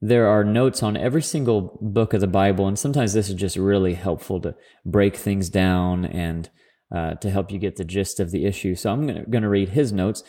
there 0.02 0.28
are 0.28 0.44
notes 0.46 0.82
on 0.82 0.96
every 0.96 1.22
single 1.22 1.78
book 1.82 2.14
of 2.14 2.22
the 2.22 2.28
Bible, 2.28 2.68
and 2.68 2.80
sometimes 2.80 3.14
this 3.14 3.30
is 3.30 3.36
just 3.36 3.58
really 3.58 3.96
helpful 3.96 4.40
to 4.42 4.56
break 4.86 5.16
things 5.16 5.50
down 5.50 6.06
and 6.06 6.50
uh, 6.94 7.16
to 7.16 7.30
help 7.30 7.52
you 7.52 7.60
get 7.60 7.76
the 7.76 7.84
gist 7.84 8.20
of 8.20 8.32
the 8.32 8.46
issue. 8.46 8.76
So 8.76 8.92
I'm 8.92 9.06
going 9.06 9.44
to 9.44 9.50
read 9.50 9.70
his 9.70 9.92
notes. 9.92 10.24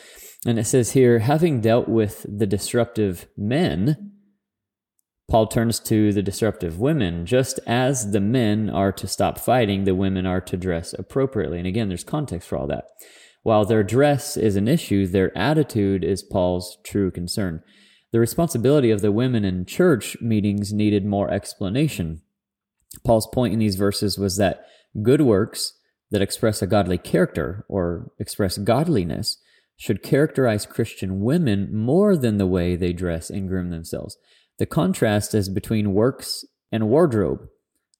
And 0.45 0.57
it 0.57 0.65
says 0.65 0.91
here, 0.91 1.19
having 1.19 1.61
dealt 1.61 1.87
with 1.87 2.25
the 2.27 2.47
disruptive 2.47 3.27
men, 3.37 4.13
Paul 5.29 5.47
turns 5.47 5.79
to 5.81 6.11
the 6.11 6.23
disruptive 6.23 6.79
women. 6.79 7.25
Just 7.25 7.59
as 7.67 8.11
the 8.11 8.19
men 8.19 8.69
are 8.69 8.91
to 8.91 9.07
stop 9.07 9.39
fighting, 9.39 9.83
the 9.83 9.95
women 9.95 10.25
are 10.25 10.41
to 10.41 10.57
dress 10.57 10.93
appropriately. 10.93 11.57
And 11.57 11.67
again, 11.67 11.87
there's 11.87 12.03
context 12.03 12.49
for 12.49 12.57
all 12.57 12.67
that. 12.67 12.85
While 13.43 13.65
their 13.65 13.83
dress 13.83 14.35
is 14.35 14.55
an 14.55 14.67
issue, 14.67 15.07
their 15.07 15.35
attitude 15.37 16.03
is 16.03 16.21
Paul's 16.21 16.77
true 16.83 17.11
concern. 17.11 17.63
The 18.11 18.19
responsibility 18.19 18.91
of 18.91 19.01
the 19.01 19.11
women 19.11 19.45
in 19.45 19.65
church 19.65 20.17
meetings 20.21 20.73
needed 20.73 21.05
more 21.05 21.31
explanation. 21.31 22.21
Paul's 23.05 23.27
point 23.27 23.53
in 23.53 23.59
these 23.59 23.77
verses 23.77 24.17
was 24.17 24.37
that 24.37 24.65
good 25.01 25.21
works 25.21 25.73
that 26.09 26.21
express 26.21 26.61
a 26.61 26.67
godly 26.67 26.97
character 26.97 27.65
or 27.69 28.11
express 28.19 28.57
godliness 28.57 29.37
should 29.81 30.03
characterize 30.03 30.67
Christian 30.67 31.21
women 31.21 31.75
more 31.75 32.15
than 32.15 32.37
the 32.37 32.45
way 32.45 32.75
they 32.75 32.93
dress 32.93 33.31
and 33.31 33.47
groom 33.47 33.71
themselves. 33.71 34.15
The 34.59 34.67
contrast 34.67 35.33
is 35.33 35.49
between 35.49 35.95
works 35.95 36.45
and 36.71 36.87
wardrobe. 36.87 37.47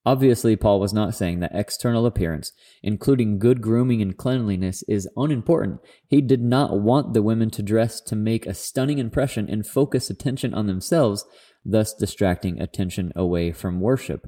Obviously, 0.06 0.56
Paul 0.56 0.80
was 0.80 0.94
not 0.94 1.16
saying 1.16 1.40
that 1.40 1.56
external 1.56 2.06
appearance, 2.06 2.52
including 2.84 3.40
good 3.40 3.64
grooming 3.64 4.00
and 4.00 4.16
cleanliness, 4.16 4.84
is 4.88 5.10
unimportant. 5.18 5.80
He 6.08 6.22
did 6.22 6.44
not 6.44 6.80
want 6.80 7.16
the 7.16 7.24
women 7.24 7.50
to 7.50 7.64
dress 7.64 8.00
to 8.02 8.16
make 8.16 8.46
a 8.46 8.54
stunning 8.54 9.00
impression 9.00 9.50
and 9.50 9.66
focus 9.66 10.12
attention 10.12 10.54
on 10.54 10.68
themselves, 10.68 11.26
thus 11.66 11.96
distracting 11.96 12.62
attention 12.62 13.12
away 13.16 13.52
from 13.52 13.82
worship. 13.82 14.28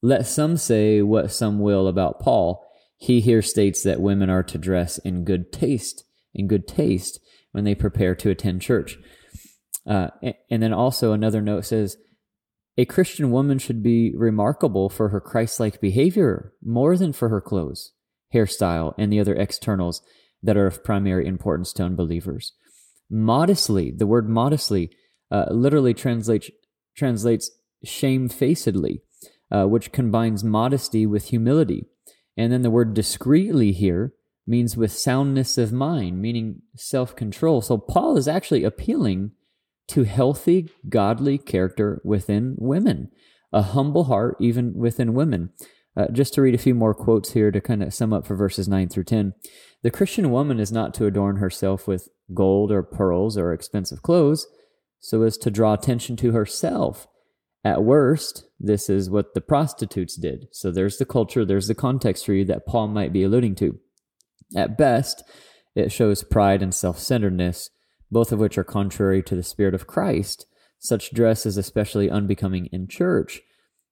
Let 0.00 0.28
some 0.28 0.56
say 0.56 1.02
what 1.02 1.32
some 1.32 1.58
will 1.58 1.88
about 1.88 2.20
Paul. 2.20 2.64
He 2.96 3.20
here 3.20 3.42
states 3.42 3.82
that 3.82 4.00
women 4.00 4.30
are 4.30 4.44
to 4.44 4.58
dress 4.58 4.98
in 4.98 5.24
good 5.24 5.52
taste, 5.52 6.04
in 6.38 6.46
good 6.46 6.66
taste 6.66 7.20
when 7.52 7.64
they 7.64 7.74
prepare 7.74 8.14
to 8.14 8.30
attend 8.30 8.62
church. 8.62 8.98
Uh, 9.86 10.08
and 10.50 10.62
then 10.62 10.72
also 10.72 11.12
another 11.12 11.42
note 11.42 11.64
says, 11.64 11.96
a 12.76 12.84
Christian 12.84 13.32
woman 13.32 13.58
should 13.58 13.82
be 13.82 14.14
remarkable 14.14 14.88
for 14.88 15.08
her 15.08 15.20
Christ 15.20 15.58
like 15.58 15.80
behavior 15.80 16.52
more 16.62 16.96
than 16.96 17.12
for 17.12 17.28
her 17.28 17.40
clothes, 17.40 17.92
hairstyle, 18.32 18.94
and 18.96 19.12
the 19.12 19.18
other 19.18 19.34
externals 19.34 20.00
that 20.42 20.56
are 20.56 20.66
of 20.66 20.84
primary 20.84 21.26
importance 21.26 21.72
to 21.72 21.82
unbelievers. 21.82 22.52
Modestly, 23.10 23.90
the 23.90 24.06
word 24.06 24.28
modestly 24.28 24.90
uh, 25.30 25.46
literally 25.50 25.92
translates, 25.92 26.50
translates 26.96 27.50
shamefacedly, 27.82 29.02
uh, 29.50 29.64
which 29.64 29.90
combines 29.90 30.44
modesty 30.44 31.04
with 31.04 31.30
humility. 31.30 31.86
And 32.36 32.52
then 32.52 32.62
the 32.62 32.70
word 32.70 32.94
discreetly 32.94 33.72
here 33.72 34.12
means 34.48 34.76
with 34.76 34.90
soundness 34.90 35.58
of 35.58 35.72
mind, 35.72 36.20
meaning 36.20 36.62
self 36.74 37.14
control. 37.14 37.60
So 37.60 37.76
Paul 37.76 38.16
is 38.16 38.26
actually 38.26 38.64
appealing 38.64 39.32
to 39.88 40.04
healthy, 40.04 40.70
godly 40.88 41.38
character 41.38 42.00
within 42.04 42.56
women, 42.58 43.10
a 43.52 43.62
humble 43.62 44.04
heart 44.04 44.36
even 44.40 44.74
within 44.74 45.14
women. 45.14 45.50
Uh, 45.96 46.06
just 46.12 46.32
to 46.32 46.42
read 46.42 46.54
a 46.54 46.58
few 46.58 46.74
more 46.74 46.94
quotes 46.94 47.32
here 47.32 47.50
to 47.50 47.60
kind 47.60 47.82
of 47.82 47.92
sum 47.92 48.12
up 48.12 48.24
for 48.24 48.36
verses 48.36 48.68
9 48.68 48.88
through 48.88 49.02
10. 49.02 49.34
The 49.82 49.90
Christian 49.90 50.30
woman 50.30 50.60
is 50.60 50.70
not 50.70 50.94
to 50.94 51.06
adorn 51.06 51.36
herself 51.36 51.88
with 51.88 52.08
gold 52.32 52.70
or 52.70 52.84
pearls 52.84 53.36
or 53.36 53.52
expensive 53.52 54.02
clothes 54.02 54.46
so 55.00 55.22
as 55.22 55.36
to 55.38 55.50
draw 55.50 55.74
attention 55.74 56.16
to 56.16 56.32
herself. 56.32 57.08
At 57.64 57.82
worst, 57.82 58.44
this 58.60 58.88
is 58.88 59.10
what 59.10 59.34
the 59.34 59.40
prostitutes 59.40 60.16
did. 60.16 60.48
So 60.52 60.70
there's 60.70 60.98
the 60.98 61.04
culture, 61.04 61.44
there's 61.44 61.66
the 61.66 61.74
context 61.74 62.24
for 62.24 62.32
you 62.32 62.44
that 62.44 62.66
Paul 62.66 62.88
might 62.88 63.12
be 63.12 63.24
alluding 63.24 63.56
to. 63.56 63.80
At 64.56 64.78
best, 64.78 65.22
it 65.74 65.92
shows 65.92 66.24
pride 66.24 66.62
and 66.62 66.74
self 66.74 66.98
centeredness, 66.98 67.70
both 68.10 68.32
of 68.32 68.38
which 68.38 68.58
are 68.58 68.64
contrary 68.64 69.22
to 69.24 69.36
the 69.36 69.42
Spirit 69.42 69.74
of 69.74 69.86
Christ. 69.86 70.46
Such 70.78 71.12
dress 71.12 71.44
is 71.44 71.56
especially 71.56 72.10
unbecoming 72.10 72.66
in 72.66 72.88
church. 72.88 73.40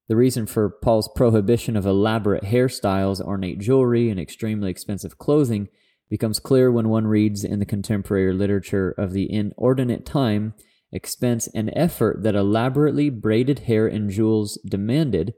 The 0.08 0.16
reason 0.16 0.46
for 0.46 0.70
Paul's 0.70 1.08
prohibition 1.14 1.76
of 1.76 1.84
elaborate 1.84 2.44
hairstyles, 2.44 3.20
ornate 3.20 3.58
jewelry, 3.58 4.08
and 4.08 4.20
extremely 4.20 4.70
expensive 4.70 5.18
clothing 5.18 5.68
becomes 6.08 6.38
clear 6.38 6.70
when 6.70 6.88
one 6.88 7.08
reads 7.08 7.42
in 7.42 7.58
the 7.58 7.66
contemporary 7.66 8.32
literature 8.32 8.94
of 8.96 9.12
the 9.12 9.30
inordinate 9.30 10.06
time, 10.06 10.54
expense, 10.92 11.48
and 11.48 11.72
effort 11.74 12.22
that 12.22 12.36
elaborately 12.36 13.10
braided 13.10 13.60
hair 13.60 13.88
and 13.88 14.10
jewels 14.10 14.58
demanded, 14.64 15.34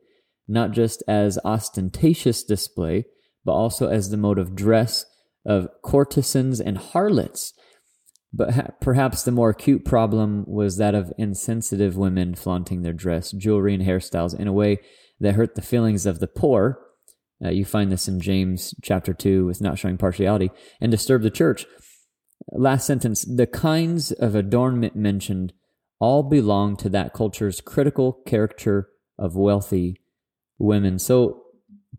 not 0.47 0.73
just 0.73 1.03
as 1.09 1.39
ostentatious 1.45 2.45
display, 2.45 3.07
but 3.45 3.53
also 3.53 3.89
as 3.89 4.11
the 4.11 4.17
mode 4.19 4.39
of 4.39 4.55
dress 4.55 5.07
of 5.45 5.69
courtesans 5.83 6.61
and 6.61 6.79
harlots. 6.79 7.53
But 8.33 8.55
ha- 8.55 8.69
perhaps 8.81 9.23
the 9.23 9.33
more 9.33 9.51
acute 9.51 9.85
problem 9.85 10.45
was 10.47 10.77
that 10.77 10.95
of 10.95 11.13
insensitive 11.17 11.97
women 11.97 12.35
flaunting 12.35 12.83
their 12.83 12.93
dress, 12.93 13.33
jewelry, 13.33 13.75
and 13.75 13.83
hairstyles 13.83 14.39
in 14.39 14.47
a 14.47 14.53
way 14.53 14.79
that 15.21 15.35
hurt 15.35 15.55
the 15.55 15.63
feelings 15.63 16.07
of 16.07 16.21
the 16.21 16.27
poor. 16.27 16.79
Uh, 17.45 17.51
you 17.51 17.65
find 17.65 17.91
this 17.91 18.09
in 18.09 18.21
James 18.21 18.75
chapter 18.83 19.15
2 19.15 19.47
with 19.47 19.61
not 19.61 19.79
showing 19.79 19.97
partiality 19.97 20.51
and 20.81 20.91
disturb 20.91 21.23
the 21.23 21.31
church. 21.31 21.67
last 22.53 22.87
sentence 22.87 23.25
the 23.25 23.47
kinds 23.47 24.13
of 24.13 24.35
adornment 24.35 24.97
mentioned 24.97 25.53
all 26.01 26.23
belong 26.23 26.77
to 26.77 26.89
that 26.89 27.13
culture's 27.13 27.61
critical 27.61 28.21
character 28.27 28.89
of 29.19 29.37
wealthy 29.37 30.01
women. 30.59 30.99
So 30.99 31.43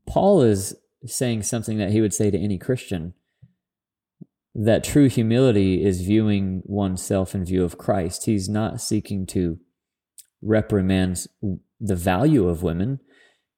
Paul 0.07 0.41
is 0.41 0.75
saying 1.05 1.43
something 1.43 1.77
that 1.77 1.91
he 1.91 2.01
would 2.01 2.13
say 2.13 2.31
to 2.31 2.37
any 2.37 2.57
Christian 2.57 3.13
that 4.55 4.83
true 4.83 5.07
humility 5.07 5.83
is 5.83 6.01
viewing 6.01 6.61
oneself 6.65 7.35
in 7.35 7.45
view 7.45 7.63
of 7.63 7.77
Christ. 7.77 8.25
He's 8.25 8.49
not 8.49 8.81
seeking 8.81 9.25
to 9.27 9.59
reprimand 10.41 11.25
the 11.79 11.95
value 11.95 12.47
of 12.47 12.63
women. 12.63 12.99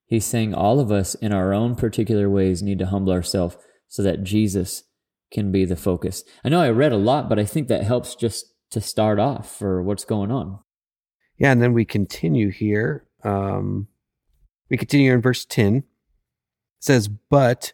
He's 0.06 0.26
saying 0.26 0.54
all 0.54 0.80
of 0.80 0.92
us 0.92 1.16
in 1.16 1.32
our 1.32 1.54
own 1.54 1.76
particular 1.76 2.30
ways 2.30 2.62
need 2.62 2.80
to 2.80 2.88
humble 2.88 3.14
ourselves 3.14 3.58
so 3.88 4.04
that 4.04 4.24
Jesus 4.24 4.84
can 5.32 5.52
be 5.52 5.64
the 5.64 5.78
focus. 5.78 6.24
I 6.44 6.50
know 6.50 6.62
I 6.62 6.70
read 6.70 6.92
a 6.92 6.98
lot, 6.98 7.30
but 7.30 7.40
I 7.40 7.46
think 7.46 7.70
that 7.70 7.84
helps 7.84 8.16
just 8.16 8.54
to 8.72 8.82
start 8.82 9.20
off 9.20 9.58
for 9.58 9.82
what's 9.82 10.06
going 10.06 10.32
on. 10.32 10.60
Yeah, 11.38 11.52
and 11.52 11.62
then 11.62 11.74
we 11.74 11.86
continue 11.86 12.52
here. 12.52 13.08
Um, 13.24 13.88
we 14.70 14.78
continue 14.78 15.14
in 15.14 15.22
verse 15.22 15.46
10. 15.46 15.78
It 15.78 15.84
says, 16.80 17.08
But 17.08 17.74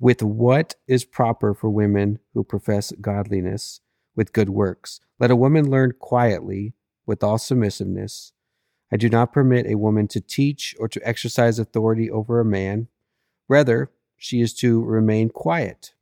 with 0.00 0.22
what 0.22 0.74
is 0.86 1.04
proper 1.04 1.54
for 1.54 1.70
women 1.70 2.18
who 2.34 2.44
profess 2.44 2.92
godliness 3.00 3.80
with 4.14 4.32
good 4.32 4.48
works, 4.48 5.00
let 5.18 5.30
a 5.30 5.36
woman 5.36 5.70
learn 5.70 5.92
quietly 5.98 6.74
with 7.06 7.22
all 7.22 7.38
submissiveness. 7.38 8.32
I 8.92 8.96
do 8.96 9.08
not 9.08 9.32
permit 9.32 9.66
a 9.66 9.76
woman 9.76 10.08
to 10.08 10.20
teach 10.20 10.74
or 10.78 10.88
to 10.88 11.08
exercise 11.08 11.58
authority 11.58 12.10
over 12.10 12.40
a 12.40 12.44
man. 12.44 12.88
Rather, 13.48 13.90
she 14.16 14.40
is 14.40 14.54
to 14.54 14.82
remain 14.82 15.30
quiet. 15.30 15.94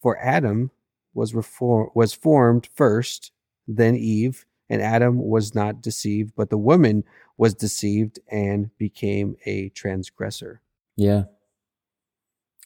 For 0.00 0.18
Adam 0.18 0.70
was, 1.14 1.34
reform, 1.34 1.90
was 1.94 2.12
formed 2.12 2.68
first, 2.74 3.32
then 3.66 3.96
Eve, 3.96 4.44
and 4.68 4.82
Adam 4.82 5.18
was 5.18 5.54
not 5.54 5.80
deceived, 5.80 6.32
but 6.36 6.50
the 6.50 6.58
woman 6.58 7.04
was 7.36 7.54
deceived 7.54 8.18
and 8.30 8.76
became 8.78 9.36
a 9.46 9.68
transgressor. 9.70 10.60
Yeah. 10.96 11.24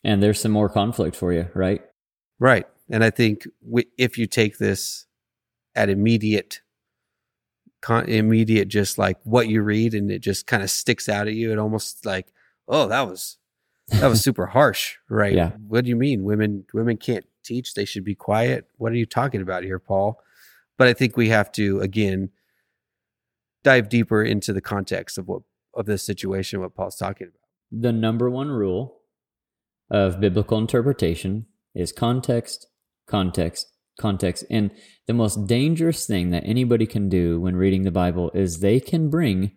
And 0.03 0.23
there's 0.23 0.41
some 0.41 0.53
more 0.53 0.69
conflict 0.69 1.15
for 1.17 1.33
you, 1.33 1.49
right? 1.55 1.83
Right. 2.39 2.67
And 2.91 3.05
I 3.05 3.11
think 3.11 3.47
if 3.99 4.19
you 4.19 4.27
take 4.27 4.59
this 4.59 5.07
at 5.75 5.89
immediate, 5.89 6.63
immediate, 7.89 8.69
just 8.69 8.99
like 8.99 9.19
what 9.25 9.49
you 9.49 9.63
read, 9.63 9.95
and 9.95 10.11
it 10.11 10.21
just 10.21 10.47
kind 10.47 10.63
of 10.63 10.71
sticks 10.71 11.09
out 11.09 11.29
at 11.29 11.35
you, 11.35 11.53
it 11.53 11.59
almost 11.59 12.05
like, 12.05 12.33
oh, 12.67 12.89
that 12.89 13.03
was 13.03 13.37
that 13.89 14.07
was 14.07 14.23
super 14.23 14.47
harsh, 14.47 14.97
right? 15.09 15.35
Yeah. 15.35 15.51
What 15.67 15.85
do 15.85 15.91
you 15.91 15.97
mean, 15.97 16.25
women? 16.25 16.65
Women 16.73 16.97
can't 16.97 17.27
teach; 17.45 17.75
they 17.75 17.85
should 17.85 18.05
be 18.05 18.15
quiet. 18.15 18.69
What 18.79 18.93
are 18.93 18.97
you 18.97 19.07
talking 19.07 19.43
about 19.43 19.65
here, 19.65 19.79
Paul? 19.79 20.21
But 20.79 20.89
I 20.89 20.95
think 20.95 21.17
we 21.17 21.29
have 21.29 21.53
to 21.53 21.81
again 21.81 22.31
dive 23.63 23.89
deeper 23.89 24.23
into 24.23 24.53
the 24.53 24.61
context 24.61 25.19
of 25.19 25.29
what 25.29 25.43
of 25.75 25.87
this 25.87 26.03
situation, 26.03 26.61
what 26.61 26.75
Paul's 26.75 26.97
talking 26.97 27.29
about. 27.29 27.37
The 27.71 27.93
number 27.93 28.31
one 28.31 28.49
rule 28.51 29.00
of 29.91 30.21
biblical 30.21 30.59
interpretation 30.59 31.47
is 31.75 31.93
context, 31.93 32.67
context, 33.07 33.67
context. 33.99 34.45
And 34.51 34.71
the 35.07 35.15
most 35.15 35.47
dangerous 35.47 36.07
thing 36.07 36.31
that 36.31 36.45
anybody 36.47 36.87
can 36.87 37.09
do 37.09 37.41
when 37.41 37.57
reading 37.57 37.83
the 37.83 37.91
Bible 37.91 38.31
is 38.35 38.61
they 38.61 38.81
can 38.81 39.11
bring 39.11 39.53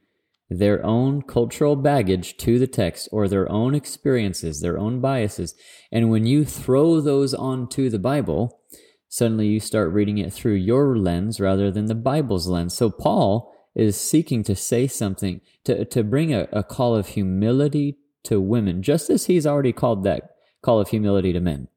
their 0.50 0.86
own 0.86 1.22
cultural 1.22 1.76
baggage 1.76 2.38
to 2.38 2.60
the 2.60 2.68
text 2.68 3.10
or 3.12 3.28
their 3.28 3.50
own 3.50 3.74
experiences, 3.74 4.60
their 4.60 4.78
own 4.78 5.00
biases. 5.00 5.56
And 5.92 6.10
when 6.10 6.26
you 6.26 6.46
throw 6.46 7.02
those 7.02 7.34
onto 7.34 7.90
the 7.90 8.00
Bible, 8.00 8.60
suddenly 9.08 9.48
you 9.48 9.60
start 9.60 9.94
reading 9.94 10.18
it 10.18 10.34
through 10.34 10.56
your 10.56 10.98
lens 10.98 11.40
rather 11.40 11.72
than 11.72 11.86
the 11.86 11.96
Bible's 11.96 12.48
lens. 12.48 12.76
So 12.76 12.90
Paul 12.90 13.52
is 13.76 14.00
seeking 14.00 14.44
to 14.44 14.56
say 14.56 14.88
something, 14.88 15.42
to, 15.66 15.86
to 15.86 16.04
bring 16.04 16.34
a, 16.34 16.48
a 16.52 16.64
call 16.64 16.96
of 16.96 17.08
humility 17.08 17.98
to 18.24 18.42
women, 18.42 18.82
just 18.82 19.10
as 19.10 19.26
he's 19.26 19.46
already 19.46 19.74
called 19.74 20.04
that 20.04 20.32
call 20.62 20.80
of 20.80 20.90
humility 20.90 21.34
to 21.34 21.40
men. 21.40 21.68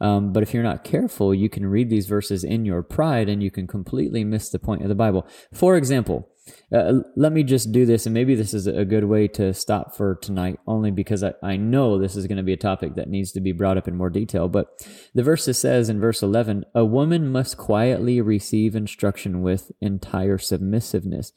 Um, 0.00 0.32
but 0.32 0.42
if 0.42 0.52
you're 0.52 0.62
not 0.62 0.84
careful, 0.84 1.34
you 1.34 1.48
can 1.48 1.66
read 1.66 1.88
these 1.88 2.06
verses 2.06 2.44
in 2.44 2.64
your 2.64 2.82
pride 2.82 3.28
and 3.28 3.42
you 3.42 3.50
can 3.50 3.66
completely 3.66 4.24
miss 4.24 4.50
the 4.50 4.58
point 4.58 4.82
of 4.82 4.88
the 4.88 4.94
Bible. 4.94 5.26
For 5.52 5.76
example, 5.76 6.28
uh, 6.72 7.00
let 7.16 7.32
me 7.32 7.42
just 7.42 7.72
do 7.72 7.86
this, 7.86 8.04
and 8.04 8.12
maybe 8.12 8.34
this 8.34 8.52
is 8.52 8.66
a 8.66 8.84
good 8.84 9.04
way 9.04 9.28
to 9.28 9.54
stop 9.54 9.96
for 9.96 10.16
tonight, 10.16 10.58
only 10.66 10.90
because 10.90 11.24
I, 11.24 11.32
I 11.42 11.56
know 11.56 11.98
this 11.98 12.16
is 12.16 12.26
going 12.26 12.36
to 12.36 12.42
be 12.42 12.52
a 12.52 12.58
topic 12.58 12.96
that 12.96 13.08
needs 13.08 13.32
to 13.32 13.40
be 13.40 13.52
brought 13.52 13.78
up 13.78 13.88
in 13.88 13.96
more 13.96 14.10
detail. 14.10 14.48
But 14.48 14.86
the 15.14 15.22
verse 15.22 15.44
says 15.44 15.88
in 15.88 16.00
verse 16.00 16.22
11, 16.22 16.64
a 16.74 16.84
woman 16.84 17.32
must 17.32 17.56
quietly 17.56 18.20
receive 18.20 18.76
instruction 18.76 19.40
with 19.40 19.72
entire 19.80 20.36
submissiveness. 20.36 21.32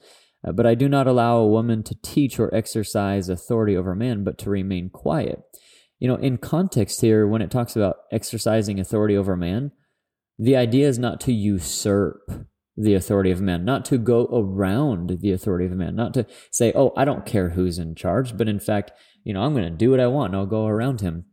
Uh, 0.45 0.51
but 0.51 0.65
I 0.65 0.75
do 0.75 0.87
not 0.87 1.07
allow 1.07 1.37
a 1.37 1.47
woman 1.47 1.83
to 1.83 1.95
teach 2.03 2.39
or 2.39 2.53
exercise 2.53 3.29
authority 3.29 3.75
over 3.75 3.95
man, 3.95 4.23
but 4.23 4.37
to 4.39 4.49
remain 4.49 4.89
quiet. 4.89 5.41
You 5.99 6.07
know, 6.07 6.15
in 6.15 6.37
context 6.37 7.01
here, 7.01 7.27
when 7.27 7.41
it 7.41 7.49
talks 7.49 7.75
about 7.75 7.97
exercising 8.11 8.79
authority 8.79 9.17
over 9.17 9.35
man, 9.35 9.71
the 10.37 10.55
idea 10.55 10.87
is 10.87 10.99
not 10.99 11.19
to 11.21 11.33
usurp 11.33 12.29
the 12.75 12.93
authority 12.93 13.31
of 13.31 13.41
man, 13.41 13.65
not 13.65 13.83
to 13.85 13.97
go 13.97 14.27
around 14.31 15.17
the 15.21 15.31
authority 15.31 15.65
of 15.65 15.71
a 15.71 15.75
man, 15.75 15.95
not 15.95 16.13
to 16.13 16.27
say, 16.51 16.71
oh, 16.75 16.93
I 16.95 17.05
don't 17.05 17.25
care 17.25 17.49
who's 17.49 17.79
in 17.79 17.95
charge, 17.95 18.37
but 18.37 18.47
in 18.47 18.59
fact, 18.59 18.91
you 19.23 19.33
know, 19.33 19.41
I'm 19.41 19.53
going 19.53 19.63
to 19.63 19.71
do 19.71 19.89
what 19.89 19.99
I 19.99 20.07
want 20.07 20.33
and 20.33 20.39
I'll 20.39 20.45
go 20.45 20.67
around 20.67 21.01
him. 21.01 21.25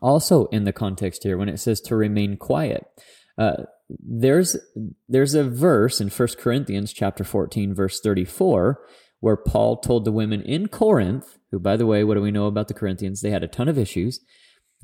Also, 0.00 0.46
in 0.46 0.64
the 0.64 0.72
context 0.72 1.22
here, 1.22 1.38
when 1.38 1.48
it 1.48 1.60
says 1.60 1.80
to 1.82 1.94
remain 1.94 2.36
quiet, 2.36 2.84
uh, 3.38 3.64
there's 4.00 4.56
there's 5.08 5.34
a 5.34 5.44
verse 5.44 6.00
in 6.00 6.08
1 6.08 6.28
Corinthians 6.38 6.92
chapter 6.92 7.24
14 7.24 7.74
verse 7.74 8.00
34 8.00 8.80
where 9.20 9.36
Paul 9.36 9.76
told 9.76 10.04
the 10.04 10.10
women 10.10 10.42
in 10.42 10.66
Corinth, 10.66 11.38
who 11.52 11.60
by 11.60 11.76
the 11.76 11.86
way, 11.86 12.02
what 12.02 12.14
do 12.14 12.20
we 12.20 12.32
know 12.32 12.46
about 12.46 12.66
the 12.66 12.74
Corinthians? 12.74 13.20
They 13.20 13.30
had 13.30 13.44
a 13.44 13.48
ton 13.48 13.68
of 13.68 13.78
issues. 13.78 14.20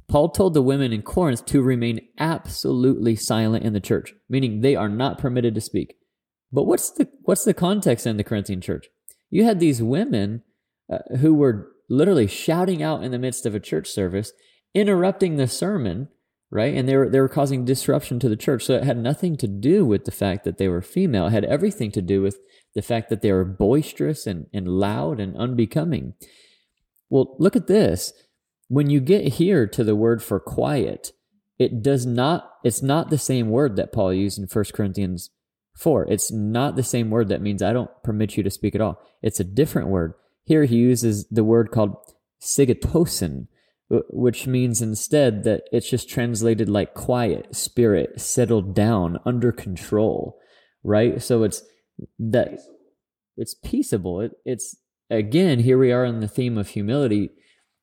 Paul 0.06 0.30
told 0.30 0.54
the 0.54 0.62
women 0.62 0.92
in 0.92 1.02
Corinth 1.02 1.44
to 1.46 1.60
remain 1.60 2.00
absolutely 2.18 3.16
silent 3.16 3.64
in 3.64 3.72
the 3.72 3.80
church, 3.80 4.14
meaning 4.28 4.60
they 4.60 4.76
are 4.76 4.88
not 4.88 5.18
permitted 5.18 5.54
to 5.56 5.60
speak. 5.60 5.96
But 6.52 6.64
what's 6.64 6.90
the 6.90 7.08
what's 7.22 7.44
the 7.44 7.52
context 7.52 8.06
in 8.06 8.16
the 8.16 8.24
Corinthian 8.24 8.60
church? 8.60 8.86
You 9.28 9.44
had 9.44 9.60
these 9.60 9.82
women 9.82 10.44
uh, 10.90 11.16
who 11.18 11.34
were 11.34 11.72
literally 11.90 12.26
shouting 12.26 12.82
out 12.82 13.02
in 13.02 13.10
the 13.10 13.18
midst 13.18 13.44
of 13.44 13.54
a 13.54 13.60
church 13.60 13.88
service, 13.90 14.32
interrupting 14.72 15.36
the 15.36 15.48
sermon, 15.48 16.08
right? 16.50 16.74
And 16.74 16.88
they 16.88 16.96
were 16.96 17.08
they 17.08 17.20
were 17.20 17.28
causing 17.28 17.64
disruption 17.64 18.18
to 18.20 18.28
the 18.28 18.36
church. 18.36 18.64
So 18.64 18.74
it 18.74 18.84
had 18.84 18.98
nothing 18.98 19.36
to 19.38 19.46
do 19.46 19.84
with 19.84 20.04
the 20.04 20.10
fact 20.10 20.44
that 20.44 20.58
they 20.58 20.68
were 20.68 20.82
female. 20.82 21.26
It 21.26 21.32
had 21.32 21.44
everything 21.44 21.90
to 21.92 22.02
do 22.02 22.22
with 22.22 22.38
the 22.74 22.82
fact 22.82 23.08
that 23.10 23.22
they 23.22 23.32
were 23.32 23.44
boisterous 23.44 24.26
and, 24.26 24.46
and 24.52 24.68
loud 24.68 25.20
and 25.20 25.36
unbecoming. 25.36 26.14
Well, 27.10 27.36
look 27.38 27.56
at 27.56 27.66
this 27.66 28.12
when 28.68 28.90
you 28.90 29.00
get 29.00 29.34
here 29.34 29.66
to 29.66 29.82
the 29.82 29.96
word 29.96 30.22
for 30.22 30.38
quiet, 30.38 31.12
it 31.58 31.82
does 31.82 32.06
not, 32.06 32.52
it's 32.62 32.82
not 32.82 33.10
the 33.10 33.18
same 33.18 33.48
word 33.50 33.76
that 33.76 33.92
Paul 33.92 34.12
used 34.12 34.38
in 34.38 34.46
1 34.46 34.64
Corinthians 34.74 35.30
4. 35.76 36.06
It's 36.08 36.30
not 36.30 36.76
the 36.76 36.82
same 36.82 37.10
word 37.10 37.28
that 37.28 37.42
means 37.42 37.62
I 37.62 37.72
don't 37.72 37.90
permit 38.04 38.36
you 38.36 38.42
to 38.42 38.50
speak 38.50 38.74
at 38.74 38.80
all. 38.80 39.00
It's 39.22 39.40
a 39.40 39.44
different 39.44 39.88
word. 39.88 40.14
Here 40.44 40.64
he 40.64 40.76
uses 40.76 41.26
the 41.30 41.44
word 41.44 41.70
called 41.70 41.96
sigatosin, 42.40 43.48
Uh, 43.90 44.00
which 44.10 44.46
means 44.46 44.82
instead 44.82 45.44
that 45.44 45.62
it's 45.72 45.88
just 45.88 46.10
translated 46.10 46.68
like 46.68 46.92
quiet, 46.94 47.54
spirit, 47.56 48.20
settled 48.20 48.74
down, 48.74 49.18
under 49.24 49.50
control, 49.50 50.38
right? 50.82 51.22
So 51.22 51.42
it's 51.42 51.62
that 52.18 52.58
it's 53.36 53.54
peaceable. 53.54 54.20
It, 54.20 54.32
it's 54.44 54.76
again, 55.08 55.60
here 55.60 55.78
we 55.78 55.90
are 55.90 56.04
in 56.04 56.20
the 56.20 56.28
theme 56.28 56.58
of 56.58 56.68
humility 56.68 57.30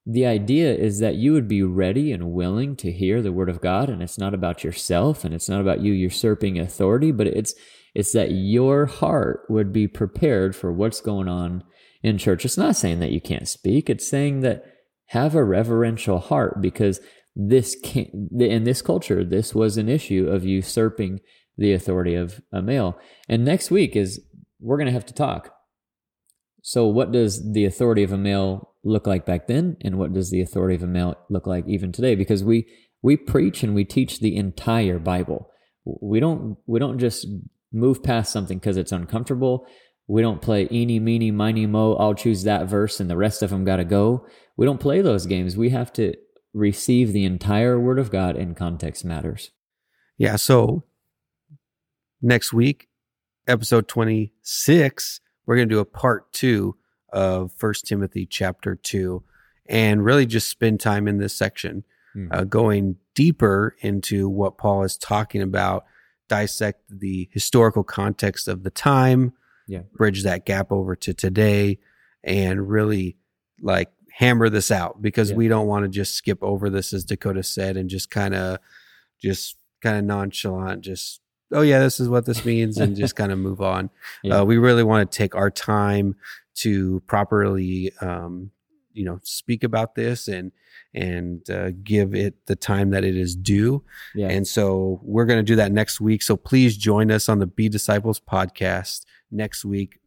the 0.06 0.26
idea 0.26 0.74
is 0.74 1.00
that 1.00 1.16
you 1.16 1.34
would 1.34 1.48
be 1.48 1.64
ready 1.64 2.12
and 2.12 2.32
willing 2.32 2.76
to 2.76 2.92
hear 2.92 3.22
the 3.22 3.32
word 3.32 3.50
of 3.50 3.62
God 3.62 3.90
and 3.90 4.04
it's 4.04 4.20
not 4.20 4.34
about 4.34 4.64
yourself 4.64 5.26
and 5.26 5.34
it's 5.34 5.50
not 5.50 5.62
about 5.62 5.82
you 5.82 5.92
usurping 5.94 6.60
authority 6.60 7.12
but 7.12 7.28
it's 7.28 7.56
it's 7.96 8.12
that 8.12 8.32
your 8.32 8.86
heart 8.86 9.46
would 9.50 9.74
be 9.74 9.88
prepared 9.88 10.56
for 10.56 10.72
what's 10.72 11.02
going 11.02 11.28
on 11.28 11.64
in 12.04 12.18
church 12.18 12.46
it's 12.46 12.58
not 12.58 12.76
saying 12.76 13.00
that 13.00 13.12
you 13.12 13.20
can't 13.20 13.48
speak 13.48 13.90
it's 13.90 14.08
saying 14.08 14.42
that 14.42 14.64
have 15.08 15.36
a 15.36 15.44
reverential 15.44 16.20
heart 16.20 16.62
because 16.62 17.00
this 17.36 17.76
can 17.84 18.30
in 18.40 18.64
this 18.64 18.82
culture 18.82 19.24
this 19.24 19.54
was 19.54 19.76
an 19.78 19.90
issue 19.90 20.28
of 20.30 20.46
usurping 20.46 21.20
the 21.58 21.74
authority 21.74 22.16
of 22.16 22.42
a 22.52 22.62
male. 22.62 22.98
And 23.30 23.46
next 23.46 23.72
week 23.72 23.96
is 23.96 24.22
we're 24.60 24.78
going 24.78 24.88
to 24.88 24.94
have 24.94 25.06
to 25.08 25.14
talk. 25.14 25.54
So 26.62 26.88
what 26.88 27.12
does 27.12 27.54
the 27.54 27.66
authority 27.66 28.04
of 28.04 28.12
a 28.12 28.18
male 28.18 28.74
look 28.84 29.08
like 29.08 29.26
back 29.26 29.48
then? 29.48 29.78
And 29.82 29.98
what 29.98 30.14
does 30.14 30.32
the 30.32 30.42
authority 30.42 30.76
of 30.76 30.84
a 30.84 30.88
male 30.88 31.16
look 31.30 31.48
like 31.48 31.68
even 31.68 31.92
today? 31.92 32.16
Because 32.16 32.44
we 32.44 32.68
we 33.02 33.16
preach 33.16 33.62
and 33.64 33.76
we 33.76 33.86
teach 33.86 34.20
the 34.20 34.36
entire 34.36 35.00
bible. 35.00 35.50
We 35.86 36.20
don't 36.20 36.58
we 36.66 36.80
don't 36.80 37.00
just 37.00 37.28
move 37.72 38.02
past 38.02 38.32
something 38.32 38.58
because 38.58 38.78
it's 38.78 38.92
uncomfortable 38.92 39.68
we 40.08 40.22
don't 40.22 40.42
play 40.42 40.68
eeny 40.72 41.00
meeny 41.00 41.32
miny 41.32 41.66
mo 41.66 41.96
i'll 41.96 42.14
choose 42.14 42.44
that 42.44 42.68
verse 42.68 43.00
and 43.00 43.10
the 43.10 43.18
rest 43.18 43.42
of 43.42 43.50
them 43.50 43.66
got 43.66 43.78
to 43.78 43.86
go. 43.86 44.26
We 44.58 44.66
don't 44.66 44.80
play 44.80 45.02
those 45.02 45.26
games. 45.26 45.58
We 45.58 45.72
have 45.72 45.92
to 45.94 46.14
receive 46.54 47.12
the 47.12 47.26
entire 47.26 47.80
word 47.80 48.00
of 48.00 48.12
god 48.12 48.36
and 48.36 48.56
context 48.56 49.04
matters. 49.04 49.52
Yeah 50.18 50.36
so 50.36 50.84
next 52.22 52.54
week, 52.54 52.88
episode 53.48 53.88
26, 53.88 55.22
we're 55.46 55.56
going 55.56 55.70
to 55.70 55.76
do 55.76 55.80
a 55.80 55.86
part 55.86 56.32
two 56.34 56.76
of 57.14 57.52
First 57.54 57.86
Timothy 57.86 58.26
chapter 58.26 58.76
2 58.76 59.24
and 59.68 60.04
really 60.04 60.26
just 60.26 60.50
spend 60.50 60.80
time 60.80 61.08
in 61.08 61.18
this 61.18 61.36
section, 61.36 61.84
mm. 62.16 62.28
uh, 62.32 62.44
going 62.44 62.98
deeper 63.14 63.76
into 63.80 64.28
what 64.28 64.58
Paul 64.58 64.84
is 64.84 64.98
talking 64.98 65.42
about, 65.42 65.86
dissect 66.28 66.82
the 66.90 67.30
historical 67.32 67.84
context 67.84 68.48
of 68.48 68.64
the 68.64 68.70
time, 68.70 69.34
yeah. 69.68 69.82
bridge 69.94 70.24
that 70.24 70.46
gap 70.46 70.72
over 70.72 70.96
to 70.96 71.14
today, 71.14 71.80
and 72.24 72.70
really 72.70 73.18
like 73.62 73.92
hammer 74.12 74.50
this 74.50 74.72
out 74.72 75.02
because 75.02 75.32
yeah. 75.32 75.36
we 75.36 75.48
don't 75.48 75.68
want 75.68 75.84
to 75.84 75.90
just 75.90 76.16
skip 76.16 76.40
over 76.42 76.70
this, 76.70 76.94
as 76.94 77.04
Dakota 77.04 77.44
said, 77.44 77.78
and 77.78 77.90
just 77.90 78.10
kind 78.10 78.34
of, 78.34 78.60
just 79.22 79.58
kind 79.82 79.98
of 79.98 80.06
nonchalant, 80.06 80.82
just 80.82 81.22
oh 81.52 81.62
yeah, 81.62 81.80
this 81.80 82.00
is 82.00 82.10
what 82.10 82.26
this 82.26 82.44
means, 82.46 82.78
and 82.78 82.96
just 82.96 83.16
kind 83.16 83.32
of 83.32 83.40
move 83.40 83.62
on. 83.62 83.90
Yeah. 84.24 84.40
Uh, 84.40 84.44
we 84.44 84.58
really 84.58 84.84
want 84.84 85.12
to 85.12 85.18
take 85.18 85.36
our 85.36 85.52
time 85.52 86.16
to 86.56 87.02
properly, 87.02 87.92
um, 88.02 88.50
you 88.92 89.06
know, 89.06 89.20
speak 89.24 89.64
about 89.64 89.94
this 89.94 90.28
and 90.28 90.52
and 90.96 91.48
uh, 91.50 91.72
give 91.84 92.16
it 92.16 92.46
the 92.48 92.56
time 92.56 92.92
that 92.92 93.04
it 93.04 93.16
is 93.16 93.36
due. 93.36 93.84
Yeah. 94.16 94.30
And 94.30 94.48
so 94.48 95.00
we're 95.04 95.26
going 95.26 95.40
to 95.40 95.44
do 95.44 95.58
that 95.58 95.72
next 95.72 96.00
week. 96.00 96.24
So 96.24 96.38
please 96.38 96.78
join 96.78 97.12
us 97.12 97.28
on 97.28 97.40
the 97.40 97.46
Be 97.46 97.70
Disciples 97.70 98.20
podcast 98.20 99.06
next 99.36 99.66
week, 99.66 100.00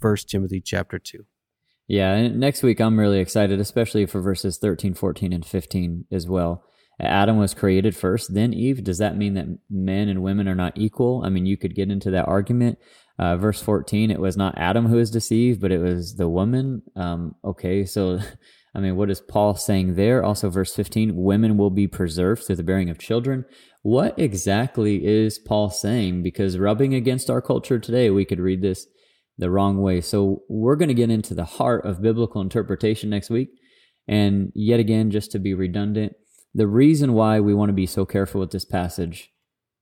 First 0.00 0.28
Timothy 0.28 0.60
chapter 0.60 0.98
two. 0.98 1.24
Yeah, 1.86 2.12
and 2.14 2.38
next 2.38 2.62
week 2.62 2.80
I'm 2.80 2.98
really 2.98 3.20
excited, 3.20 3.60
especially 3.60 4.06
for 4.06 4.20
verses 4.20 4.58
13, 4.58 4.94
14, 4.94 5.32
and 5.32 5.44
15 5.44 6.06
as 6.10 6.28
well. 6.28 6.64
Adam 7.00 7.36
was 7.36 7.54
created 7.54 7.96
first, 7.96 8.34
then 8.34 8.54
Eve. 8.54 8.84
Does 8.84 8.98
that 8.98 9.16
mean 9.16 9.34
that 9.34 9.58
men 9.68 10.08
and 10.08 10.22
women 10.22 10.46
are 10.46 10.54
not 10.54 10.76
equal? 10.76 11.22
I 11.24 11.30
mean, 11.30 11.46
you 11.46 11.56
could 11.56 11.74
get 11.74 11.90
into 11.90 12.10
that 12.12 12.28
argument. 12.28 12.78
Uh, 13.18 13.36
verse 13.36 13.60
14, 13.60 14.10
it 14.10 14.20
was 14.20 14.36
not 14.36 14.56
Adam 14.56 14.86
who 14.86 14.96
was 14.96 15.10
deceived, 15.10 15.60
but 15.60 15.72
it 15.72 15.78
was 15.78 16.16
the 16.16 16.28
woman. 16.28 16.82
Um, 16.96 17.34
okay, 17.44 17.84
so, 17.84 18.20
I 18.74 18.80
mean, 18.80 18.96
what 18.96 19.10
is 19.10 19.20
Paul 19.20 19.54
saying 19.54 19.96
there? 19.96 20.24
Also, 20.24 20.48
verse 20.48 20.74
15, 20.74 21.14
women 21.14 21.56
will 21.56 21.70
be 21.70 21.86
preserved 21.86 22.44
through 22.44 22.56
the 22.56 22.62
bearing 22.62 22.88
of 22.88 22.98
children. 22.98 23.44
What 23.82 24.18
exactly 24.18 25.04
is 25.04 25.38
Paul 25.38 25.70
saying? 25.70 26.22
Because 26.22 26.58
rubbing 26.58 26.94
against 26.94 27.28
our 27.28 27.42
culture 27.42 27.78
today, 27.78 28.10
we 28.10 28.24
could 28.24 28.40
read 28.40 28.62
this 28.62 28.86
the 29.38 29.50
wrong 29.50 29.80
way. 29.80 30.00
So, 30.00 30.42
we're 30.48 30.76
going 30.76 30.88
to 30.88 30.94
get 30.94 31.10
into 31.10 31.34
the 31.34 31.44
heart 31.44 31.84
of 31.84 32.02
biblical 32.02 32.40
interpretation 32.40 33.10
next 33.10 33.28
week. 33.28 33.48
And 34.06 34.52
yet 34.54 34.80
again, 34.80 35.10
just 35.10 35.32
to 35.32 35.38
be 35.38 35.54
redundant, 35.54 36.14
the 36.54 36.66
reason 36.66 37.14
why 37.14 37.40
we 37.40 37.54
want 37.54 37.70
to 37.70 37.74
be 37.74 37.86
so 37.86 38.04
careful 38.04 38.40
with 38.40 38.50
this 38.50 38.64
passage 38.64 39.30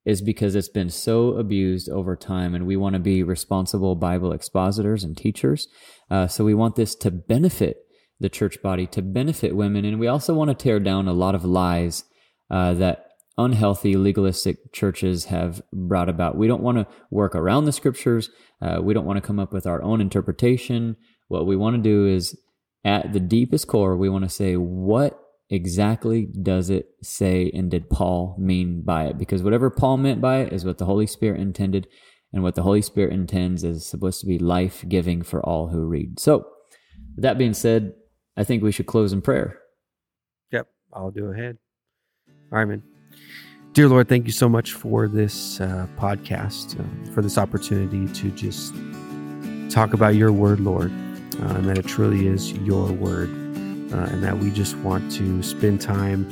is 0.05 0.23
because 0.23 0.55
it's 0.55 0.69
been 0.69 0.89
so 0.89 1.35
abused 1.35 1.89
over 1.89 2.17
time, 2.17 2.55
and 2.55 2.67
we 2.67 2.77
want 2.77 2.95
to 2.95 3.01
be 3.01 3.23
responsible 3.23 3.97
Bible 3.97 4.33
expositors 4.33 5.05
and 5.05 5.17
teachers. 5.17 5.69
Uh, 6.11 6.27
so 6.27 6.45
we 6.45 6.55
want 6.55 6.77
this 6.77 6.95
to 6.95 7.11
benefit 7.11 7.79
the 8.19 8.29
church 8.29 8.63
body, 8.63 8.87
to 8.87 9.03
benefit 9.03 9.55
women, 9.55 9.85
and 9.85 10.01
we 10.01 10.07
also 10.07 10.35
want 10.35 10.49
to 10.49 10.55
tear 10.55 10.81
down 10.81 11.07
a 11.07 11.13
lot 11.13 11.35
of 11.35 11.45
lies 11.45 12.05
uh, 12.51 12.73
that 12.75 13.10
unhealthy 13.41 13.97
legalistic 13.97 14.73
churches 14.73 15.27
have 15.27 15.63
brought 15.73 16.09
about. 16.09 16.37
We 16.37 16.47
don't 16.47 16.63
want 16.63 16.79
to 16.79 16.87
work 17.11 17.35
around 17.35 17.65
the 17.65 17.73
scriptures. 17.73 18.31
Uh, 18.61 18.81
we 18.83 18.93
don't 18.95 19.07
want 19.07 19.17
to 19.17 19.27
come 19.27 19.39
up 19.39 19.53
with 19.53 19.67
our 19.67 19.83
own 19.83 20.01
interpretation. 20.01 20.97
What 21.29 21.47
we 21.47 21.57
want 21.57 21.77
to 21.77 21.83
do 21.83 22.07
is, 22.07 22.39
at 22.85 23.13
the 23.13 23.21
deepest 23.21 23.67
core, 23.67 23.97
we 23.97 24.09
want 24.09 24.25
to 24.25 24.31
say, 24.31 24.57
what 24.57 25.19
exactly 25.49 26.27
does 26.27 26.71
it 26.71 26.87
say 27.03 27.51
and 27.53 27.71
did 27.71 27.91
Paul 27.91 28.37
mean 28.39 28.83
by 28.83 29.07
it? 29.07 29.19
Because 29.19 29.43
whatever 29.43 29.71
Paul 29.71 29.97
meant 29.97 30.21
by 30.21 30.39
it 30.41 30.53
is 30.53 30.65
what 30.65 30.79
the 30.79 30.87
Holy 30.87 31.07
Spirit 31.07 31.41
intended, 31.41 31.89
and 32.33 32.43
what 32.43 32.55
the 32.55 32.63
Holy 32.63 32.83
Spirit 32.83 33.13
intends 33.13 33.65
is 33.65 33.87
supposed 33.87 34.21
to 34.21 34.27
be 34.27 34.39
life 34.39 34.85
giving 34.89 35.23
for 35.23 35.45
all 35.45 35.69
who 35.69 35.85
read. 35.85 36.21
So, 36.21 36.47
that 37.17 37.39
being 37.39 37.55
said, 37.55 37.95
I 38.37 38.45
think 38.45 38.63
we 38.63 38.73
should 38.73 38.87
close 38.87 39.13
in 39.13 39.21
prayer. 39.21 39.59
Yep, 40.53 40.69
I'll 40.93 41.11
do 41.11 41.27
ahead. 41.33 41.59
All 42.53 42.59
right, 42.59 42.69
man. 42.69 42.83
Dear 43.73 43.89
Lord, 43.89 44.09
thank 44.09 44.27
you 44.27 44.33
so 44.33 44.49
much 44.49 44.73
for 44.73 45.07
this 45.07 45.61
uh, 45.61 45.87
podcast, 45.97 46.79
uh, 46.81 47.13
for 47.13 47.23
this 47.23 47.39
opportunity 47.39 48.13
to 48.15 48.31
just 48.33 48.75
talk 49.73 49.95
about 49.95 50.17
your 50.17 50.33
word, 50.33 50.59
Lord, 50.59 50.91
uh, 50.91 51.55
and 51.55 51.69
that 51.69 51.79
it 51.79 51.87
truly 51.87 52.27
is 52.27 52.53
your 52.53 52.91
word 52.91 53.31
uh, 53.93 54.11
and 54.11 54.25
that 54.25 54.39
we 54.39 54.51
just 54.51 54.77
want 54.79 55.13
to 55.13 55.41
spend 55.45 55.81
time 55.81 56.29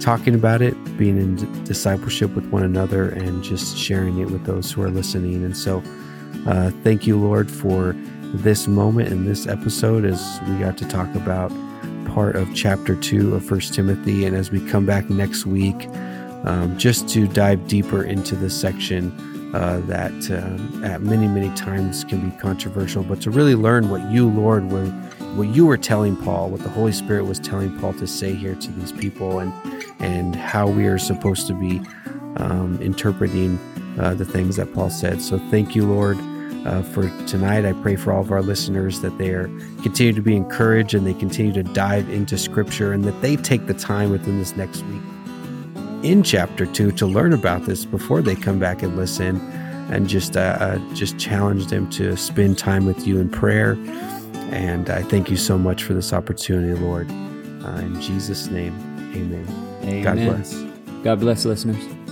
talking 0.00 0.34
about 0.34 0.62
it, 0.62 0.72
being 0.96 1.18
in 1.18 1.36
d- 1.36 1.64
discipleship 1.64 2.34
with 2.34 2.46
one 2.46 2.62
another, 2.62 3.10
and 3.10 3.44
just 3.44 3.76
sharing 3.76 4.18
it 4.20 4.30
with 4.30 4.46
those 4.46 4.72
who 4.72 4.80
are 4.80 4.90
listening. 4.90 5.44
And 5.44 5.54
so, 5.54 5.82
uh, 6.46 6.70
thank 6.84 7.06
you, 7.06 7.18
Lord, 7.18 7.50
for 7.50 7.94
this 8.32 8.66
moment 8.66 9.12
in 9.12 9.26
this 9.26 9.46
episode 9.46 10.06
as 10.06 10.40
we 10.48 10.56
got 10.58 10.78
to 10.78 10.88
talk 10.88 11.14
about 11.14 11.52
part 12.14 12.34
of 12.34 12.48
chapter 12.54 12.94
two 12.96 13.34
of 13.34 13.44
First 13.44 13.74
Timothy. 13.74 14.24
And 14.24 14.34
as 14.34 14.50
we 14.50 14.66
come 14.70 14.86
back 14.86 15.10
next 15.10 15.44
week, 15.44 15.86
um, 16.48 16.78
just 16.78 17.08
to 17.10 17.28
dive 17.28 17.68
deeper 17.68 18.02
into 18.02 18.34
this 18.34 18.58
section 18.58 19.12
uh, 19.54 19.80
that 19.84 20.12
uh, 20.30 20.86
at 20.86 21.02
many, 21.02 21.28
many 21.28 21.54
times 21.54 22.04
can 22.04 22.30
be 22.30 22.36
controversial, 22.38 23.02
but 23.02 23.20
to 23.20 23.30
really 23.30 23.54
learn 23.54 23.90
what 23.90 24.02
you, 24.10 24.28
Lord, 24.28 24.70
were 24.70 24.86
what 25.36 25.48
you 25.48 25.66
were 25.66 25.76
telling 25.76 26.16
Paul, 26.16 26.50
what 26.50 26.60
the 26.60 26.70
Holy 26.70 26.92
Spirit 26.92 27.24
was 27.24 27.38
telling 27.38 27.78
Paul 27.78 27.92
to 27.94 28.06
say 28.06 28.34
here 28.34 28.54
to 28.54 28.72
these 28.72 28.92
people, 28.92 29.38
and 29.40 29.52
and 30.00 30.34
how 30.34 30.68
we 30.68 30.86
are 30.86 30.98
supposed 30.98 31.46
to 31.48 31.54
be 31.54 31.82
um, 32.36 32.78
interpreting 32.80 33.58
uh, 33.98 34.14
the 34.14 34.24
things 34.24 34.56
that 34.56 34.72
Paul 34.72 34.90
said. 34.90 35.20
So 35.20 35.38
thank 35.50 35.76
you, 35.76 35.86
Lord. 35.86 36.18
Uh, 36.66 36.82
for 36.82 37.08
tonight, 37.26 37.64
I 37.64 37.72
pray 37.72 37.96
for 37.96 38.12
all 38.12 38.20
of 38.20 38.32
our 38.32 38.42
listeners 38.42 39.00
that 39.00 39.16
they 39.16 39.30
are 39.30 39.48
continue 39.82 40.12
to 40.12 40.22
be 40.22 40.36
encouraged 40.36 40.92
and 40.94 41.06
they 41.06 41.14
continue 41.14 41.52
to 41.52 41.62
dive 41.62 42.08
into 42.08 42.38
Scripture, 42.38 42.92
and 42.92 43.04
that 43.04 43.20
they 43.20 43.36
take 43.36 43.66
the 43.66 43.74
time 43.74 44.10
within 44.10 44.38
this 44.38 44.56
next 44.56 44.82
week 44.84 45.02
in 46.02 46.22
chapter 46.22 46.66
two 46.66 46.92
to 46.92 47.06
learn 47.06 47.32
about 47.32 47.64
this 47.64 47.84
before 47.84 48.22
they 48.22 48.34
come 48.34 48.58
back 48.58 48.82
and 48.82 48.96
listen, 48.96 49.40
and 49.90 50.08
just 50.08 50.36
uh, 50.36 50.56
uh 50.60 50.94
just 50.94 51.18
challenge 51.18 51.66
them 51.66 51.88
to 51.90 52.16
spend 52.16 52.58
time 52.58 52.86
with 52.86 53.06
you 53.06 53.18
in 53.18 53.28
prayer 53.28 53.76
and 54.50 54.88
I 54.88 55.02
thank 55.02 55.30
you 55.30 55.36
so 55.36 55.58
much 55.58 55.82
for 55.82 55.94
this 55.94 56.12
opportunity, 56.12 56.78
Lord. 56.80 57.10
Uh, 57.10 57.80
in 57.80 58.00
Jesus' 58.00 58.48
name, 58.48 58.74
amen. 59.14 59.46
amen. 59.82 60.02
God 60.02 60.16
bless. 60.16 60.54
God 61.04 61.20
bless, 61.20 61.44
listeners. 61.44 62.07